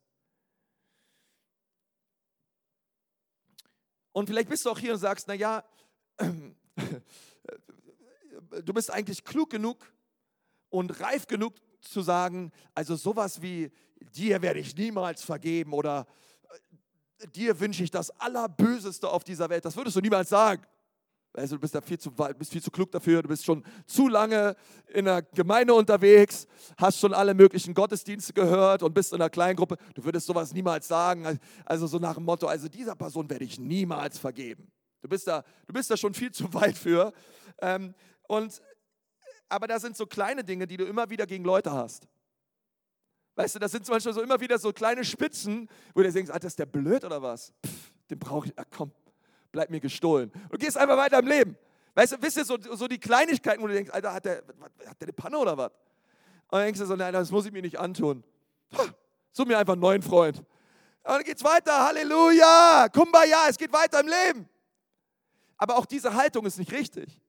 Und 4.12 4.28
vielleicht 4.28 4.50
bist 4.50 4.66
du 4.66 4.70
auch 4.70 4.78
hier 4.78 4.94
und 4.94 5.00
sagst, 5.00 5.28
naja, 5.28 5.64
du 8.64 8.74
bist 8.74 8.92
eigentlich 8.92 9.24
klug 9.24 9.50
genug 9.50 9.92
und 10.70 11.00
reif 11.00 11.26
genug 11.26 11.56
zu 11.82 12.02
sagen, 12.02 12.52
also 12.76 12.96
sowas 12.96 13.42
wie, 13.42 13.72
dir 14.16 14.42
werde 14.42 14.60
ich 14.60 14.76
niemals 14.76 15.24
vergeben 15.24 15.74
oder 15.74 16.06
dir 17.36 17.60
wünsche 17.60 17.84
ich 17.84 17.92
das 17.92 18.10
Allerböseste 18.20 19.10
auf 19.10 19.24
dieser 19.24 19.50
Welt. 19.50 19.66
Das 19.66 19.76
würdest 19.76 19.96
du 19.96 20.02
niemals 20.02 20.30
sagen. 20.30 20.64
Also 21.36 21.56
du 21.56 21.62
bist, 21.62 21.74
da 21.74 21.82
viel 21.82 21.98
zu, 21.98 22.12
bist 22.12 22.52
viel 22.52 22.62
zu 22.62 22.70
klug 22.70 22.92
dafür, 22.92 23.24
du 23.24 23.28
bist 23.28 23.44
schon 23.44 23.64
zu 23.88 24.08
lange 24.08 24.56
in 24.94 25.06
der 25.06 25.24
Gemeinde 25.24 25.74
unterwegs, 25.74 26.46
hast 26.78 27.00
schon 27.00 27.12
alle 27.12 27.34
möglichen 27.34 27.74
Gottesdienste 27.74 28.34
gehört 28.34 28.84
und 28.84 28.94
bist 28.94 29.14
in 29.14 29.16
einer 29.20 29.32
kleinen 29.32 29.56
Gruppe. 29.56 29.78
Du 29.96 30.04
würdest 30.04 30.28
sowas 30.28 30.54
niemals 30.54 30.88
sagen. 30.88 31.40
Also 31.66 31.88
so 31.88 31.98
nach 31.98 32.16
dem 32.16 32.26
Motto, 32.26 32.46
also 32.46 32.70
dieser 32.70 32.96
Person 32.96 33.28
werde 33.32 33.46
ich 33.46 33.60
niemals 33.60 34.20
vergeben. 34.20 34.72
Du 35.02 35.10
bist 35.10 35.28
da, 35.28 35.44
du 35.66 35.74
bist 35.74 35.90
da 35.90 35.98
schon 35.98 36.14
viel 36.14 36.32
zu 36.32 36.54
weit 36.54 36.78
für. 36.78 37.12
Ähm, 37.62 37.96
und, 38.28 38.62
aber 39.50 39.66
da 39.66 39.80
sind 39.80 39.98
so 39.98 40.06
kleine 40.06 40.44
Dinge, 40.44 40.68
die 40.68 40.78
du 40.78 40.86
immer 40.86 41.10
wieder 41.10 41.26
gegen 41.26 41.44
Leute 41.44 41.72
hast. 41.72 42.08
Weißt 43.36 43.56
du, 43.56 43.60
das 43.60 43.72
sind 43.72 43.86
zum 43.86 43.96
Beispiel 43.96 44.14
so 44.14 44.22
immer 44.22 44.40
wieder 44.40 44.60
so 44.60 44.72
kleine 44.72 45.04
Spitzen, 45.04 45.68
wo 45.96 46.02
du 46.02 46.12
denkst, 46.12 46.32
Alter, 46.32 46.48
ist 46.48 46.60
der 46.60 46.68
blöd 46.68 47.04
oder 47.04 47.22
was? 47.22 47.52
Pff, 47.66 47.92
den 48.10 48.20
brauche 48.20 48.48
ich, 48.48 48.54
ach 48.56 48.66
komm, 48.70 48.92
bleib 49.52 49.70
mir 49.70 49.80
gestohlen. 49.80 50.32
Und 50.50 50.60
gehst 50.60 50.78
einfach 50.78 50.98
weiter 50.98 51.20
im 51.20 51.28
Leben. 51.28 51.58
Weißt 51.96 52.14
du, 52.14 52.22
wisst 52.22 52.38
ihr, 52.38 52.46
so, 52.46 52.58
so 52.60 52.88
die 52.88 53.00
Kleinigkeiten, 53.00 53.62
wo 53.62 53.68
du 53.68 53.74
denkst, 53.74 53.92
Alter, 53.92 54.14
hat 54.14 54.26
der, 54.26 54.38
hat 54.86 55.00
der 55.00 55.08
eine 55.08 55.14
Panne 55.14 55.38
oder 55.38 55.58
was? 55.58 55.72
Und 56.48 56.60
dann 56.60 56.66
denkst 56.66 56.80
du 56.80 56.86
so, 56.86 56.96
nein, 56.96 57.14
das 57.14 57.32
muss 57.32 57.46
ich 57.46 57.52
mir 57.52 57.62
nicht 57.62 57.80
antun. 57.80 58.24
Such 59.32 59.46
mir 59.46 59.58
einfach 59.58 59.74
einen 59.74 59.82
neuen 59.82 60.02
Freund. 60.04 60.38
Und 60.38 60.46
dann 61.04 61.24
geht's 61.24 61.44
weiter, 61.44 61.86
Halleluja, 61.88 62.88
Kumbaya, 62.94 63.48
es 63.50 63.58
geht 63.58 63.74
weiter 63.74 64.00
im 64.00 64.08
Leben. 64.08 64.50
Aber 65.58 65.78
auch 65.78 65.86
diese 65.86 66.14
Haltung 66.14 66.46
ist 66.46 66.60
nicht 66.60 66.72
richtig. 66.72 67.23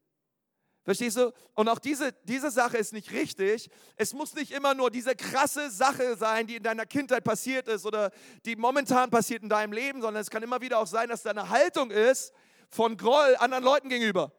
Verstehst 0.84 1.16
du? 1.16 1.32
Und 1.54 1.68
auch 1.68 1.78
diese, 1.78 2.12
diese 2.24 2.50
Sache 2.50 2.76
ist 2.76 2.92
nicht 2.92 3.10
richtig. 3.10 3.70
Es 3.96 4.12
muss 4.12 4.34
nicht 4.34 4.52
immer 4.52 4.74
nur 4.74 4.90
diese 4.90 5.16
krasse 5.16 5.70
Sache 5.70 6.16
sein, 6.16 6.46
die 6.46 6.56
in 6.56 6.62
deiner 6.62 6.84
Kindheit 6.84 7.24
passiert 7.24 7.68
ist 7.68 7.86
oder 7.86 8.10
die 8.44 8.54
momentan 8.54 9.10
passiert 9.10 9.42
in 9.42 9.48
deinem 9.48 9.72
Leben, 9.72 10.02
sondern 10.02 10.20
es 10.20 10.28
kann 10.28 10.42
immer 10.42 10.60
wieder 10.60 10.78
auch 10.78 10.86
sein, 10.86 11.08
dass 11.08 11.22
deine 11.22 11.48
Haltung 11.48 11.90
ist 11.90 12.34
von 12.68 12.98
Groll 12.98 13.34
anderen 13.36 13.64
Leuten 13.64 13.88
gegenüber, 13.88 14.30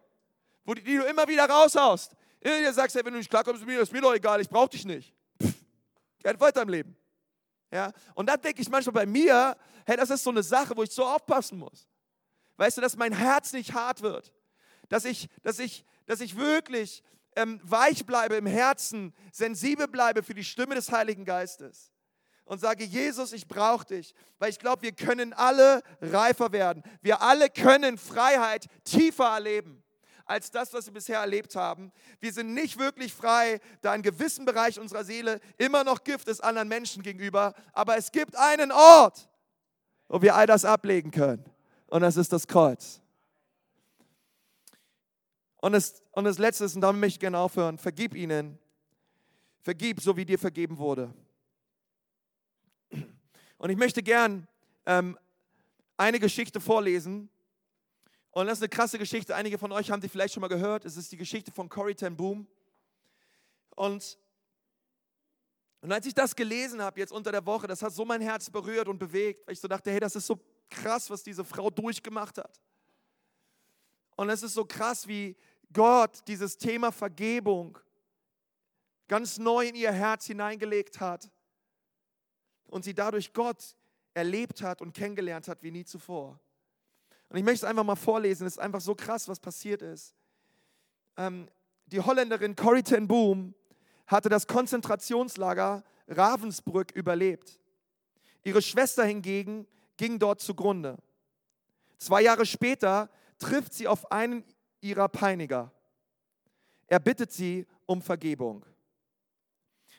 wo 0.66 0.76
die, 0.76 0.84
die 0.84 0.98
du 0.98 1.04
immer 1.06 1.28
wieder 1.28 1.50
raushaust. 1.50 2.16
Immer 2.42 2.60
wieder 2.60 2.74
sagst, 2.74 2.96
hey, 2.96 3.04
wenn 3.04 3.14
du 3.14 3.20
nicht 3.20 3.30
klarkommst 3.30 3.62
mit 3.62 3.70
mir, 3.70 3.82
ist 3.82 3.92
mir 3.92 4.02
doch 4.02 4.14
egal, 4.14 4.40
ich 4.40 4.50
brauche 4.50 4.70
dich 4.70 4.86
nicht. 4.86 5.16
Pff, 5.42 5.56
geh 6.20 6.40
weiter 6.40 6.62
im 6.62 6.70
Leben. 6.70 6.96
Ja? 7.72 7.92
Und 8.14 8.28
dann 8.28 8.40
denke 8.40 8.62
ich 8.62 8.70
manchmal 8.70 8.94
bei 8.94 9.06
mir, 9.08 9.58
hey, 9.88 9.98
das 9.98 10.12
ist 10.12 10.24
so 10.24 10.30
eine 10.30 10.44
Sache, 10.44 10.78
wo 10.78 10.84
ich 10.84 10.92
so 10.92 11.06
aufpassen 11.06 11.58
muss. 11.58 11.88
Weißt 12.58 12.78
du, 12.78 12.82
dass 12.82 12.96
mein 12.96 13.14
Herz 13.14 13.52
nicht 13.52 13.74
hart 13.74 14.04
wird. 14.04 14.32
Dass 14.90 15.06
ich, 15.06 15.28
dass 15.42 15.58
ich, 15.58 15.84
dass 16.06 16.22
ich 16.22 16.38
wirklich 16.38 17.04
ähm, 17.36 17.60
weich 17.64 18.06
bleibe 18.06 18.36
im 18.36 18.46
Herzen, 18.46 19.14
sensibel 19.32 19.88
bleibe 19.88 20.24
für 20.24 20.34
die 20.34 20.44
Stimme 20.44 20.76
des 20.76 20.92
Heiligen 20.92 21.26
Geistes 21.26 21.92
und 22.46 22.60
sage, 22.60 22.84
Jesus, 22.84 23.34
ich 23.34 23.48
brauche 23.48 23.86
dich, 23.86 24.14
weil 24.40 24.50
ich 24.50 24.60
glaube, 24.60 24.84
wir 24.84 24.92
können 24.92 25.34
alle 25.34 25.82
reifer 26.00 26.52
werden. 26.52 26.84
Wir 27.02 27.22
alle 27.22 27.50
können 27.50 27.98
Freiheit 27.98 28.68
tiefer 28.84 29.34
erleben 29.34 29.82
als 30.26 30.50
das, 30.50 30.74
was 30.74 30.88
wir 30.88 30.94
bisher 30.94 31.20
erlebt 31.20 31.56
haben. 31.56 31.92
Wir 32.20 32.34
sind 32.34 32.54
nicht 32.54 32.80
wirklich 32.80 33.14
frei, 33.14 33.60
da 33.82 33.94
in 33.94 34.02
gewissen 34.02 34.46
Bereich 34.46 34.80
unserer 34.80 35.04
Seele 35.04 35.40
immer 35.58 35.84
noch 35.84 36.04
Gift 36.04 36.28
ist 36.28 36.44
anderen 36.44 36.68
Menschen 36.68 37.04
gegenüber, 37.04 37.54
aber 37.74 37.98
es 37.98 38.12
gibt 38.12 38.36
einen 38.36 38.72
Ort, 38.72 39.30
wo 40.08 40.22
wir 40.22 40.36
all 40.36 40.48
das 40.48 40.66
ablegen 40.66 41.12
können 41.12 41.46
und 41.88 42.02
das 42.02 42.18
ist 42.18 42.34
das 42.34 42.48
Kreuz. 42.48 43.02
Und 45.66 45.72
das, 45.72 46.04
und 46.12 46.26
das 46.26 46.38
Letzte 46.38 46.66
ist, 46.66 46.76
und 46.76 46.82
damit 46.82 47.02
möchte 47.02 47.16
ich 47.16 47.20
gerne 47.20 47.40
aufhören, 47.40 47.80
vergib 47.80 48.14
ihnen. 48.14 48.60
Vergib, 49.62 50.00
so 50.00 50.16
wie 50.16 50.24
dir 50.24 50.38
vergeben 50.38 50.78
wurde. 50.78 51.12
Und 53.58 53.72
ich 53.72 53.76
möchte 53.76 54.04
gern 54.04 54.48
ähm, 54.86 55.18
eine 55.98 56.20
Geschichte 56.20 56.62
vorlesen. 56.62 57.32
Und 58.30 58.46
das 58.46 58.60
ist 58.60 58.62
eine 58.62 58.70
krasse 58.70 59.00
Geschichte. 59.00 59.36
Einige 59.36 59.58
von 59.58 59.72
euch 59.72 59.90
haben 59.90 60.02
die 60.02 60.08
vielleicht 60.08 60.36
schon 60.36 60.42
mal 60.42 60.50
gehört. 60.50 60.86
Es 60.86 60.98
ist 60.98 61.12
die 61.12 61.18
Geschichte 61.18 61.52
von 61.52 61.68
Corrie 61.68 61.96
ten 61.96 62.16
Boom. 62.16 62.46
Und, 63.72 64.20
und 65.82 65.92
als 65.92 66.06
ich 66.06 66.14
das 66.14 66.36
gelesen 66.36 66.80
habe, 66.80 67.00
jetzt 67.00 67.12
unter 67.12 67.32
der 67.32 67.44
Woche, 67.44 67.66
das 67.66 67.82
hat 67.82 67.92
so 67.92 68.06
mein 68.06 68.22
Herz 68.22 68.52
berührt 68.52 68.88
und 68.88 69.00
bewegt, 69.00 69.48
weil 69.48 69.54
ich 69.54 69.60
so 69.60 69.68
dachte, 69.68 69.90
hey, 69.90 70.00
das 70.00 70.16
ist 70.16 70.28
so 70.28 70.40
krass, 70.70 71.10
was 71.10 71.24
diese 71.24 71.44
Frau 71.44 71.72
durchgemacht 71.72 72.38
hat. 72.38 72.62
Und 74.16 74.30
es 74.30 74.44
ist 74.44 74.54
so 74.54 74.64
krass, 74.64 75.08
wie, 75.08 75.36
Gott 75.74 76.28
dieses 76.28 76.58
Thema 76.58 76.92
Vergebung 76.92 77.78
ganz 79.08 79.38
neu 79.38 79.68
in 79.68 79.76
ihr 79.76 79.92
Herz 79.92 80.26
hineingelegt 80.26 81.00
hat 81.00 81.30
und 82.68 82.84
sie 82.84 82.94
dadurch 82.94 83.34
Gott 83.34 83.76
erlebt 84.14 84.62
hat 84.62 84.82
und 84.82 84.94
kennengelernt 84.94 85.48
hat 85.48 85.62
wie 85.62 85.72
nie 85.72 85.86
zuvor. 85.86 86.40
Und 87.30 87.38
ich 87.38 87.44
möchte 87.44 87.66
es 87.66 87.70
einfach 87.70 87.84
mal 87.84 87.96
vorlesen, 87.96 88.48
es 88.48 88.54
ist 88.54 88.60
einfach 88.60 88.82
so 88.82 88.96
krass, 88.96 89.28
was 89.28 89.40
passiert 89.40 89.82
ist. 89.82 90.16
Ähm, 91.18 91.50
die 91.88 92.00
Holländerin 92.00 92.56
Corrie 92.56 92.84
ten 92.84 93.08
Boom 93.08 93.54
hatte 94.08 94.30
das 94.30 94.48
Konzentrationslager 94.48 95.84
Ravensbrück 96.08 96.92
überlebt. 96.92 97.60
Ihre 98.44 98.62
Schwester 98.62 99.04
hingegen 99.04 99.68
ging 99.98 100.20
dort 100.20 100.42
zugrunde. 100.42 100.98
Zwei 101.98 102.22
Jahre 102.22 102.46
später 102.46 103.10
trifft 103.40 103.74
sie 103.74 103.88
auf 103.88 104.12
einen 104.12 104.44
ihrer 104.86 105.10
Peiniger. 105.10 105.72
Er 106.88 107.00
bittet 107.00 107.32
sie 107.32 107.66
um 107.86 108.02
Vergebung. 108.02 108.66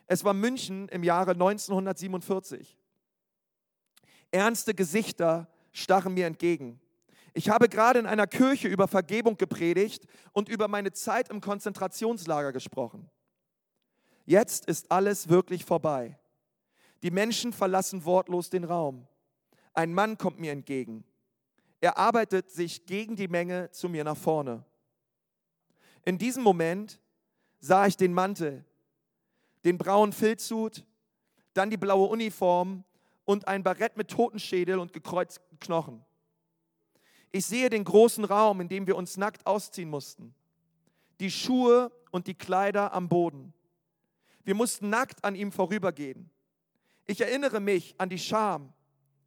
Es 0.07 0.25
war 0.25 0.33
München 0.33 0.89
im 0.89 1.03
Jahre 1.03 1.33
1947. 1.33 2.79
Ernste 4.31 4.75
Gesichter 4.75 5.49
stachen 5.73 6.15
mir 6.15 6.27
entgegen. 6.27 6.81
Ich 7.35 7.51
habe 7.51 7.69
gerade 7.69 7.99
in 7.99 8.07
einer 8.07 8.27
Kirche 8.27 8.69
über 8.69 8.89
Vergebung 8.89 9.37
gepredigt 9.37 10.07
und 10.33 10.49
über 10.49 10.69
meine 10.69 10.93
Zeit 10.93 11.29
im 11.29 11.41
Konzentrationslager 11.41 12.53
gesprochen. 12.53 13.11
Jetzt 14.25 14.67
ist 14.67 14.91
alles 14.91 15.29
wirklich 15.29 15.65
vorbei. 15.65 16.19
Die 17.03 17.11
Menschen 17.11 17.53
verlassen 17.53 18.05
wortlos 18.05 18.49
den 18.49 18.65
Raum. 18.65 19.07
Ein 19.75 19.93
Mann 19.93 20.17
kommt 20.17 20.41
mir 20.41 20.53
entgegen. 20.53 21.05
Er 21.81 21.99
arbeitet 21.99 22.51
sich 22.51 22.87
gegen 22.87 23.17
die 23.17 23.29
Menge 23.29 23.71
zu 23.71 23.89
mir 23.89 24.03
nach 24.03 24.17
vorne. 24.17 24.65
In 26.07 26.19
diesem 26.19 26.45
Moment 26.45 27.01
sah 27.59 27.87
ich 27.87 27.97
den 27.97 28.15
Mantel, 28.15 28.65
den 29.65 29.77
braunen 29.77 30.13
Filzhut, 30.13 30.87
dann 31.53 31.69
die 31.69 31.77
blaue 31.77 32.09
Uniform 32.09 32.85
und 33.25 33.49
ein 33.49 33.65
Barett 33.65 33.97
mit 33.97 34.09
Totenschädel 34.09 34.79
und 34.79 34.93
gekreuzten 34.93 35.59
Knochen. 35.59 36.05
Ich 37.33 37.45
sehe 37.45 37.69
den 37.69 37.83
großen 37.83 38.25
Raum, 38.25 38.61
in 38.61 38.69
dem 38.69 38.87
wir 38.87 38.97
uns 38.97 39.17
nackt 39.17 39.47
ausziehen 39.47 39.91
mussten. 39.91 40.33
Die 41.19 41.31
Schuhe 41.31 41.91
und 42.13 42.29
die 42.29 42.35
Kleider 42.35 42.93
am 42.95 43.09
Boden. 43.09 43.53
Wir 44.45 44.55
mussten 44.55 44.89
nackt 44.89 45.25
an 45.25 45.35
ihm 45.35 45.51
vorübergehen. 45.51 46.31
Ich 47.05 47.21
erinnere 47.21 47.59
mich 47.59 47.97
an 47.99 48.09
die 48.09 48.19
Scham. 48.19 48.73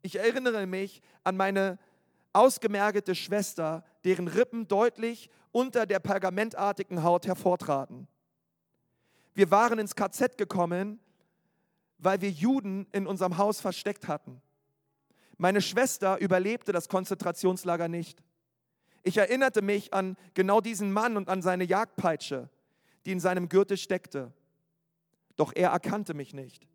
Ich 0.02 0.16
erinnere 0.16 0.66
mich 0.66 1.02
an 1.26 1.36
meine 1.36 1.78
ausgemergelte 2.32 3.16
Schwester, 3.16 3.84
deren 4.06 4.30
Rippen 4.30 4.70
deutlich 4.70 5.30
unter 5.52 5.86
der 5.86 6.00
pergamentartigen 6.00 7.04
Haut 7.04 7.28
hervortraten. 7.28 8.08
Wir 9.34 9.52
waren 9.52 9.80
ins 9.80 9.95
KZ 9.95 10.38
gekommen, 10.38 11.00
weil 11.97 12.22
wir 12.22 12.30
Juden 12.30 12.88
in 12.91 13.08
unserem 13.08 13.38
Haus 13.38 13.62
versteckt 13.62 14.08
hatten. 14.08 14.41
Meine 15.38 15.62
Schwester 15.62 16.20
überlebte 16.20 16.72
das 16.72 16.89
Konzentrationslager 16.89 17.88
nicht. 17.88 18.22
Ich 19.04 19.18
erinnerte 19.18 19.62
mich 19.62 19.93
an 19.93 20.18
genau 20.34 20.60
diesen 20.60 20.91
Mann 20.91 21.16
und 21.16 21.30
an 21.30 21.41
seine 21.41 21.64
Jagdpeitsche, 21.64 22.50
die 23.06 23.12
in 23.12 23.20
seinem 23.20 23.47
Gürtel 23.47 23.78
steckte. 23.78 24.34
Doch 25.38 25.54
er 25.56 25.70
erkannte 25.70 26.14
mich 26.14 26.34
nicht. 26.34 26.68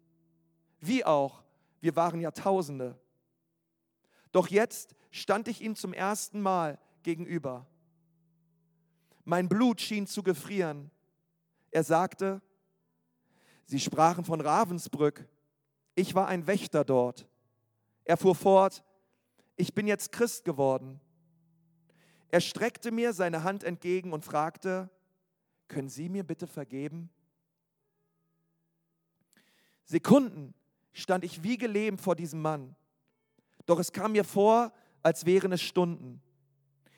Wie 0.80 1.04
auch, 1.04 1.42
wir 1.80 1.96
waren 1.96 2.20
Jahrtausende. 2.20 2.98
Doch 4.32 4.48
jetzt 4.48 4.94
stand 5.10 5.48
ich 5.48 5.60
ihm 5.60 5.76
zum 5.76 5.92
ersten 5.92 6.40
Mal 6.40 6.78
gegenüber. 7.02 7.66
Mein 9.24 9.48
Blut 9.48 9.80
schien 9.80 10.06
zu 10.06 10.22
gefrieren. 10.22 10.90
Er 11.70 11.84
sagte, 11.84 12.42
Sie 13.66 13.80
sprachen 13.80 14.24
von 14.24 14.40
Ravensbrück. 14.40 15.26
Ich 15.94 16.14
war 16.14 16.28
ein 16.28 16.46
Wächter 16.46 16.84
dort. 16.84 17.26
Er 18.04 18.16
fuhr 18.16 18.34
fort, 18.34 18.84
ich 19.56 19.74
bin 19.74 19.86
jetzt 19.86 20.12
Christ 20.12 20.44
geworden. 20.44 21.00
Er 22.28 22.40
streckte 22.40 22.90
mir 22.90 23.12
seine 23.12 23.44
Hand 23.44 23.64
entgegen 23.64 24.12
und 24.12 24.24
fragte, 24.24 24.90
können 25.68 25.88
Sie 25.88 26.08
mir 26.08 26.24
bitte 26.24 26.46
vergeben? 26.46 27.08
Sekunden 29.84 30.54
stand 30.92 31.24
ich 31.24 31.42
wie 31.42 31.56
gelähmt 31.56 32.00
vor 32.00 32.16
diesem 32.16 32.42
Mann. 32.42 32.74
Doch 33.66 33.78
es 33.78 33.92
kam 33.92 34.12
mir 34.12 34.24
vor, 34.24 34.72
als 35.02 35.26
wären 35.26 35.52
es 35.52 35.62
Stunden. 35.62 36.22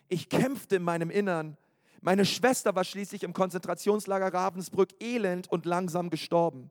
Ich 0.09 0.29
kämpfte 0.29 0.77
in 0.77 0.83
meinem 0.83 1.11
Innern. 1.11 1.57
Meine 2.07 2.25
Schwester 2.25 2.77
war 2.77 2.85
schließlich 2.85 3.25
im 3.25 3.33
Konzentrationslager 3.33 4.33
Ravensbrück 4.33 4.91
elend 5.03 5.51
und 5.51 5.67
langsam 5.67 6.09
gestorben. 6.09 6.71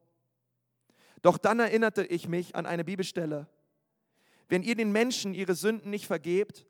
Doch 1.22 1.38
dann 1.38 1.60
erinnerte 1.60 2.06
ich 2.06 2.30
mich 2.30 2.56
an 2.56 2.66
eine 2.66 2.86
Bibelstelle. 2.86 3.46
Wenn 4.48 4.64
ihr 4.64 4.76
den 4.76 4.94
Menschen 4.94 5.34
ihre 5.34 5.54
Sünden 5.54 5.90
nicht 5.90 6.08
vergebt, 6.08 6.66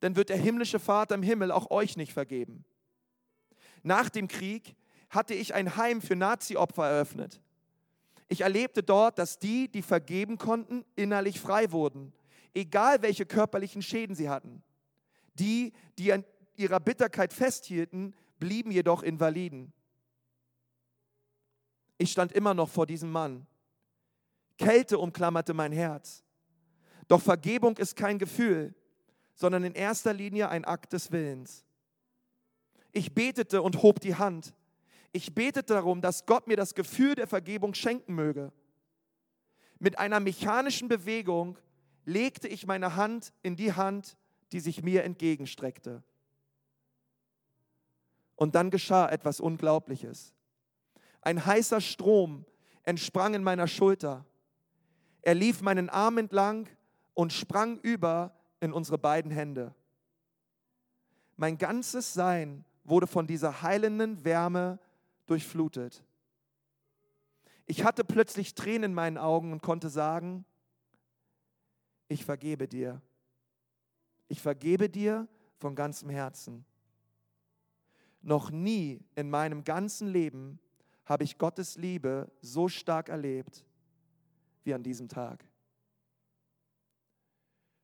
dann 0.00 0.16
wird 0.16 0.30
der 0.30 0.38
himmlische 0.38 0.78
Vater 0.78 1.16
im 1.16 1.22
Himmel 1.22 1.52
auch 1.52 1.70
euch 1.70 1.98
nicht 1.98 2.14
vergeben. 2.14 2.64
Nach 3.82 4.08
dem 4.08 4.26
Krieg 4.26 4.74
hatte 5.10 5.34
ich 5.34 5.52
ein 5.52 5.76
Heim 5.76 6.00
für 6.00 6.16
Nazi-Opfer 6.16 6.86
eröffnet. 6.86 7.42
Ich 8.28 8.40
erlebte 8.40 8.82
dort, 8.82 9.18
dass 9.18 9.38
die, 9.38 9.68
die 9.68 9.82
vergeben 9.82 10.38
konnten, 10.38 10.82
innerlich 10.96 11.40
frei 11.40 11.72
wurden, 11.72 12.14
egal 12.54 13.02
welche 13.02 13.26
körperlichen 13.26 13.82
Schäden 13.82 14.16
sie 14.16 14.30
hatten. 14.30 14.62
Die, 15.34 15.74
die 15.98 16.14
ihrer 16.58 16.80
Bitterkeit 16.80 17.32
festhielten, 17.32 18.14
blieben 18.38 18.70
jedoch 18.70 19.02
Invaliden. 19.02 19.72
Ich 21.98 22.12
stand 22.12 22.32
immer 22.32 22.54
noch 22.54 22.68
vor 22.68 22.86
diesem 22.86 23.10
Mann. 23.10 23.46
Kälte 24.56 24.98
umklammerte 24.98 25.54
mein 25.54 25.72
Herz. 25.72 26.22
Doch 27.08 27.20
Vergebung 27.20 27.76
ist 27.76 27.96
kein 27.96 28.18
Gefühl, 28.18 28.74
sondern 29.34 29.64
in 29.64 29.74
erster 29.74 30.12
Linie 30.12 30.48
ein 30.48 30.64
Akt 30.64 30.92
des 30.92 31.10
Willens. 31.10 31.64
Ich 32.92 33.14
betete 33.14 33.62
und 33.62 33.82
hob 33.82 34.00
die 34.00 34.16
Hand. 34.16 34.54
Ich 35.12 35.34
betete 35.34 35.74
darum, 35.74 36.00
dass 36.00 36.26
Gott 36.26 36.46
mir 36.46 36.56
das 36.56 36.74
Gefühl 36.74 37.14
der 37.14 37.26
Vergebung 37.26 37.74
schenken 37.74 38.14
möge. 38.14 38.52
Mit 39.78 39.98
einer 39.98 40.20
mechanischen 40.20 40.88
Bewegung 40.88 41.56
legte 42.04 42.48
ich 42.48 42.66
meine 42.66 42.96
Hand 42.96 43.32
in 43.42 43.56
die 43.56 43.72
Hand, 43.72 44.16
die 44.52 44.60
sich 44.60 44.82
mir 44.82 45.04
entgegenstreckte. 45.04 46.02
Und 48.38 48.54
dann 48.54 48.70
geschah 48.70 49.08
etwas 49.08 49.40
Unglaubliches. 49.40 50.32
Ein 51.22 51.44
heißer 51.44 51.80
Strom 51.80 52.46
entsprang 52.84 53.34
in 53.34 53.42
meiner 53.42 53.66
Schulter. 53.66 54.24
Er 55.22 55.34
lief 55.34 55.60
meinen 55.60 55.88
Arm 55.88 56.18
entlang 56.18 56.68
und 57.14 57.32
sprang 57.32 57.80
über 57.80 58.32
in 58.60 58.72
unsere 58.72 58.96
beiden 58.96 59.32
Hände. 59.32 59.74
Mein 61.36 61.58
ganzes 61.58 62.14
Sein 62.14 62.64
wurde 62.84 63.08
von 63.08 63.26
dieser 63.26 63.62
heilenden 63.62 64.24
Wärme 64.24 64.78
durchflutet. 65.26 66.04
Ich 67.66 67.82
hatte 67.82 68.04
plötzlich 68.04 68.54
Tränen 68.54 68.84
in 68.84 68.94
meinen 68.94 69.18
Augen 69.18 69.50
und 69.50 69.62
konnte 69.62 69.88
sagen, 69.88 70.44
ich 72.06 72.24
vergebe 72.24 72.68
dir. 72.68 73.02
Ich 74.28 74.40
vergebe 74.40 74.88
dir 74.88 75.26
von 75.56 75.74
ganzem 75.74 76.08
Herzen. 76.08 76.64
Noch 78.20 78.50
nie 78.50 79.04
in 79.14 79.30
meinem 79.30 79.64
ganzen 79.64 80.08
Leben 80.08 80.58
habe 81.04 81.24
ich 81.24 81.38
Gottes 81.38 81.76
Liebe 81.76 82.30
so 82.40 82.68
stark 82.68 83.08
erlebt 83.08 83.64
wie 84.64 84.74
an 84.74 84.82
diesem 84.82 85.08
Tag. 85.08 85.44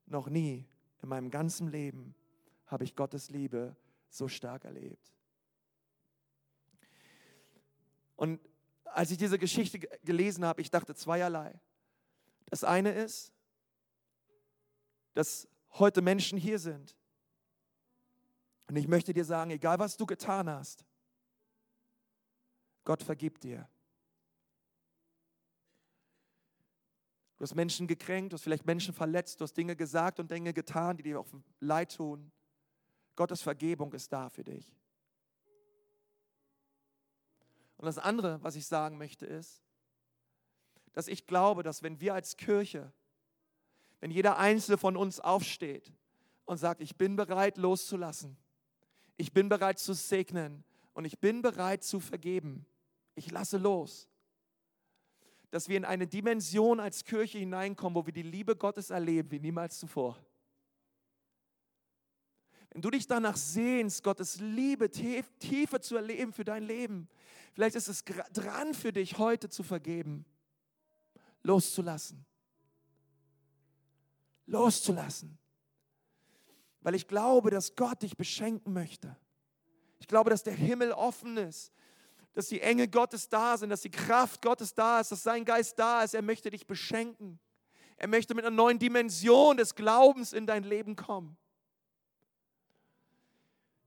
Noch 0.07 0.28
nie 0.28 0.66
in 1.03 1.09
meinem 1.09 1.30
ganzen 1.30 1.68
Leben 1.68 2.14
habe 2.66 2.85
ich 2.85 2.95
Gottes 2.95 3.30
Liebe 3.30 3.76
so 4.11 4.28
stark 4.28 4.64
erlebt. 4.64 5.12
Und 8.16 8.41
als 8.85 9.11
ich 9.11 9.18
diese 9.18 9.39
Geschichte 9.39 9.78
gelesen 9.78 10.45
habe, 10.45 10.61
ich 10.61 10.70
dachte 10.70 10.95
zweierlei. 10.95 11.59
Das 12.47 12.62
eine 12.62 12.93
ist, 12.93 13.32
dass 15.14 15.49
heute 15.72 16.03
Menschen 16.03 16.39
hier 16.39 16.59
sind. 16.59 16.95
Und 18.69 18.77
ich 18.77 18.89
möchte 18.89 19.12
dir 19.12 19.25
sagen, 19.25 19.51
egal 19.51 19.79
was 19.79 19.97
du 19.97 20.07
getan 20.07 20.49
hast, 20.49 20.85
Gott 22.85 23.03
vergibt 23.03 23.45
dir. 23.45 23.69
Du 27.37 27.43
hast 27.43 27.55
Menschen 27.55 27.87
gekränkt, 27.87 28.33
du 28.33 28.35
hast 28.35 28.43
vielleicht 28.43 28.65
Menschen 28.65 28.95
verletzt, 28.95 29.41
du 29.41 29.45
hast 29.45 29.55
Dinge 29.55 29.75
gesagt 29.75 30.21
und 30.21 30.31
Dinge 30.31 30.55
getan, 30.55 30.97
die 30.97 31.03
dir 31.03 31.21
auch 31.21 31.27
leid 31.61 31.95
tun. 31.95 32.31
Gottes 33.17 33.43
Vergebung 33.43 33.93
ist 33.93 34.12
da 34.12 34.29
für 34.29 34.45
dich. 34.45 34.75
Und 37.77 37.87
das 37.87 37.99
andere, 37.99 38.43
was 38.43 38.57
ich 38.57 38.67
sagen 38.67 38.99
möchte, 38.99 39.27
ist, 39.27 39.62
dass 40.93 41.09
ich 41.09 41.27
glaube, 41.27 41.62
dass 41.62 41.83
wenn 41.83 42.01
wir 42.01 42.15
als 42.15 42.37
Kirche, 42.37 42.93
wenn 44.01 44.11
jeder 44.11 44.39
Einzelne 44.39 44.79
von 44.79 44.97
uns 44.97 45.19
aufsteht 45.21 45.93
und 46.45 46.59
sagt, 46.59 46.81
ich 46.81 46.97
bin 46.97 47.17
bereit 47.17 47.59
loszulassen, 47.59 48.39
ich 49.17 49.33
bin 49.33 49.49
bereit 49.49 49.79
zu 49.79 49.93
segnen 49.93 50.65
und 50.93 51.05
ich 51.05 51.19
bin 51.19 51.43
bereit 51.43 51.85
zu 51.85 52.01
vergeben, 52.01 52.67
ich 53.15 53.31
lasse 53.31 53.59
los, 53.59 54.09
dass 55.51 55.69
wir 55.69 55.77
in 55.77 55.85
eine 55.85 56.07
Dimension 56.07 56.81
als 56.81 57.05
Kirche 57.05 57.39
hineinkommen, 57.39 57.95
wo 57.95 58.07
wir 58.07 58.12
die 58.12 58.23
Liebe 58.23 58.57
Gottes 58.57 58.91
erleben 58.91 59.31
wie 59.31 59.39
niemals 59.39 59.79
zuvor. 59.79 60.19
Wenn 62.71 62.83
du 62.83 62.91
dich 62.91 63.07
danach 63.07 63.37
sehnst, 63.37 64.03
Gottes 64.03 64.41
Liebe 64.41 64.91
tiefer 64.91 65.81
zu 65.81 65.95
erleben 65.95 66.33
für 66.33 66.45
dein 66.45 66.65
Leben, 66.65 67.09
vielleicht 67.53 67.77
ist 67.77 67.87
es 67.87 68.03
dran 68.33 68.75
für 68.75 68.93
dich, 68.93 69.17
heute 69.17 69.49
zu 69.49 69.62
vergeben, 69.62 70.25
loszulassen. 71.45 72.27
Loszulassen. 74.47 75.39
Weil 76.85 76.95
ich 76.95 77.09
glaube, 77.09 77.51
dass 77.51 77.74
Gott 77.74 78.03
dich 78.03 78.16
beschenken 78.16 78.72
möchte. 78.72 79.16
Ich 79.99 80.07
glaube, 80.07 80.30
dass 80.30 80.43
der 80.43 80.55
Himmel 80.55 80.93
offen 80.93 81.39
ist, 81.39 81.72
dass 82.35 82.49
die 82.49 82.61
Engel 82.61 82.89
Gottes 82.89 83.28
da 83.28 83.57
sind, 83.57 83.70
dass 83.70 83.80
die 83.80 83.91
Kraft 83.91 84.43
Gottes 84.43 84.74
da 84.74 85.01
ist, 85.01 85.11
dass 85.11 85.22
sein 85.22 85.47
Geist 85.47 85.78
da 85.78 86.03
ist. 86.03 86.14
Er 86.14 86.20
möchte 86.22 86.51
dich 86.51 86.66
beschenken. 86.66 87.41
Er 87.97 88.07
möchte 88.07 88.35
mit 88.35 88.45
einer 88.45 88.55
neuen 88.55 88.78
Dimension 88.78 89.57
des 89.57 89.74
Glaubens 89.74 90.35
in 90.35 90.47
dein 90.47 90.62
Leben 90.62 90.95
kommen. 90.95 91.39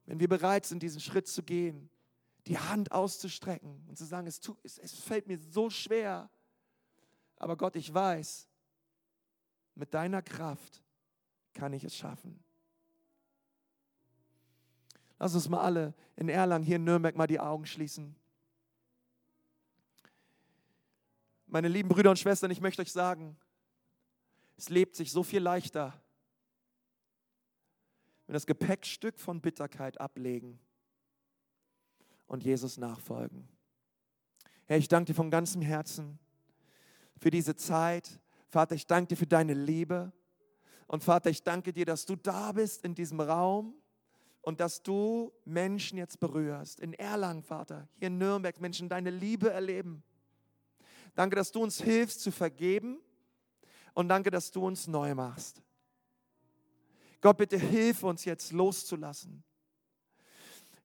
Wenn 0.08 0.20
wir 0.20 0.28
bereit 0.28 0.66
sind, 0.66 0.82
diesen 0.82 1.02
Schritt 1.02 1.28
zu 1.28 1.43
gehen, 1.43 1.91
die 2.48 2.58
Hand 2.58 2.91
auszustrecken 2.91 3.86
und 3.88 3.98
zu 3.98 4.06
sagen, 4.06 4.26
es, 4.26 4.39
tut, 4.39 4.58
es, 4.64 4.80
es 4.80 4.93
fällt 4.93 5.28
mir 5.28 5.38
so 5.38 5.70
schwer, 5.70 6.32
aber 7.36 7.58
Gott, 7.58 7.76
ich 7.76 7.93
weiß, 7.93 8.48
mit 9.76 9.93
deiner 9.93 10.24
Kraft 10.24 10.82
kann 11.54 11.74
ich 11.74 11.84
es 11.84 11.95
schaffen. 11.95 12.43
Lass 15.20 15.34
uns 15.34 15.49
mal 15.49 15.61
alle 15.61 15.93
in 16.15 16.30
Erlangen, 16.30 16.63
hier 16.63 16.76
in 16.76 16.84
Nürnberg, 16.84 17.15
mal 17.15 17.28
die 17.28 17.39
Augen 17.39 17.65
schließen. 17.65 18.15
Meine 21.47 21.68
lieben 21.70 21.89
Brüder 21.89 22.09
und 22.09 22.20
Schwestern, 22.20 22.51
ich 22.51 22.61
möchte 22.61 22.82
euch 22.82 22.91
sagen, 22.91 23.38
es 24.57 24.70
lebt 24.70 24.95
sich 24.95 25.11
so 25.11 25.24
viel 25.24 25.41
leichter, 25.41 25.93
wenn 28.26 28.34
das 28.34 28.45
Gepäckstück 28.45 29.18
von 29.18 29.39
Bitterkeit 29.39 29.99
ablegen 30.01 30.59
und 32.28 32.43
Jesus 32.43 32.78
nachfolgen. 32.78 33.47
Herr, 34.65 34.78
ich 34.78 34.89
danke 34.89 35.13
dir 35.13 35.15
von 35.15 35.32
ganzem 35.32 35.61
Herzen 35.61 36.20
für 37.18 37.32
diese 37.32 37.55
Zeit. 37.55 38.20
Vater, 38.49 38.76
ich 38.76 38.86
danke 38.86 39.09
dir 39.09 39.15
für 39.15 39.28
deine 39.28 39.53
Liebe. 39.53 40.11
Und 40.88 41.03
Vater, 41.03 41.30
ich 41.30 41.43
danke 41.43 41.72
dir, 41.72 41.86
dass 41.86 42.05
du 42.05 42.15
da 42.15 42.51
bist 42.51 42.84
in 42.84 42.93
diesem 42.93 43.22
Raum 43.22 43.74
und 44.48 44.62
dass 44.62 44.82
du 44.82 45.34
Menschen 45.43 45.98
jetzt 45.98 46.22
berührst. 46.22 46.80
In 46.80 46.93
Erlangen, 46.93 47.43
Vater, 47.43 47.89
hier 47.98 48.08
in 48.08 48.18
Nürnberg, 48.18 48.62
Menschen 48.62 48.88
deine 48.88 49.10
Liebe 49.10 49.52
erleben. 49.52 50.04
Danke, 51.16 51.36
dass 51.36 51.52
du 51.52 51.62
uns 51.62 51.82
hilfst 51.82 52.22
zu 52.22 52.32
vergeben 52.32 53.02
und 53.93 54.08
danke, 54.08 54.32
dass 54.32 54.50
du 54.50 54.66
uns 54.66 54.88
neu 54.88 55.14
machst. 55.16 55.62
Gott, 57.20 57.36
bitte 57.36 57.58
hilf 57.58 58.04
uns 58.04 58.24
jetzt 58.24 58.54
loszulassen. 58.54 59.43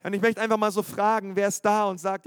Und 0.03 0.13
ich 0.13 0.21
möchte 0.21 0.41
einfach 0.41 0.59
mal 0.59 0.73
so 0.73 0.83
fragen, 0.83 1.37
wer 1.37 1.47
ist 1.47 1.65
da 1.65 1.85
und 1.85 1.99
sagt, 1.99 2.27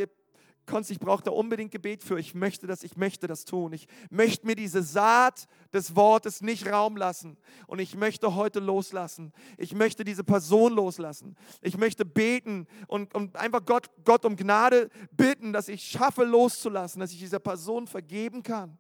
Konst, 0.65 0.91
ich 0.91 0.99
brauche 0.99 1.23
da 1.23 1.31
unbedingt 1.31 1.71
Gebet 1.71 2.03
für. 2.03 2.19
Ich 2.19 2.33
möchte 2.33 2.67
das, 2.67 2.83
ich 2.83 2.97
möchte 2.97 3.27
das 3.27 3.45
tun. 3.45 3.73
Ich 3.73 3.87
möchte 4.09 4.45
mir 4.45 4.55
diese 4.55 4.81
Saat 4.81 5.47
des 5.73 5.95
Wortes 5.95 6.41
nicht 6.41 6.67
Raum 6.71 6.97
lassen. 6.97 7.37
Und 7.67 7.79
ich 7.79 7.95
möchte 7.95 8.35
heute 8.35 8.59
loslassen. 8.59 9.33
Ich 9.57 9.73
möchte 9.73 10.03
diese 10.03 10.23
Person 10.23 10.73
loslassen. 10.73 11.35
Ich 11.61 11.77
möchte 11.77 12.05
beten 12.05 12.67
und, 12.87 13.13
und 13.13 13.35
einfach 13.35 13.63
Gott, 13.65 13.89
Gott 14.03 14.25
um 14.25 14.35
Gnade 14.35 14.89
bitten, 15.11 15.53
dass 15.53 15.67
ich 15.67 15.83
schaffe 15.83 16.23
loszulassen, 16.23 16.99
dass 16.99 17.11
ich 17.11 17.19
dieser 17.19 17.39
Person 17.39 17.87
vergeben 17.87 18.43
kann. 18.43 18.77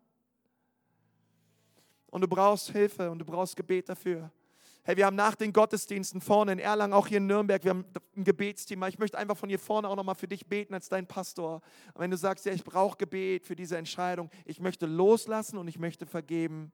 Und 2.07 2.21
du 2.21 2.27
brauchst 2.27 2.71
Hilfe 2.71 3.11
und 3.11 3.19
du 3.19 3.25
brauchst 3.25 3.55
Gebet 3.55 3.89
dafür. 3.89 4.31
Hey, 4.87 4.97
wir 4.97 5.07
haben 5.07 5.15
nach 5.15 5.33
den 5.33 5.51
Gottesdiensten 5.51 6.21
vorne 6.21 6.51
in 6.51 6.59
Erlangen, 6.59 6.93
auch 6.93 7.07
hier 7.07 7.17
in 7.17 7.25
Nürnberg, 7.25 7.63
wir 7.63 7.71
haben 7.71 7.85
ein 8.15 8.23
Gebetsthema. 8.23 8.87
Ich 8.87 8.99
möchte 8.99 9.17
einfach 9.17 9.35
von 9.35 9.49
hier 9.49 9.57
vorne 9.57 9.89
auch 9.89 9.95
nochmal 9.95 10.13
für 10.13 10.27
dich 10.27 10.45
beten 10.45 10.75
als 10.75 10.89
dein 10.89 11.07
Pastor. 11.07 11.61
Und 11.95 12.01
wenn 12.01 12.11
du 12.11 12.17
sagst, 12.17 12.45
ja, 12.45 12.53
ich 12.53 12.63
brauche 12.63 12.95
Gebet 12.95 13.47
für 13.47 13.55
diese 13.55 13.79
Entscheidung, 13.79 14.29
ich 14.45 14.59
möchte 14.59 14.85
loslassen 14.85 15.57
und 15.57 15.67
ich 15.67 15.79
möchte 15.79 16.05
vergeben, 16.05 16.71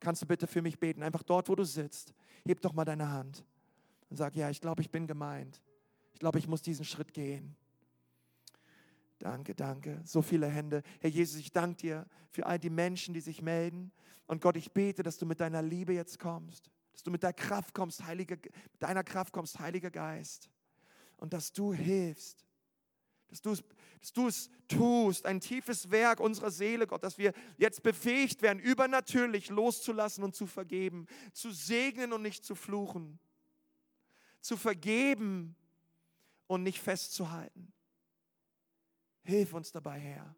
kannst 0.00 0.22
du 0.22 0.26
bitte 0.26 0.48
für 0.48 0.60
mich 0.60 0.80
beten. 0.80 1.04
Einfach 1.04 1.22
dort, 1.22 1.48
wo 1.48 1.54
du 1.54 1.62
sitzt. 1.62 2.12
Heb 2.44 2.60
doch 2.62 2.72
mal 2.72 2.84
deine 2.84 3.12
Hand 3.12 3.44
und 4.10 4.16
sag, 4.16 4.34
ja, 4.34 4.50
ich 4.50 4.60
glaube, 4.60 4.82
ich 4.82 4.90
bin 4.90 5.06
gemeint. 5.06 5.62
Ich 6.14 6.18
glaube, 6.18 6.40
ich 6.40 6.48
muss 6.48 6.62
diesen 6.62 6.84
Schritt 6.84 7.14
gehen. 7.14 7.54
Danke, 9.20 9.54
danke. 9.54 10.00
So 10.02 10.20
viele 10.20 10.48
Hände. 10.48 10.82
Herr 10.98 11.10
Jesus, 11.10 11.38
ich 11.38 11.52
danke 11.52 11.76
dir 11.76 12.06
für 12.32 12.44
all 12.44 12.58
die 12.58 12.70
Menschen, 12.70 13.14
die 13.14 13.20
sich 13.20 13.40
melden. 13.40 13.92
Und 14.26 14.42
Gott, 14.42 14.56
ich 14.56 14.72
bete, 14.72 15.04
dass 15.04 15.16
du 15.16 15.26
mit 15.26 15.38
deiner 15.38 15.62
Liebe 15.62 15.92
jetzt 15.92 16.18
kommst 16.18 16.68
dass 16.92 17.02
du 17.02 17.10
mit 17.10 17.22
deiner 17.22 17.32
Kraft 17.32 17.74
kommst, 17.74 18.04
Heiliger, 18.04 18.36
mit 18.36 18.82
deiner 18.82 19.04
Kraft 19.04 19.32
kommst, 19.32 19.58
Heiliger 19.58 19.90
Geist. 19.90 20.50
Und 21.16 21.32
dass 21.32 21.52
du 21.52 21.72
hilfst, 21.72 22.44
dass 23.28 23.40
du, 23.40 23.52
es, 23.52 23.64
dass 24.00 24.12
du 24.12 24.26
es 24.28 24.50
tust, 24.68 25.24
ein 25.24 25.40
tiefes 25.40 25.90
Werk 25.90 26.20
unserer 26.20 26.50
Seele, 26.50 26.86
Gott, 26.86 27.02
dass 27.02 27.16
wir 27.16 27.32
jetzt 27.56 27.82
befähigt 27.82 28.42
werden, 28.42 28.58
übernatürlich 28.58 29.48
loszulassen 29.48 30.22
und 30.22 30.34
zu 30.34 30.46
vergeben, 30.46 31.06
zu 31.32 31.50
segnen 31.50 32.12
und 32.12 32.22
nicht 32.22 32.44
zu 32.44 32.54
fluchen, 32.54 33.18
zu 34.40 34.56
vergeben 34.56 35.56
und 36.46 36.62
nicht 36.62 36.80
festzuhalten. 36.80 37.72
Hilf 39.22 39.54
uns 39.54 39.72
dabei, 39.72 39.98
Herr. 39.98 40.34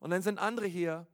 Und 0.00 0.10
dann 0.10 0.22
sind 0.22 0.38
andere 0.38 0.66
hier, 0.66 1.06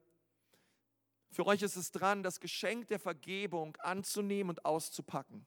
für 1.31 1.47
euch 1.47 1.63
ist 1.63 1.77
es 1.77 1.91
dran, 1.91 2.23
das 2.23 2.41
Geschenk 2.41 2.89
der 2.89 2.99
Vergebung 2.99 3.77
anzunehmen 3.79 4.51
und 4.51 4.65
auszupacken. 4.65 5.47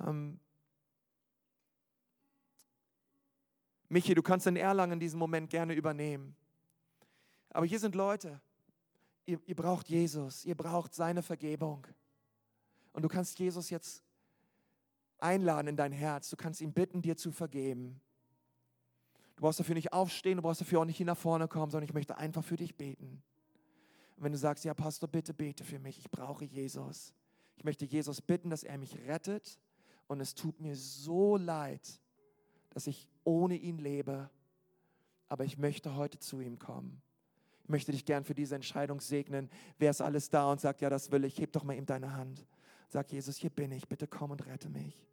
Ähm, 0.00 0.40
Michi, 3.88 4.14
du 4.14 4.22
kannst 4.22 4.46
in 4.46 4.56
Erlangen 4.56 5.00
diesen 5.00 5.18
Moment 5.18 5.50
gerne 5.50 5.74
übernehmen. 5.74 6.36
Aber 7.50 7.66
hier 7.66 7.80
sind 7.80 7.94
Leute, 7.94 8.40
ihr, 9.26 9.40
ihr 9.46 9.56
braucht 9.56 9.88
Jesus, 9.88 10.44
ihr 10.44 10.54
braucht 10.54 10.94
seine 10.94 11.22
Vergebung. 11.22 11.86
Und 12.92 13.02
du 13.02 13.08
kannst 13.08 13.38
Jesus 13.38 13.70
jetzt 13.70 14.04
einladen 15.18 15.68
in 15.68 15.76
dein 15.76 15.92
Herz. 15.92 16.30
Du 16.30 16.36
kannst 16.36 16.60
ihn 16.60 16.72
bitten, 16.72 17.02
dir 17.02 17.16
zu 17.16 17.32
vergeben. 17.32 18.00
Du 19.36 19.42
brauchst 19.42 19.60
dafür 19.60 19.74
nicht 19.74 19.92
aufstehen, 19.92 20.36
du 20.36 20.42
brauchst 20.42 20.60
dafür 20.60 20.80
auch 20.80 20.84
nicht 20.84 20.96
hier 20.96 21.06
nach 21.06 21.16
vorne 21.16 21.48
kommen, 21.48 21.70
sondern 21.70 21.88
ich 21.88 21.94
möchte 21.94 22.16
einfach 22.16 22.44
für 22.44 22.56
dich 22.56 22.76
beten. 22.76 23.22
Und 24.20 24.24
wenn 24.24 24.32
du 24.32 24.38
sagst, 24.38 24.66
ja 24.66 24.74
Pastor, 24.74 25.08
bitte 25.08 25.32
bete 25.32 25.64
für 25.64 25.78
mich, 25.78 25.98
ich 25.98 26.10
brauche 26.10 26.44
Jesus. 26.44 27.14
Ich 27.56 27.64
möchte 27.64 27.86
Jesus 27.86 28.20
bitten, 28.20 28.50
dass 28.50 28.64
er 28.64 28.76
mich 28.76 28.94
rettet. 29.06 29.58
Und 30.08 30.20
es 30.20 30.34
tut 30.34 30.60
mir 30.60 30.76
so 30.76 31.38
leid, 31.38 31.98
dass 32.68 32.86
ich 32.86 33.08
ohne 33.24 33.56
ihn 33.56 33.78
lebe. 33.78 34.28
Aber 35.28 35.46
ich 35.46 35.56
möchte 35.56 35.96
heute 35.96 36.18
zu 36.18 36.42
ihm 36.42 36.58
kommen. 36.58 37.00
Ich 37.62 37.70
möchte 37.70 37.92
dich 37.92 38.04
gern 38.04 38.24
für 38.24 38.34
diese 38.34 38.56
Entscheidung 38.56 39.00
segnen. 39.00 39.48
Wer 39.78 39.88
ist 39.88 40.02
alles 40.02 40.28
da 40.28 40.52
und 40.52 40.60
sagt, 40.60 40.82
ja, 40.82 40.90
das 40.90 41.10
will 41.10 41.24
ich, 41.24 41.38
heb 41.38 41.52
doch 41.52 41.64
mal 41.64 41.72
ihm 41.72 41.86
deine 41.86 42.12
Hand. 42.12 42.46
Sag 42.88 43.10
Jesus, 43.10 43.38
hier 43.38 43.48
bin 43.48 43.72
ich, 43.72 43.88
bitte 43.88 44.06
komm 44.06 44.32
und 44.32 44.44
rette 44.44 44.68
mich. 44.68 45.08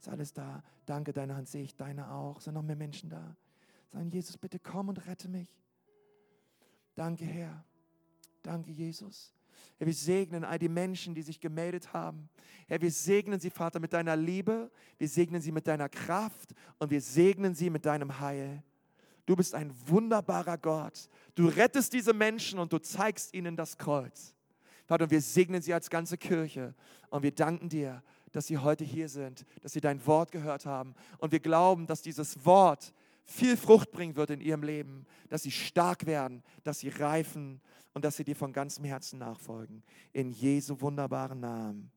Ist 0.00 0.08
alles 0.08 0.32
da. 0.32 0.64
Danke, 0.86 1.12
deine 1.12 1.36
Hand 1.36 1.48
sehe 1.48 1.62
ich, 1.62 1.76
deine 1.76 2.10
auch. 2.10 2.40
Sind 2.40 2.54
noch 2.54 2.62
mehr 2.62 2.74
Menschen 2.74 3.10
da? 3.10 3.36
Sagen, 3.92 4.10
Jesus, 4.10 4.36
bitte 4.36 4.58
komm 4.58 4.88
und 4.88 5.06
rette 5.06 5.28
mich. 5.28 5.48
Danke, 6.96 7.24
Herr. 7.24 7.64
Danke, 8.42 8.70
Jesus. 8.70 9.32
Herr, 9.78 9.86
wir 9.86 9.94
segnen 9.94 10.44
all 10.44 10.58
die 10.58 10.68
Menschen, 10.68 11.14
die 11.14 11.22
sich 11.22 11.40
gemeldet 11.40 11.92
haben. 11.92 12.28
Herr, 12.68 12.80
wir 12.80 12.90
segnen 12.90 13.40
sie, 13.40 13.50
Vater, 13.50 13.80
mit 13.80 13.92
deiner 13.92 14.16
Liebe, 14.16 14.70
wir 14.98 15.08
segnen 15.08 15.40
sie 15.40 15.52
mit 15.52 15.66
deiner 15.66 15.88
Kraft 15.88 16.54
und 16.78 16.90
wir 16.90 17.00
segnen 17.00 17.54
sie 17.54 17.70
mit 17.70 17.86
deinem 17.86 18.20
Heil. 18.20 18.62
Du 19.26 19.36
bist 19.36 19.54
ein 19.54 19.72
wunderbarer 19.86 20.58
Gott. 20.58 21.08
Du 21.34 21.46
rettest 21.46 21.92
diese 21.92 22.12
Menschen 22.12 22.58
und 22.58 22.72
du 22.72 22.78
zeigst 22.78 23.32
ihnen 23.34 23.56
das 23.56 23.78
Kreuz. 23.78 24.34
Vater, 24.86 25.04
und 25.04 25.10
wir 25.10 25.20
segnen 25.20 25.62
sie 25.62 25.72
als 25.72 25.88
ganze 25.88 26.18
Kirche 26.18 26.74
und 27.10 27.22
wir 27.22 27.32
danken 27.32 27.68
dir, 27.68 28.02
dass 28.32 28.46
sie 28.46 28.58
heute 28.58 28.84
hier 28.84 29.08
sind, 29.08 29.44
dass 29.62 29.72
sie 29.72 29.80
dein 29.80 30.04
Wort 30.06 30.32
gehört 30.32 30.66
haben. 30.66 30.94
Und 31.18 31.32
wir 31.32 31.40
glauben, 31.40 31.86
dass 31.86 32.02
dieses 32.02 32.44
Wort 32.44 32.92
viel 33.30 33.56
Frucht 33.56 33.92
bringen 33.92 34.16
wird 34.16 34.30
in 34.30 34.40
ihrem 34.40 34.62
Leben, 34.62 35.06
dass 35.28 35.42
sie 35.42 35.50
stark 35.50 36.06
werden, 36.06 36.42
dass 36.64 36.80
sie 36.80 36.88
reifen 36.88 37.60
und 37.94 38.04
dass 38.04 38.16
sie 38.16 38.24
dir 38.24 38.36
von 38.36 38.52
ganzem 38.52 38.84
Herzen 38.84 39.18
nachfolgen. 39.18 39.82
In 40.12 40.30
Jesu 40.30 40.80
wunderbaren 40.80 41.40
Namen. 41.40 41.90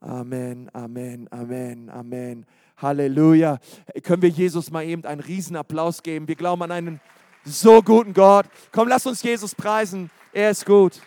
Amen, 0.00 0.68
Amen, 0.74 1.28
Amen, 1.30 1.88
Amen. 1.88 2.46
Halleluja. 2.76 3.58
Können 4.02 4.22
wir 4.22 4.28
Jesus 4.28 4.70
mal 4.70 4.84
eben 4.84 5.04
einen 5.04 5.20
Riesenapplaus 5.20 6.02
geben? 6.02 6.28
Wir 6.28 6.34
glauben 6.34 6.62
an 6.62 6.72
einen 6.72 7.00
so 7.44 7.82
guten 7.82 8.12
Gott. 8.12 8.46
Komm, 8.72 8.88
lass 8.88 9.06
uns 9.06 9.22
Jesus 9.22 9.54
preisen. 9.54 10.10
Er 10.32 10.50
ist 10.50 10.66
gut. 10.66 11.00